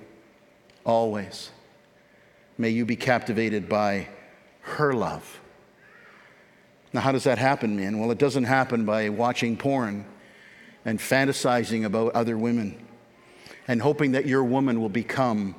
always. 0.85 1.49
May 2.57 2.69
you 2.69 2.85
be 2.85 2.95
captivated 2.95 3.67
by 3.67 4.07
her 4.61 4.93
love. 4.93 5.39
Now, 6.93 7.01
how 7.01 7.11
does 7.11 7.25
that 7.25 7.37
happen, 7.37 7.75
man? 7.75 7.99
Well, 7.99 8.11
it 8.11 8.17
doesn't 8.17 8.45
happen 8.45 8.85
by 8.85 9.09
watching 9.09 9.57
porn 9.57 10.05
and 10.85 10.99
fantasizing 10.99 11.83
about 11.83 12.13
other 12.13 12.37
women 12.37 12.85
and 13.67 13.81
hoping 13.81 14.11
that 14.13 14.25
your 14.25 14.43
woman 14.43 14.79
will 14.79 14.89
become 14.89 15.55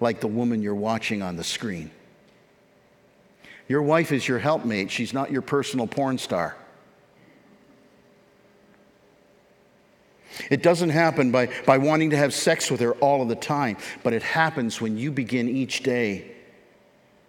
like 0.00 0.20
the 0.20 0.26
woman 0.26 0.62
you're 0.62 0.74
watching 0.74 1.22
on 1.22 1.36
the 1.36 1.44
screen. 1.44 1.90
Your 3.68 3.82
wife 3.82 4.10
is 4.10 4.26
your 4.26 4.38
helpmate, 4.38 4.90
she's 4.90 5.12
not 5.12 5.30
your 5.30 5.42
personal 5.42 5.86
porn 5.86 6.18
star. 6.18 6.56
It 10.50 10.62
doesn't 10.62 10.90
happen 10.90 11.30
by, 11.30 11.50
by 11.66 11.78
wanting 11.78 12.10
to 12.10 12.16
have 12.16 12.32
sex 12.32 12.70
with 12.70 12.80
her 12.80 12.94
all 12.94 13.20
of 13.20 13.28
the 13.28 13.36
time, 13.36 13.76
but 14.02 14.12
it 14.12 14.22
happens 14.22 14.80
when 14.80 14.96
you 14.96 15.12
begin 15.12 15.48
each 15.48 15.82
day 15.82 16.32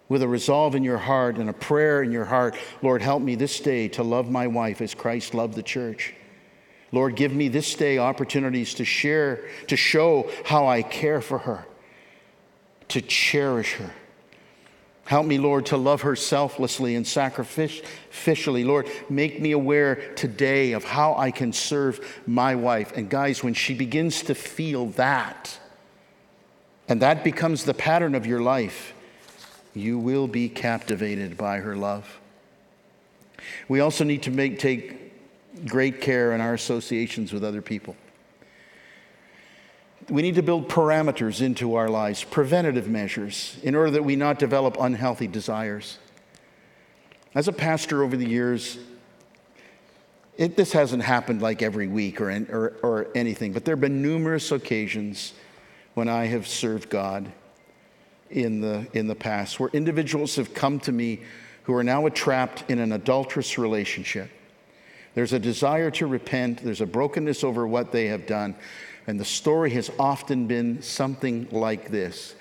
with 0.08 0.22
a 0.22 0.28
resolve 0.28 0.74
in 0.74 0.82
your 0.82 0.98
heart 0.98 1.36
and 1.36 1.48
a 1.48 1.52
prayer 1.52 2.02
in 2.02 2.10
your 2.10 2.24
heart 2.24 2.56
Lord, 2.82 3.02
help 3.02 3.22
me 3.22 3.34
this 3.34 3.60
day 3.60 3.88
to 3.88 4.02
love 4.02 4.30
my 4.30 4.46
wife 4.46 4.80
as 4.80 4.94
Christ 4.94 5.34
loved 5.34 5.54
the 5.54 5.62
church. 5.62 6.14
Lord, 6.90 7.16
give 7.16 7.32
me 7.32 7.48
this 7.48 7.74
day 7.74 7.98
opportunities 7.98 8.74
to 8.74 8.84
share, 8.84 9.44
to 9.68 9.76
show 9.76 10.30
how 10.44 10.66
I 10.66 10.82
care 10.82 11.20
for 11.20 11.38
her 11.38 11.66
to 12.88 13.00
cherish 13.00 13.74
her. 13.74 13.92
Help 15.04 15.26
me, 15.26 15.38
Lord, 15.38 15.66
to 15.66 15.76
love 15.76 16.02
her 16.02 16.14
selflessly 16.14 16.94
and 16.94 17.04
sacrificially. 17.04 18.64
Lord, 18.64 18.88
make 19.10 19.40
me 19.40 19.52
aware 19.52 19.96
today 20.14 20.72
of 20.72 20.84
how 20.84 21.14
I 21.16 21.30
can 21.30 21.52
serve 21.52 22.22
my 22.26 22.54
wife. 22.54 22.92
And 22.96 23.10
guys, 23.10 23.42
when 23.42 23.54
she 23.54 23.74
begins 23.74 24.22
to 24.22 24.34
feel 24.34 24.86
that, 24.90 25.58
and 26.88 27.02
that 27.02 27.24
becomes 27.24 27.64
the 27.64 27.74
pattern 27.74 28.14
of 28.14 28.26
your 28.26 28.40
life, 28.40 28.94
you 29.74 29.98
will 29.98 30.28
be 30.28 30.48
captivated 30.48 31.36
by 31.36 31.58
her 31.58 31.76
love. 31.76 32.20
We 33.68 33.80
also 33.80 34.04
need 34.04 34.22
to 34.22 34.30
make, 34.30 34.58
take 34.58 35.66
great 35.66 36.00
care 36.00 36.32
in 36.32 36.40
our 36.40 36.54
associations 36.54 37.32
with 37.32 37.44
other 37.44 37.62
people 37.62 37.96
we 40.08 40.22
need 40.22 40.34
to 40.34 40.42
build 40.42 40.68
parameters 40.68 41.40
into 41.40 41.74
our 41.74 41.88
lives, 41.88 42.24
preventative 42.24 42.88
measures, 42.88 43.56
in 43.62 43.74
order 43.74 43.92
that 43.92 44.04
we 44.04 44.16
not 44.16 44.38
develop 44.38 44.76
unhealthy 44.80 45.26
desires. 45.26 45.98
As 47.34 47.48
a 47.48 47.52
pastor 47.52 48.02
over 48.02 48.16
the 48.16 48.28
years, 48.28 48.78
it, 50.36 50.56
this 50.56 50.72
hasn't 50.72 51.02
happened 51.02 51.42
like 51.42 51.62
every 51.62 51.86
week 51.86 52.20
or, 52.20 52.30
or, 52.50 52.74
or 52.82 53.08
anything, 53.14 53.52
but 53.52 53.64
there 53.64 53.74
have 53.74 53.80
been 53.80 54.02
numerous 54.02 54.50
occasions 54.50 55.34
when 55.94 56.08
I 56.08 56.26
have 56.26 56.46
served 56.48 56.88
God 56.88 57.30
in 58.30 58.60
the, 58.60 58.86
in 58.94 59.06
the 59.06 59.14
past 59.14 59.60
where 59.60 59.68
individuals 59.72 60.36
have 60.36 60.54
come 60.54 60.80
to 60.80 60.92
me 60.92 61.20
who 61.64 61.74
are 61.74 61.84
now 61.84 62.08
trapped 62.08 62.64
in 62.70 62.78
an 62.78 62.92
adulterous 62.92 63.58
relationship. 63.58 64.30
There's 65.14 65.34
a 65.34 65.38
desire 65.38 65.90
to 65.92 66.06
repent, 66.06 66.64
there's 66.64 66.80
a 66.80 66.86
brokenness 66.86 67.44
over 67.44 67.66
what 67.66 67.92
they 67.92 68.06
have 68.06 68.26
done. 68.26 68.56
And 69.06 69.18
the 69.18 69.24
story 69.24 69.70
has 69.70 69.90
often 69.98 70.46
been 70.46 70.82
something 70.82 71.48
like 71.50 71.90
this. 71.90 72.34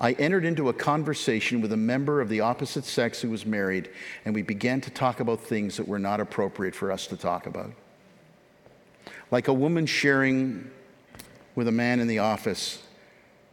I 0.00 0.12
entered 0.12 0.44
into 0.44 0.68
a 0.68 0.72
conversation 0.72 1.60
with 1.60 1.72
a 1.72 1.76
member 1.76 2.20
of 2.20 2.28
the 2.28 2.40
opposite 2.40 2.84
sex 2.84 3.20
who 3.20 3.30
was 3.30 3.44
married, 3.44 3.90
and 4.24 4.34
we 4.34 4.42
began 4.42 4.80
to 4.82 4.90
talk 4.90 5.20
about 5.20 5.40
things 5.40 5.76
that 5.76 5.88
were 5.88 5.98
not 5.98 6.20
appropriate 6.20 6.74
for 6.74 6.92
us 6.92 7.06
to 7.08 7.16
talk 7.16 7.46
about. 7.46 7.72
Like 9.30 9.48
a 9.48 9.52
woman 9.52 9.86
sharing 9.86 10.70
with 11.56 11.66
a 11.66 11.72
man 11.72 11.98
in 11.98 12.06
the 12.06 12.20
office 12.20 12.82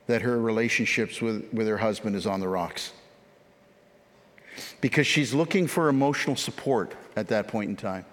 that 0.07 0.22
her 0.22 0.39
relationships 0.39 1.20
with, 1.20 1.51
with 1.51 1.68
her 1.68 1.78
husband 1.78 2.16
is 2.16 2.28
on 2.28 2.39
the 2.39 2.47
rocks. 2.47 2.93
Because 4.82 5.07
she's 5.07 5.34
looking 5.34 5.66
for 5.66 5.89
emotional 5.89 6.36
support 6.36 6.93
at 7.16 7.28
that 7.30 7.47
point 7.47 7.72
in 7.72 7.76
time. 7.76 8.05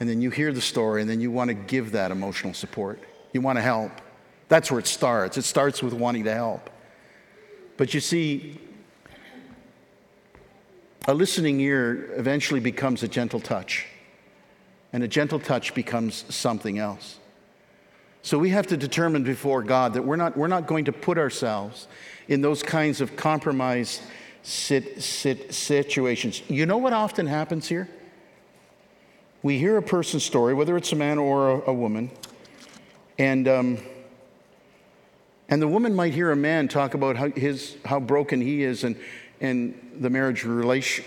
And 0.00 0.08
then 0.08 0.20
you 0.20 0.30
hear 0.30 0.52
the 0.52 0.60
story, 0.60 1.00
and 1.00 1.10
then 1.10 1.20
you 1.20 1.30
want 1.30 1.48
to 1.48 1.54
give 1.54 1.92
that 1.92 2.10
emotional 2.10 2.54
support. 2.54 3.00
You 3.32 3.40
want 3.40 3.56
to 3.56 3.62
help. 3.62 3.92
That's 4.48 4.70
where 4.70 4.80
it 4.80 4.86
starts. 4.86 5.36
It 5.36 5.42
starts 5.42 5.82
with 5.82 5.92
wanting 5.92 6.24
to 6.24 6.34
help. 6.34 6.70
But 7.76 7.94
you 7.94 8.00
see, 8.00 8.58
a 11.06 11.14
listening 11.14 11.60
ear 11.60 12.12
eventually 12.16 12.60
becomes 12.60 13.02
a 13.02 13.08
gentle 13.08 13.40
touch, 13.40 13.86
and 14.92 15.02
a 15.02 15.08
gentle 15.08 15.38
touch 15.38 15.74
becomes 15.74 16.24
something 16.34 16.78
else. 16.78 17.18
So 18.22 18.38
we 18.38 18.50
have 18.50 18.66
to 18.68 18.76
determine 18.76 19.22
before 19.22 19.62
God 19.62 19.94
that 19.94 20.02
we're 20.02 20.16
not, 20.16 20.36
we're 20.36 20.48
not 20.48 20.66
going 20.66 20.84
to 20.86 20.92
put 20.92 21.18
ourselves 21.18 21.88
in 22.28 22.40
those 22.40 22.62
kinds 22.62 23.00
of 23.00 23.16
compromised 23.16 24.02
sit, 24.42 25.02
sit, 25.02 25.54
situations. 25.54 26.42
You 26.48 26.66
know 26.66 26.78
what 26.78 26.92
often 26.92 27.26
happens 27.26 27.68
here? 27.68 27.88
We 29.48 29.58
hear 29.58 29.78
a 29.78 29.82
person's 29.82 30.24
story, 30.24 30.52
whether 30.52 30.76
it's 30.76 30.92
a 30.92 30.94
man 30.94 31.16
or 31.16 31.52
a, 31.52 31.70
a 31.70 31.72
woman, 31.72 32.10
and, 33.18 33.48
um, 33.48 33.78
and 35.48 35.62
the 35.62 35.66
woman 35.66 35.94
might 35.94 36.12
hear 36.12 36.30
a 36.30 36.36
man 36.36 36.68
talk 36.68 36.92
about 36.92 37.16
how, 37.16 37.30
his, 37.30 37.74
how 37.86 37.98
broken 37.98 38.42
he 38.42 38.62
is 38.62 38.84
and, 38.84 38.94
and 39.40 39.74
the 40.00 40.10
marriage 40.10 40.44
relation, 40.44 41.02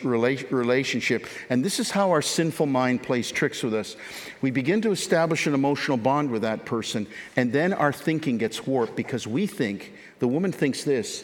relationship. 0.49 1.27
And 1.51 1.63
this 1.63 1.79
is 1.79 1.91
how 1.91 2.09
our 2.09 2.23
sinful 2.23 2.65
mind 2.65 3.03
plays 3.03 3.31
tricks 3.31 3.61
with 3.61 3.75
us. 3.75 3.95
We 4.41 4.49
begin 4.49 4.81
to 4.81 4.91
establish 4.91 5.45
an 5.45 5.53
emotional 5.53 5.97
bond 5.97 6.31
with 6.31 6.41
that 6.41 6.65
person, 6.65 7.05
and 7.35 7.53
then 7.53 7.73
our 7.73 7.93
thinking 7.93 8.39
gets 8.39 8.65
warped 8.65 8.95
because 8.95 9.27
we 9.27 9.45
think, 9.45 9.93
the 10.17 10.27
woman 10.27 10.51
thinks 10.51 10.83
this 10.83 11.23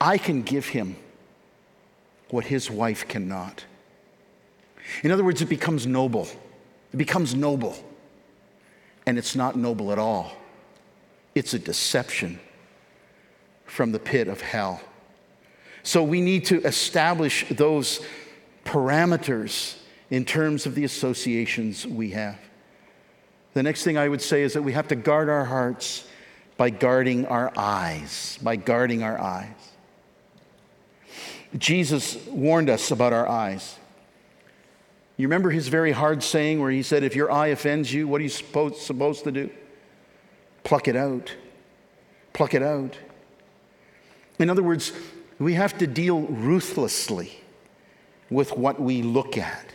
I 0.00 0.16
can 0.16 0.40
give 0.40 0.68
him 0.68 0.96
what 2.30 2.46
his 2.46 2.70
wife 2.70 3.06
cannot. 3.06 3.64
In 5.02 5.10
other 5.10 5.24
words, 5.24 5.42
it 5.42 5.48
becomes 5.48 5.86
noble. 5.86 6.28
It 6.92 6.96
becomes 6.96 7.34
noble. 7.34 7.76
And 9.06 9.18
it's 9.18 9.36
not 9.36 9.56
noble 9.56 9.92
at 9.92 9.98
all, 9.98 10.32
it's 11.34 11.54
a 11.54 11.58
deception 11.58 12.38
from 13.66 13.92
the 13.92 13.98
pit 13.98 14.28
of 14.28 14.40
hell. 14.40 14.80
So 15.82 16.02
we 16.02 16.20
need 16.20 16.46
to 16.46 16.62
establish 16.62 17.46
those 17.50 18.00
parameters 18.64 19.76
in 20.10 20.24
terms 20.24 20.64
of 20.64 20.74
the 20.74 20.84
associations 20.84 21.86
we 21.86 22.10
have. 22.10 22.38
The 23.52 23.62
next 23.62 23.84
thing 23.84 23.98
I 23.98 24.08
would 24.08 24.22
say 24.22 24.42
is 24.42 24.54
that 24.54 24.62
we 24.62 24.72
have 24.72 24.88
to 24.88 24.96
guard 24.96 25.28
our 25.28 25.44
hearts 25.44 26.06
by 26.56 26.70
guarding 26.70 27.26
our 27.26 27.52
eyes, 27.56 28.38
by 28.42 28.56
guarding 28.56 29.02
our 29.02 29.20
eyes. 29.20 29.72
Jesus 31.58 32.16
warned 32.26 32.70
us 32.70 32.90
about 32.90 33.12
our 33.12 33.28
eyes. 33.28 33.78
You 35.16 35.28
remember 35.28 35.50
his 35.50 35.68
very 35.68 35.92
hard 35.92 36.22
saying 36.22 36.60
where 36.60 36.70
he 36.70 36.82
said, 36.82 37.04
If 37.04 37.14
your 37.14 37.30
eye 37.30 37.48
offends 37.48 37.92
you, 37.92 38.08
what 38.08 38.20
are 38.20 38.24
you 38.24 38.30
supposed, 38.30 38.76
supposed 38.76 39.24
to 39.24 39.32
do? 39.32 39.50
Pluck 40.64 40.88
it 40.88 40.96
out. 40.96 41.32
Pluck 42.32 42.54
it 42.54 42.62
out. 42.62 42.98
In 44.38 44.50
other 44.50 44.62
words, 44.62 44.92
we 45.38 45.54
have 45.54 45.78
to 45.78 45.86
deal 45.86 46.22
ruthlessly 46.22 47.38
with 48.30 48.56
what 48.56 48.80
we 48.80 49.02
look 49.02 49.38
at. 49.38 49.66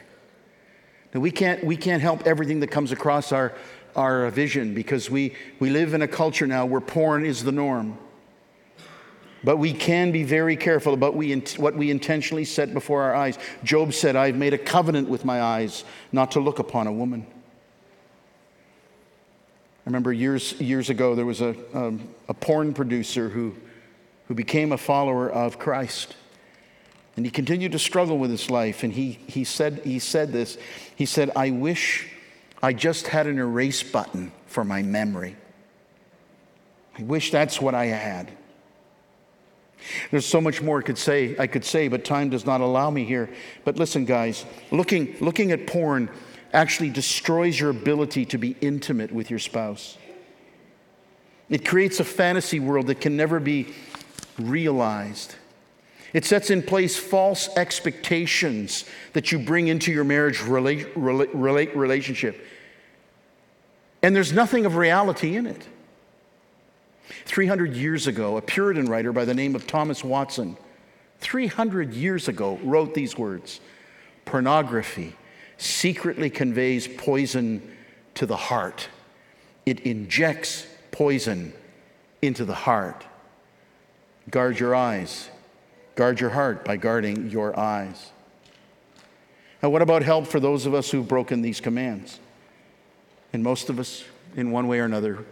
Now, 1.13 1.21
we 1.21 1.31
can't, 1.31 1.63
we 1.63 1.77
can't 1.77 2.01
help 2.01 2.27
everything 2.27 2.59
that 2.59 2.67
comes 2.67 2.91
across 2.91 3.31
our, 3.31 3.53
our 3.95 4.29
vision 4.31 4.73
because 4.73 5.09
we, 5.09 5.35
we 5.59 5.69
live 5.69 5.93
in 5.93 6.01
a 6.01 6.07
culture 6.07 6.45
now 6.45 6.65
where 6.65 6.81
porn 6.81 7.25
is 7.25 7.43
the 7.43 7.51
norm. 7.51 7.97
But 9.43 9.57
we 9.57 9.73
can 9.73 10.11
be 10.11 10.23
very 10.23 10.57
careful 10.57 10.93
about 10.93 11.13
what 11.13 11.75
we 11.75 11.91
intentionally 11.91 12.45
set 12.45 12.73
before 12.73 13.03
our 13.03 13.15
eyes. 13.15 13.37
Job 13.63 13.93
said, 13.93 14.15
I've 14.15 14.35
made 14.35 14.53
a 14.53 14.57
covenant 14.57 15.07
with 15.07 15.23
my 15.23 15.41
eyes 15.41 15.85
not 16.11 16.31
to 16.31 16.39
look 16.39 16.59
upon 16.59 16.87
a 16.87 16.91
woman. 16.91 17.25
I 19.85 19.89
remember 19.89 20.11
years, 20.11 20.59
years 20.59 20.89
ago, 20.89 21.15
there 21.15 21.25
was 21.25 21.41
a, 21.41 21.55
um, 21.73 22.09
a 22.27 22.33
porn 22.33 22.73
producer 22.73 23.29
who, 23.29 23.55
who 24.27 24.35
became 24.35 24.71
a 24.71 24.77
follower 24.77 25.29
of 25.29 25.57
Christ. 25.57 26.15
And 27.15 27.25
he 27.25 27.31
continued 27.31 27.71
to 27.71 27.79
struggle 27.79 28.17
with 28.17 28.29
his 28.29 28.49
life. 28.49 28.83
And 28.83 28.93
he, 28.93 29.19
he, 29.27 29.43
said, 29.45 29.81
he 29.83 29.99
said 29.99 30.31
this 30.31 30.57
He 30.95 31.05
said, 31.05 31.31
I 31.35 31.51
wish 31.51 32.07
I 32.61 32.73
just 32.73 33.07
had 33.07 33.25
an 33.25 33.39
erase 33.39 33.83
button 33.83 34.31
for 34.47 34.65
my 34.65 34.83
memory. 34.83 35.37
I 36.97 37.03
wish 37.03 37.31
that's 37.31 37.61
what 37.61 37.73
I 37.73 37.85
had. 37.85 38.31
There's 40.11 40.25
so 40.25 40.41
much 40.41 40.61
more 40.61 40.79
I 40.79 40.81
could 40.81 40.97
say, 40.97 41.35
I 41.37 41.47
could 41.47 41.65
say, 41.65 41.87
but 41.87 42.03
time 42.03 42.29
does 42.29 42.45
not 42.45 42.61
allow 42.61 42.89
me 42.89 43.05
here. 43.05 43.29
But 43.63 43.77
listen, 43.77 44.05
guys, 44.05 44.45
looking, 44.71 45.15
looking 45.19 45.51
at 45.51 45.67
porn 45.67 46.09
actually 46.53 46.89
destroys 46.89 47.59
your 47.59 47.69
ability 47.69 48.25
to 48.25 48.37
be 48.37 48.55
intimate 48.61 49.11
with 49.11 49.29
your 49.29 49.39
spouse. 49.39 49.97
It 51.49 51.65
creates 51.65 51.99
a 51.99 52.03
fantasy 52.03 52.59
world 52.59 52.87
that 52.87 53.01
can 53.01 53.17
never 53.17 53.39
be 53.39 53.73
realized. 54.37 55.35
It 56.13 56.25
sets 56.25 56.49
in 56.49 56.63
place 56.63 56.97
false 56.97 57.49
expectations 57.55 58.85
that 59.13 59.31
you 59.31 59.39
bring 59.39 59.67
into 59.67 59.91
your 59.91 60.03
marriage 60.03 60.41
relate, 60.41 60.87
relate, 60.95 61.75
relationship. 61.75 62.45
And 64.01 64.15
there's 64.15 64.33
nothing 64.33 64.65
of 64.65 64.75
reality 64.75 65.35
in 65.35 65.45
it. 65.45 65.67
300 67.25 67.73
years 67.73 68.07
ago, 68.07 68.37
a 68.37 68.41
Puritan 68.41 68.85
writer 68.85 69.11
by 69.11 69.25
the 69.25 69.33
name 69.33 69.55
of 69.55 69.67
Thomas 69.67 70.03
Watson, 70.03 70.57
300 71.19 71.93
years 71.93 72.27
ago, 72.27 72.59
wrote 72.63 72.93
these 72.93 73.17
words 73.17 73.59
Pornography 74.25 75.15
secretly 75.57 76.29
conveys 76.29 76.87
poison 76.87 77.75
to 78.15 78.25
the 78.25 78.37
heart, 78.37 78.87
it 79.65 79.81
injects 79.81 80.65
poison 80.91 81.53
into 82.21 82.45
the 82.45 82.55
heart. 82.55 83.05
Guard 84.29 84.59
your 84.59 84.75
eyes 84.75 85.29
Guard 85.99 86.21
your 86.21 86.29
heart 86.29 86.63
by 86.63 86.77
guarding 86.77 87.29
your 87.29 87.59
eyes. 87.59 88.13
Now, 89.61 89.69
what 89.69 89.81
about 89.81 90.01
help 90.01 90.27
for 90.27 90.39
those 90.39 90.65
of 90.65 90.73
us 90.73 90.89
who've 90.89 91.05
broken 91.05 91.41
these 91.41 91.59
commands? 91.59 92.21
And 93.33 93.43
most 93.43 93.69
of 93.69 93.81
us, 93.81 94.05
in 94.37 94.51
one 94.51 94.69
way 94.69 94.79
or 94.79 94.85
another, 94.85 95.25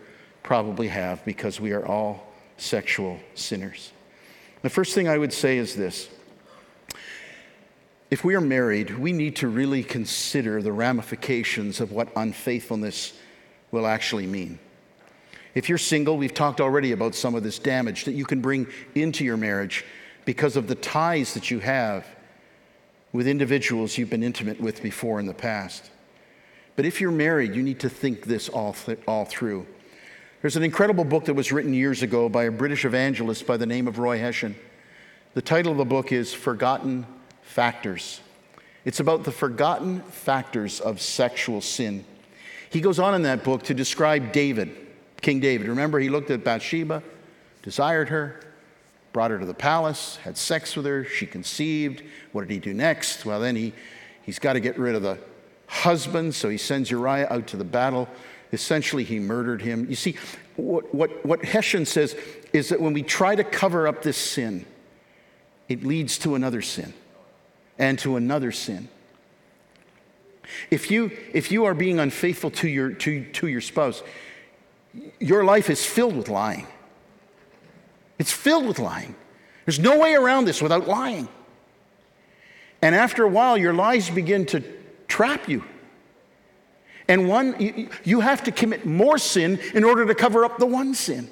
probably 0.47 0.87
have 0.87 1.25
because 1.25 1.59
we 1.59 1.73
are 1.73 1.85
all 1.85 2.25
sexual 2.55 3.19
sinners. 3.35 3.91
The 4.61 4.69
first 4.69 4.95
thing 4.95 5.09
I 5.09 5.17
would 5.17 5.33
say 5.33 5.57
is 5.57 5.75
this 5.75 6.07
if 8.09 8.23
we 8.23 8.33
are 8.33 8.39
married, 8.39 8.97
we 8.97 9.11
need 9.11 9.35
to 9.35 9.49
really 9.49 9.83
consider 9.83 10.61
the 10.61 10.71
ramifications 10.71 11.81
of 11.81 11.91
what 11.91 12.07
unfaithfulness 12.15 13.11
will 13.71 13.85
actually 13.85 14.25
mean. 14.25 14.57
If 15.53 15.67
you're 15.67 15.77
single, 15.77 16.15
we've 16.15 16.33
talked 16.33 16.61
already 16.61 16.93
about 16.93 17.13
some 17.13 17.35
of 17.35 17.43
this 17.43 17.59
damage 17.59 18.05
that 18.05 18.13
you 18.13 18.23
can 18.23 18.39
bring 18.39 18.67
into 18.95 19.25
your 19.25 19.35
marriage 19.35 19.83
because 20.23 20.55
of 20.55 20.69
the 20.69 20.75
ties 20.75 21.33
that 21.33 21.51
you 21.51 21.59
have 21.59 22.07
with 23.11 23.27
individuals 23.27 23.97
you've 23.97 24.09
been 24.09 24.23
intimate 24.23 24.61
with 24.61 24.81
before 24.81 25.19
in 25.19 25.25
the 25.25 25.33
past. 25.33 25.91
But 26.77 26.85
if 26.85 27.01
you're 27.01 27.11
married, 27.11 27.53
you 27.53 27.63
need 27.63 27.81
to 27.81 27.89
think 27.89 28.23
this 28.23 28.47
all, 28.47 28.71
th- 28.71 28.99
all 29.05 29.25
through. 29.25 29.67
There's 30.39 30.55
an 30.55 30.61
incredible 30.61 31.03
book 31.03 31.25
that 31.25 31.33
was 31.33 31.51
written 31.51 31.73
years 31.73 32.03
ago 32.03 32.29
by 32.29 32.43
a 32.43 32.51
British 32.51 32.85
evangelist 32.85 33.47
by 33.47 33.57
the 33.57 33.65
name 33.65 33.87
of 33.87 33.97
Roy 33.97 34.19
Hession. 34.19 34.55
The 35.33 35.41
title 35.41 35.71
of 35.71 35.79
the 35.79 35.85
book 35.85 36.11
is 36.11 36.31
Forgotten 36.31 37.07
Factors. 37.41 38.21
It's 38.85 38.99
about 38.99 39.23
the 39.23 39.31
forgotten 39.31 40.01
factors 40.01 40.79
of 40.79 41.01
sexual 41.01 41.59
sin. 41.59 42.05
He 42.69 42.81
goes 42.81 42.99
on 42.99 43.15
in 43.15 43.23
that 43.23 43.43
book 43.43 43.63
to 43.63 43.73
describe 43.73 44.31
David, 44.31 44.69
King 45.21 45.39
David. 45.39 45.69
Remember, 45.69 45.97
he 45.97 46.07
looked 46.07 46.29
at 46.29 46.43
Bathsheba, 46.43 47.01
desired 47.63 48.09
her, 48.09 48.39
brought 49.13 49.31
her 49.31 49.39
to 49.39 49.45
the 49.45 49.55
palace, 49.55 50.17
had 50.17 50.37
sex 50.37 50.75
with 50.75 50.85
her, 50.85 51.03
she 51.03 51.25
conceived. 51.25 52.03
What 52.31 52.47
did 52.47 52.53
he 52.53 52.59
do 52.59 52.75
next? 52.75 53.25
Well, 53.25 53.39
then 53.39 53.55
he, 53.55 53.73
he's 54.21 54.37
got 54.37 54.53
to 54.53 54.59
get 54.59 54.77
rid 54.77 54.93
of 54.93 55.01
the 55.01 55.17
husband, 55.65 56.35
so 56.35 56.47
he 56.47 56.59
sends 56.59 56.91
Uriah 56.91 57.27
out 57.31 57.47
to 57.47 57.57
the 57.57 57.63
battle. 57.63 58.07
Essentially, 58.53 59.03
he 59.03 59.19
murdered 59.19 59.61
him. 59.61 59.89
You 59.89 59.95
see, 59.95 60.15
what, 60.55 60.93
what, 60.93 61.25
what 61.25 61.43
Hession 61.43 61.85
says 61.85 62.15
is 62.53 62.69
that 62.69 62.79
when 62.79 62.93
we 62.93 63.03
try 63.03 63.35
to 63.35 63.43
cover 63.43 63.87
up 63.87 64.01
this 64.03 64.17
sin, 64.17 64.65
it 65.67 65.83
leads 65.83 66.17
to 66.19 66.35
another 66.35 66.61
sin 66.61 66.93
and 67.77 67.99
to 67.99 68.15
another 68.15 68.51
sin. 68.51 68.87
If 70.71 70.89
you, 70.89 71.11
if 71.33 71.51
you 71.51 71.65
are 71.65 71.73
being 71.73 71.99
unfaithful 71.99 72.51
to 72.51 72.67
your, 72.67 72.91
to, 72.91 73.25
to 73.25 73.47
your 73.47 73.61
spouse, 73.61 74.01
your 75.19 75.43
life 75.43 75.69
is 75.69 75.85
filled 75.85 76.15
with 76.15 76.29
lying. 76.29 76.67
It's 78.17 78.31
filled 78.31 78.65
with 78.65 78.79
lying. 78.79 79.15
There's 79.65 79.79
no 79.79 79.99
way 79.99 80.15
around 80.15 80.45
this 80.45 80.61
without 80.61 80.87
lying. 80.87 81.27
And 82.81 82.95
after 82.95 83.23
a 83.23 83.27
while, 83.27 83.57
your 83.57 83.73
lies 83.73 84.09
begin 84.09 84.45
to 84.47 84.63
trap 85.07 85.49
you. 85.49 85.63
And 87.07 87.27
one, 87.27 87.89
you, 88.03 88.19
have 88.19 88.43
to 88.43 88.51
commit 88.51 88.85
more 88.85 89.17
sin 89.17 89.59
in 89.73 89.83
order 89.83 90.05
to 90.05 90.13
cover 90.13 90.43
up 90.43 90.57
the 90.57 90.65
one 90.65 90.93
sin. 90.93 91.29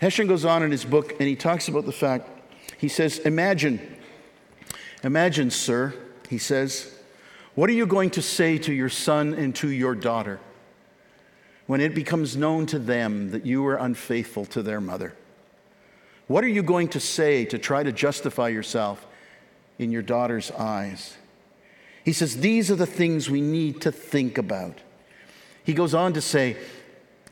Hession 0.00 0.26
goes 0.26 0.44
on 0.44 0.62
in 0.62 0.70
his 0.70 0.84
book 0.84 1.12
and 1.12 1.22
he 1.22 1.36
talks 1.36 1.68
about 1.68 1.86
the 1.86 1.92
fact, 1.92 2.28
he 2.76 2.88
says, 2.88 3.18
Imagine, 3.20 3.80
imagine, 5.02 5.50
sir, 5.50 5.94
he 6.28 6.38
says, 6.38 6.98
what 7.54 7.68
are 7.68 7.74
you 7.74 7.86
going 7.86 8.10
to 8.10 8.22
say 8.22 8.58
to 8.58 8.72
your 8.72 8.88
son 8.88 9.34
and 9.34 9.54
to 9.56 9.68
your 9.68 9.94
daughter? 9.94 10.40
when 11.66 11.80
it 11.80 11.94
becomes 11.94 12.36
known 12.36 12.66
to 12.66 12.78
them 12.78 13.30
that 13.30 13.46
you 13.46 13.62
were 13.62 13.76
unfaithful 13.76 14.44
to 14.46 14.62
their 14.62 14.80
mother? 14.80 15.14
What 16.26 16.44
are 16.44 16.48
you 16.48 16.62
going 16.62 16.88
to 16.88 17.00
say 17.00 17.44
to 17.46 17.58
try 17.58 17.82
to 17.82 17.92
justify 17.92 18.48
yourself 18.48 19.06
in 19.78 19.90
your 19.90 20.02
daughter's 20.02 20.50
eyes? 20.50 21.16
He 22.04 22.12
says, 22.12 22.38
These 22.38 22.70
are 22.70 22.76
the 22.76 22.86
things 22.86 23.30
we 23.30 23.40
need 23.40 23.80
to 23.82 23.92
think 23.92 24.38
about. 24.38 24.78
He 25.64 25.74
goes 25.74 25.94
on 25.94 26.12
to 26.14 26.20
say, 26.20 26.56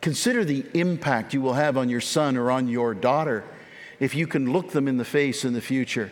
Consider 0.01 0.45
the 0.45 0.64
impact 0.73 1.35
you 1.35 1.43
will 1.43 1.55
have 1.55 1.77
on 1.77 1.89
your 1.89 2.01
son 2.01 2.37
or 2.37 2.51
on 2.51 2.68
your 2.68 2.95
daughter 2.95 3.45
if 3.99 4.14
you 4.14 4.27
can 4.27 4.51
look 4.51 4.71
them 4.71 4.89
in 4.89 4.97
the 4.97 5.05
face 5.05 5.45
in 5.45 5.53
the 5.53 5.61
future 5.61 6.11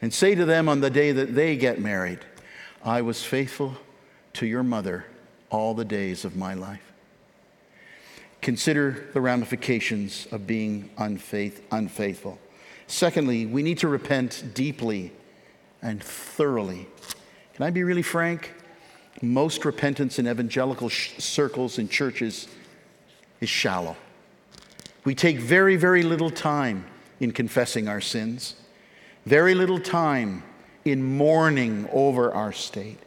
and 0.00 0.12
say 0.12 0.34
to 0.34 0.44
them 0.44 0.68
on 0.68 0.80
the 0.80 0.90
day 0.90 1.12
that 1.12 1.34
they 1.34 1.56
get 1.56 1.80
married, 1.80 2.18
I 2.84 3.02
was 3.02 3.22
faithful 3.22 3.76
to 4.34 4.46
your 4.46 4.64
mother 4.64 5.06
all 5.50 5.74
the 5.74 5.84
days 5.84 6.24
of 6.24 6.34
my 6.34 6.54
life. 6.54 6.92
Consider 8.40 9.08
the 9.12 9.20
ramifications 9.20 10.26
of 10.32 10.48
being 10.48 10.90
unfaith, 10.98 11.60
unfaithful. 11.70 12.40
Secondly, 12.88 13.46
we 13.46 13.62
need 13.62 13.78
to 13.78 13.88
repent 13.88 14.42
deeply 14.52 15.12
and 15.80 16.02
thoroughly. 16.02 16.88
Can 17.54 17.66
I 17.66 17.70
be 17.70 17.84
really 17.84 18.02
frank? 18.02 18.54
Most 19.20 19.64
repentance 19.64 20.18
in 20.18 20.26
evangelical 20.26 20.88
sh- 20.88 21.12
circles 21.18 21.78
and 21.78 21.90
churches 21.90 22.48
is 23.40 23.48
shallow. 23.48 23.96
We 25.04 25.14
take 25.14 25.38
very, 25.38 25.76
very 25.76 26.02
little 26.02 26.30
time 26.30 26.86
in 27.20 27.32
confessing 27.32 27.88
our 27.88 28.00
sins, 28.00 28.54
very 29.26 29.54
little 29.54 29.78
time 29.78 30.42
in 30.84 31.02
mourning 31.02 31.88
over 31.92 32.32
our 32.32 32.52
state, 32.52 32.98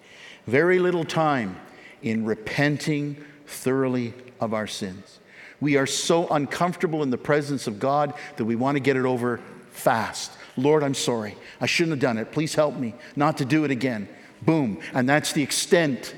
very 0.45 0.77
little 0.77 1.03
time 1.05 1.59
in 2.03 2.23
repenting 2.23 3.23
thoroughly 3.47 4.13
of 4.39 4.53
our 4.53 4.67
sins. 4.67 5.19
We 5.59 5.75
are 5.77 5.87
so 5.87 6.27
uncomfortable 6.27 7.01
in 7.01 7.09
the 7.09 7.17
presence 7.17 7.65
of 7.65 7.79
God 7.79 8.13
that 8.37 8.45
we 8.45 8.55
want 8.55 8.75
to 8.75 8.79
get 8.79 8.95
it 8.95 9.05
over 9.05 9.39
fast. 9.71 10.31
Lord, 10.55 10.83
I'm 10.83 10.93
sorry. 10.93 11.35
I 11.59 11.65
shouldn't 11.65 11.91
have 11.91 11.99
done 11.99 12.17
it. 12.17 12.31
Please 12.31 12.53
help 12.53 12.75
me 12.75 12.93
not 13.15 13.37
to 13.37 13.45
do 13.45 13.63
it 13.63 13.71
again. 13.71 14.07
Boom. 14.45 14.79
And 14.93 15.09
that's 15.09 15.33
the 15.33 15.43
extent 15.43 16.15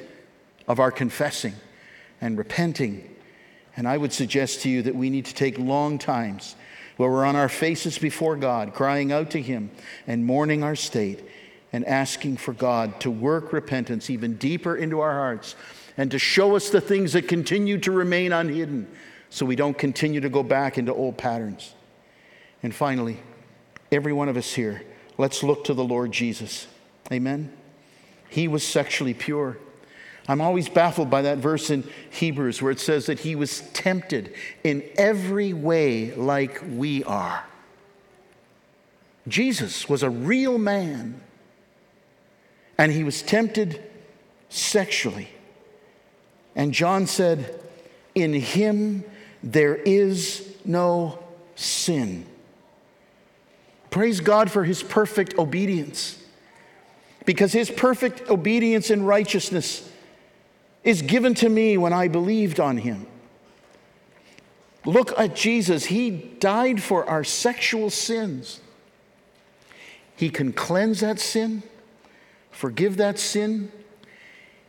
of 0.67 0.80
our 0.80 0.91
confessing. 0.91 1.53
and 2.19 2.38
repenting. 2.38 3.15
And 3.75 3.88
I 3.88 3.97
would 3.97 4.11
suggest 4.11 4.61
to 4.61 4.69
you 4.69 4.82
that 4.82 4.95
we 4.95 5.09
need 5.09 5.25
to 5.25 5.36
take 5.36 5.59
long 5.59 5.99
times 5.99 6.55
where 6.97 7.11
we're 7.11 7.25
on 7.25 7.36
our 7.36 7.49
faces 7.49 7.97
before 7.97 8.36
God, 8.36 8.73
crying 8.73 9.11
out 9.11 9.32
to 9.32 9.41
Him 9.41 9.69
and 10.07 10.25
mourning 10.25 10.63
our 10.63 10.75
state 10.75 11.23
and 11.71 11.86
asking 11.86 12.38
for 12.38 12.53
God 12.53 12.99
to 13.01 13.11
work 13.11 13.53
repentance 13.53 14.09
even 14.09 14.36
deeper 14.38 14.75
into 14.75 14.99
our 14.99 15.13
hearts 15.13 15.55
and 15.95 16.09
to 16.11 16.19
show 16.19 16.55
us 16.55 16.69
the 16.69 16.82
things 16.82 17.13
that 17.13 17.28
continue 17.28 17.78
to 17.80 17.91
remain 17.91 18.34
unhidden 18.34 18.88
so 19.30 19.45
we 19.45 19.55
don't 19.55 19.78
continue 19.78 20.21
to 20.21 20.30
go 20.30 20.41
back 20.41 20.78
into 20.78 20.93
old 20.93 21.17
patterns. 21.17 21.73
And 22.63 22.73
finally, 22.73 23.17
every 23.91 24.13
one 24.13 24.30
of 24.30 24.38
us 24.38 24.53
here, 24.53 24.82
let's 25.17 25.43
look 25.43 25.65
to 25.65 25.73
the 25.73 25.84
Lord 25.84 26.11
Jesus. 26.11 26.67
Amen. 27.11 27.56
He 28.30 28.47
was 28.47 28.65
sexually 28.65 29.13
pure. 29.13 29.57
I'm 30.28 30.41
always 30.41 30.67
baffled 30.67 31.09
by 31.09 31.21
that 31.21 31.38
verse 31.38 31.69
in 31.69 31.86
Hebrews 32.09 32.61
where 32.61 32.71
it 32.71 32.80
says 32.80 33.05
that 33.05 33.19
he 33.19 33.36
was 33.36 33.61
tempted 33.71 34.34
in 34.63 34.84
every 34.97 35.53
way 35.53 36.13
like 36.13 36.61
we 36.69 37.03
are. 37.05 37.45
Jesus 39.28 39.89
was 39.89 40.03
a 40.03 40.09
real 40.09 40.57
man, 40.57 41.21
and 42.78 42.91
he 42.91 43.03
was 43.03 43.21
tempted 43.21 43.82
sexually. 44.49 45.30
And 46.55 46.73
John 46.73 47.07
said, 47.07 47.59
In 48.15 48.34
him 48.34 49.03
there 49.43 49.75
is 49.75 50.55
no 50.65 51.19
sin. 51.55 52.25
Praise 53.89 54.19
God 54.19 54.51
for 54.51 54.63
his 54.63 54.84
perfect 54.84 55.38
obedience, 55.38 56.21
because 57.28 57.51
his 57.51 57.69
perfect 57.69 58.30
obedience 58.30 58.89
and 58.89 59.05
righteousness 59.05 59.91
is 60.86 61.01
given 61.01 61.34
to 61.36 61.49
me 61.49 61.78
when 61.78 61.91
I 61.91 62.07
believed 62.07 62.57
on 62.57 62.78
him. 62.78 63.05
Look 64.86 65.11
at 65.19 65.36
Jesus. 65.36 65.88
He 65.88 66.09
died 66.09 66.82
for 66.82 67.03
our 67.05 67.25
sexual 67.25 67.89
sins. 67.89 68.61
He 70.15 70.30
can 70.30 70.53
cleanse 70.53 71.01
that 71.01 71.19
sin, 71.19 71.63
forgive 72.49 72.95
that 72.95 73.19
sin. 73.19 73.73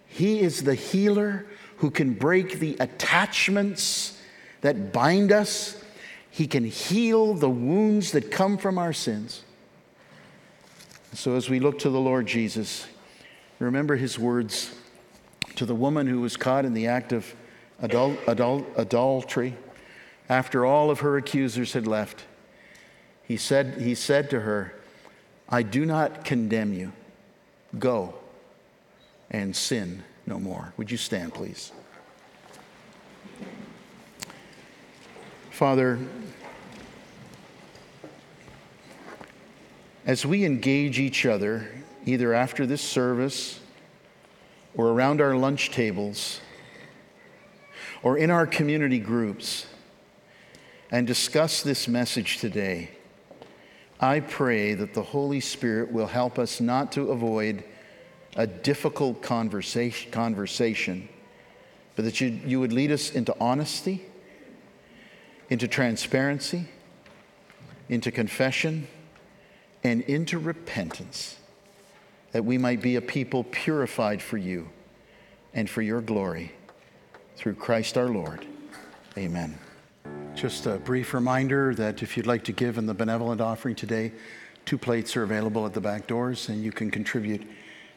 He 0.08 0.40
is 0.40 0.64
the 0.64 0.74
healer 0.74 1.46
who 1.76 1.92
can 1.92 2.14
break 2.14 2.58
the 2.58 2.76
attachments 2.80 4.20
that 4.62 4.92
bind 4.92 5.30
us. 5.30 5.80
He 6.28 6.48
can 6.48 6.64
heal 6.64 7.34
the 7.34 7.48
wounds 7.48 8.10
that 8.10 8.32
come 8.32 8.58
from 8.58 8.78
our 8.78 8.92
sins. 8.92 9.44
So, 11.14 11.36
as 11.36 11.48
we 11.48 11.58
look 11.58 11.78
to 11.80 11.90
the 11.90 12.00
Lord 12.00 12.26
Jesus, 12.26 12.86
remember 13.58 13.96
his 13.96 14.18
words 14.18 14.74
to 15.56 15.64
the 15.64 15.74
woman 15.74 16.06
who 16.06 16.20
was 16.20 16.36
caught 16.36 16.64
in 16.64 16.74
the 16.74 16.86
act 16.86 17.12
of 17.12 17.34
adul- 17.82 18.16
adul- 18.26 18.66
adultery 18.76 19.56
after 20.28 20.66
all 20.66 20.90
of 20.90 21.00
her 21.00 21.16
accusers 21.16 21.72
had 21.72 21.86
left. 21.86 22.24
He 23.22 23.36
said, 23.36 23.80
he 23.80 23.94
said 23.94 24.30
to 24.30 24.40
her, 24.40 24.74
I 25.48 25.62
do 25.62 25.86
not 25.86 26.24
condemn 26.24 26.74
you. 26.74 26.92
Go 27.78 28.14
and 29.30 29.56
sin 29.56 30.04
no 30.26 30.38
more. 30.38 30.72
Would 30.76 30.90
you 30.90 30.96
stand, 30.96 31.34
please? 31.34 31.72
Father, 35.50 35.98
as 40.08 40.24
we 40.24 40.46
engage 40.46 40.98
each 40.98 41.26
other, 41.26 41.68
either 42.06 42.32
after 42.32 42.64
this 42.64 42.80
service 42.80 43.60
or 44.74 44.88
around 44.88 45.20
our 45.20 45.36
lunch 45.36 45.70
tables 45.70 46.40
or 48.02 48.16
in 48.16 48.30
our 48.30 48.46
community 48.46 48.98
groups 48.98 49.66
and 50.90 51.06
discuss 51.06 51.62
this 51.62 51.86
message 51.86 52.38
today, 52.38 52.90
I 54.00 54.20
pray 54.20 54.72
that 54.72 54.94
the 54.94 55.02
Holy 55.02 55.40
Spirit 55.40 55.92
will 55.92 56.06
help 56.06 56.38
us 56.38 56.58
not 56.58 56.90
to 56.92 57.10
avoid 57.10 57.62
a 58.34 58.46
difficult 58.46 59.20
conversation, 59.20 60.10
conversation 60.10 61.06
but 61.96 62.06
that 62.06 62.18
you, 62.18 62.28
you 62.46 62.60
would 62.60 62.72
lead 62.72 62.92
us 62.92 63.10
into 63.10 63.36
honesty, 63.38 64.06
into 65.50 65.68
transparency, 65.68 66.64
into 67.90 68.10
confession, 68.10 68.86
and 69.84 70.02
into 70.02 70.38
repentance 70.38 71.36
that 72.32 72.44
we 72.44 72.58
might 72.58 72.82
be 72.82 72.96
a 72.96 73.00
people 73.00 73.44
purified 73.44 74.20
for 74.20 74.36
you 74.36 74.68
and 75.54 75.68
for 75.68 75.82
your 75.82 76.00
glory 76.00 76.52
through 77.36 77.54
Christ 77.54 77.96
our 77.96 78.08
Lord. 78.08 78.46
Amen. 79.16 79.58
Just 80.34 80.66
a 80.66 80.76
brief 80.76 81.14
reminder 81.14 81.74
that 81.74 82.02
if 82.02 82.16
you'd 82.16 82.26
like 82.26 82.44
to 82.44 82.52
give 82.52 82.78
in 82.78 82.86
the 82.86 82.94
benevolent 82.94 83.40
offering 83.40 83.74
today, 83.74 84.12
two 84.64 84.78
plates 84.78 85.16
are 85.16 85.22
available 85.22 85.66
at 85.66 85.72
the 85.72 85.80
back 85.80 86.06
doors, 86.06 86.48
and 86.48 86.62
you 86.62 86.70
can 86.70 86.90
contribute 86.90 87.46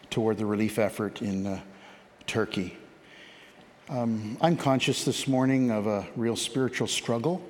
toward 0.10 0.38
the 0.38 0.46
relief 0.46 0.80
effort 0.80 1.22
in 1.22 1.46
uh, 1.46 1.60
Turkey. 2.28 2.78
Um, 3.90 4.38
I'm 4.40 4.56
conscious 4.56 5.04
this 5.04 5.28
morning 5.28 5.70
of 5.70 5.86
a 5.86 6.08
real 6.16 6.36
spiritual 6.36 6.88
struggle, 6.88 7.42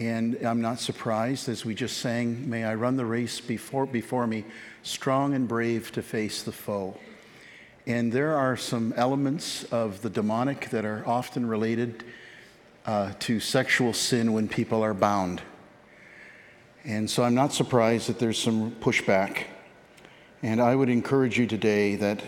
and 0.00 0.38
I'm 0.42 0.62
not 0.62 0.80
surprised 0.80 1.50
as 1.50 1.66
we 1.66 1.74
just 1.74 1.98
sang, 1.98 2.48
May 2.48 2.64
I 2.64 2.74
run 2.74 2.96
the 2.96 3.04
race 3.04 3.38
before, 3.38 3.84
before 3.84 4.26
me 4.26 4.46
strong 4.82 5.34
and 5.34 5.46
brave 5.46 5.92
to 5.92 6.02
face 6.02 6.42
the 6.42 6.52
foe. 6.52 6.96
And 7.86 8.10
there 8.10 8.34
are 8.34 8.56
some 8.56 8.94
elements 8.96 9.64
of 9.64 10.00
the 10.00 10.08
demonic 10.08 10.70
that 10.70 10.86
are 10.86 11.06
often 11.06 11.46
related 11.46 12.02
uh, 12.86 13.12
to 13.20 13.40
sexual 13.40 13.92
sin 13.92 14.32
when 14.32 14.48
people 14.48 14.82
are 14.82 14.94
bound. 14.94 15.42
And 16.82 17.10
so 17.10 17.22
I'm 17.22 17.34
not 17.34 17.52
surprised 17.52 18.08
that 18.08 18.18
there's 18.18 18.38
some 18.38 18.70
pushback. 18.76 19.44
And 20.42 20.62
I 20.62 20.76
would 20.76 20.88
encourage 20.88 21.38
you 21.38 21.46
today 21.46 21.96
that 21.96 22.22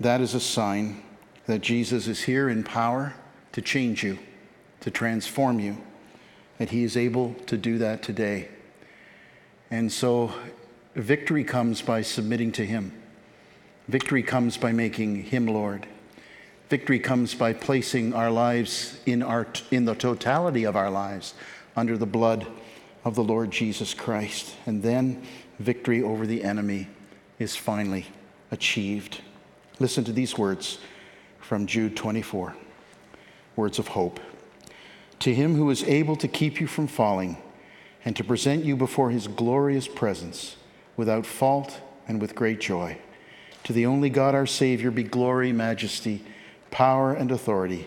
that 0.00 0.20
is 0.20 0.34
a 0.34 0.40
sign 0.40 1.04
that 1.46 1.60
Jesus 1.60 2.08
is 2.08 2.20
here 2.22 2.48
in 2.48 2.64
power 2.64 3.14
to 3.52 3.62
change 3.62 4.02
you, 4.02 4.18
to 4.80 4.90
transform 4.90 5.60
you, 5.60 5.76
that 6.60 6.68
he 6.68 6.84
is 6.84 6.94
able 6.94 7.32
to 7.46 7.56
do 7.56 7.78
that 7.78 8.02
today. 8.02 8.46
And 9.70 9.90
so 9.90 10.30
Victory 10.94 11.42
comes 11.42 11.80
by 11.80 12.02
submitting 12.02 12.52
to 12.52 12.66
Him. 12.66 12.92
Victory 13.88 14.22
comes 14.22 14.58
by 14.58 14.70
making 14.70 15.22
Him 15.22 15.46
Lord. 15.46 15.86
Victory 16.68 16.98
comes 16.98 17.34
by 17.34 17.54
placing 17.54 18.12
our 18.12 18.30
lives 18.30 19.00
in, 19.06 19.22
our, 19.22 19.46
in 19.70 19.86
the 19.86 19.94
totality 19.94 20.64
of 20.64 20.76
our 20.76 20.90
lives 20.90 21.32
under 21.76 21.96
the 21.96 22.04
blood 22.04 22.46
of 23.06 23.14
the 23.14 23.24
Lord 23.24 23.50
Jesus 23.50 23.94
Christ. 23.94 24.54
And 24.66 24.82
then 24.82 25.22
victory 25.60 26.02
over 26.02 26.26
the 26.26 26.44
enemy 26.44 26.88
is 27.38 27.56
finally 27.56 28.06
achieved. 28.50 29.22
Listen 29.78 30.04
to 30.04 30.12
these 30.12 30.36
words 30.36 30.78
from 31.38 31.66
Jude 31.66 31.96
24 31.96 32.54
words 33.56 33.78
of 33.78 33.88
hope. 33.88 34.20
To 35.20 35.34
him 35.34 35.54
who 35.54 35.70
is 35.70 35.84
able 35.84 36.16
to 36.16 36.28
keep 36.28 36.60
you 36.60 36.66
from 36.66 36.86
falling 36.86 37.36
and 38.04 38.16
to 38.16 38.24
present 38.24 38.64
you 38.64 38.76
before 38.76 39.10
his 39.10 39.28
glorious 39.28 39.86
presence 39.86 40.56
without 40.96 41.26
fault 41.26 41.80
and 42.08 42.20
with 42.20 42.34
great 42.34 42.60
joy. 42.60 42.98
To 43.64 43.72
the 43.72 43.86
only 43.86 44.10
God 44.10 44.34
our 44.34 44.46
Savior 44.46 44.90
be 44.90 45.02
glory, 45.02 45.52
majesty, 45.52 46.24
power, 46.70 47.12
and 47.12 47.30
authority 47.30 47.86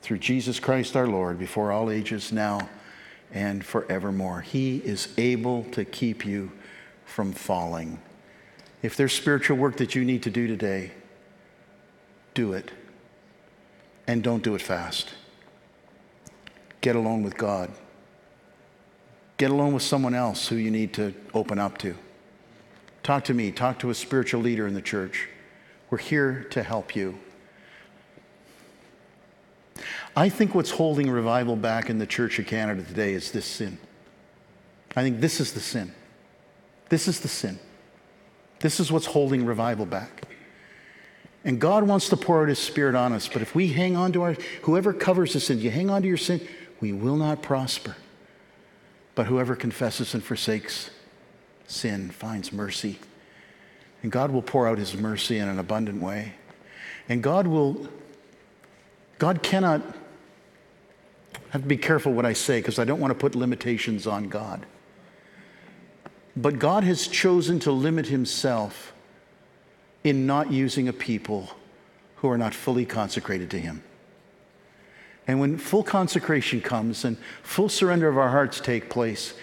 through 0.00 0.18
Jesus 0.18 0.58
Christ 0.58 0.96
our 0.96 1.06
Lord 1.06 1.38
before 1.38 1.70
all 1.70 1.90
ages, 1.90 2.32
now 2.32 2.68
and 3.32 3.64
forevermore. 3.64 4.40
He 4.40 4.78
is 4.78 5.08
able 5.18 5.64
to 5.72 5.84
keep 5.84 6.26
you 6.26 6.52
from 7.04 7.32
falling. 7.32 8.00
If 8.82 8.96
there's 8.96 9.12
spiritual 9.12 9.58
work 9.58 9.76
that 9.76 9.94
you 9.94 10.04
need 10.04 10.22
to 10.24 10.30
do 10.30 10.46
today, 10.46 10.92
do 12.34 12.52
it. 12.54 12.70
And 14.06 14.22
don't 14.22 14.42
do 14.42 14.54
it 14.54 14.62
fast. 14.62 15.10
Get 16.82 16.94
alone 16.94 17.22
with 17.22 17.38
God. 17.38 17.70
Get 19.38 19.50
alone 19.50 19.72
with 19.72 19.82
someone 19.82 20.14
else 20.14 20.48
who 20.48 20.56
you 20.56 20.70
need 20.70 20.92
to 20.94 21.14
open 21.32 21.58
up 21.58 21.78
to. 21.78 21.94
Talk 23.02 23.24
to 23.24 23.34
me, 23.34 23.50
talk 23.50 23.78
to 23.80 23.90
a 23.90 23.94
spiritual 23.94 24.42
leader 24.42 24.66
in 24.66 24.74
the 24.74 24.82
church. 24.82 25.28
We're 25.90 25.98
here 25.98 26.46
to 26.50 26.62
help 26.62 26.94
you. 26.94 27.18
I 30.14 30.28
think 30.28 30.54
what's 30.54 30.70
holding 30.70 31.10
revival 31.10 31.56
back 31.56 31.88
in 31.88 31.98
the 31.98 32.06
Church 32.06 32.38
of 32.38 32.46
Canada 32.46 32.82
today 32.82 33.14
is 33.14 33.32
this 33.32 33.46
sin. 33.46 33.78
I 34.94 35.02
think 35.02 35.20
this 35.20 35.40
is 35.40 35.52
the 35.54 35.60
sin. 35.60 35.92
This 36.88 37.08
is 37.08 37.20
the 37.20 37.28
sin. 37.28 37.58
This 38.60 38.78
is 38.78 38.92
what's 38.92 39.06
holding 39.06 39.44
revival 39.44 39.86
back. 39.86 40.28
And 41.44 41.60
God 41.60 41.84
wants 41.84 42.08
to 42.10 42.16
pour 42.16 42.42
out 42.42 42.48
His 42.48 42.58
Spirit 42.58 42.94
on 42.94 43.12
us, 43.12 43.26
but 43.26 43.42
if 43.42 43.54
we 43.54 43.68
hang 43.68 43.96
on 43.96 44.12
to 44.12 44.22
our, 44.22 44.36
whoever 44.62 44.92
covers 44.92 45.32
the 45.32 45.40
sin, 45.40 45.58
you 45.58 45.70
hang 45.70 45.90
on 45.90 46.02
to 46.02 46.08
your 46.08 46.16
sin, 46.16 46.40
we 46.82 46.92
will 46.92 47.16
not 47.16 47.40
prosper. 47.40 47.96
But 49.14 49.26
whoever 49.26 49.54
confesses 49.56 50.12
and 50.12 50.22
forsakes 50.22 50.90
sin 51.66 52.10
finds 52.10 52.52
mercy. 52.52 52.98
And 54.02 54.10
God 54.10 54.32
will 54.32 54.42
pour 54.42 54.66
out 54.68 54.78
his 54.78 54.94
mercy 54.94 55.38
in 55.38 55.48
an 55.48 55.58
abundant 55.58 56.02
way. 56.02 56.34
And 57.08 57.22
God 57.22 57.46
will 57.46 57.88
God 59.18 59.44
cannot, 59.44 59.82
I 61.36 61.38
have 61.50 61.62
to 61.62 61.68
be 61.68 61.76
careful 61.76 62.12
what 62.12 62.26
I 62.26 62.32
say 62.32 62.58
because 62.58 62.80
I 62.80 62.84
don't 62.84 62.98
want 62.98 63.12
to 63.12 63.18
put 63.18 63.36
limitations 63.36 64.08
on 64.08 64.28
God. 64.28 64.66
But 66.36 66.58
God 66.58 66.82
has 66.82 67.06
chosen 67.06 67.60
to 67.60 67.70
limit 67.70 68.06
himself 68.06 68.92
in 70.02 70.26
not 70.26 70.50
using 70.50 70.88
a 70.88 70.92
people 70.92 71.50
who 72.16 72.28
are 72.28 72.38
not 72.38 72.52
fully 72.52 72.84
consecrated 72.84 73.48
to 73.52 73.60
him. 73.60 73.84
And 75.26 75.38
when 75.38 75.56
full 75.56 75.82
consecration 75.82 76.60
comes 76.60 77.04
and 77.04 77.16
full 77.42 77.68
surrender 77.68 78.08
of 78.08 78.18
our 78.18 78.30
hearts 78.30 78.60
take 78.60 78.90
place, 78.90 79.34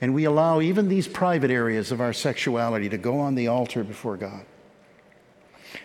and 0.00 0.14
we 0.14 0.24
allow 0.24 0.60
even 0.60 0.88
these 0.88 1.08
private 1.08 1.50
areas 1.50 1.92
of 1.92 2.00
our 2.00 2.12
sexuality 2.12 2.88
to 2.88 2.98
go 2.98 3.18
on 3.18 3.34
the 3.34 3.48
altar 3.48 3.84
before 3.84 4.16
God, 4.16 4.44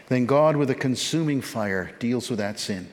then 0.07 0.25
God, 0.25 0.55
with 0.55 0.69
a 0.69 0.75
consuming 0.75 1.41
fire, 1.41 1.91
deals 1.99 2.29
with 2.29 2.39
that 2.39 2.59
sin. 2.59 2.89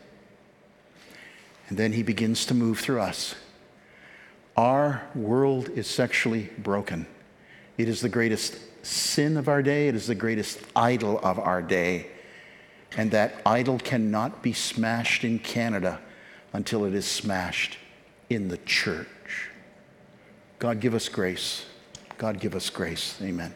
And 1.68 1.78
then 1.78 1.92
he 1.92 2.02
begins 2.02 2.46
to 2.46 2.54
move 2.54 2.78
through 2.78 3.00
us. 3.00 3.34
Our 4.56 5.02
world 5.14 5.68
is 5.70 5.86
sexually 5.86 6.50
broken. 6.59 7.06
It 7.76 7.88
is 7.88 8.00
the 8.00 8.09
greatest 8.09 8.59
sin 8.84 9.36
of 9.36 9.48
our 9.48 9.62
day, 9.62 9.88
it 9.88 9.94
is 9.94 10.06
the 10.06 10.14
greatest 10.14 10.61
idol 10.74 11.20
of 11.22 11.38
our 11.38 11.62
day. 11.62 12.09
And 12.96 13.11
that 13.11 13.42
idol 13.44 13.78
cannot 13.78 14.42
be 14.42 14.52
smashed 14.52 15.22
in 15.24 15.38
Canada 15.38 16.00
until 16.53 16.84
it 16.84 16.94
is 16.94 17.07
smashed 17.07 17.78
in 18.30 18.49
the 18.49 18.59
church. 18.59 19.51
God 20.59 20.80
give 20.80 20.94
us 20.94 21.09
grace. 21.09 21.66
God 22.16 22.40
give 22.40 22.55
us 22.55 22.68
grace. 22.70 23.18
Amen. 23.22 23.55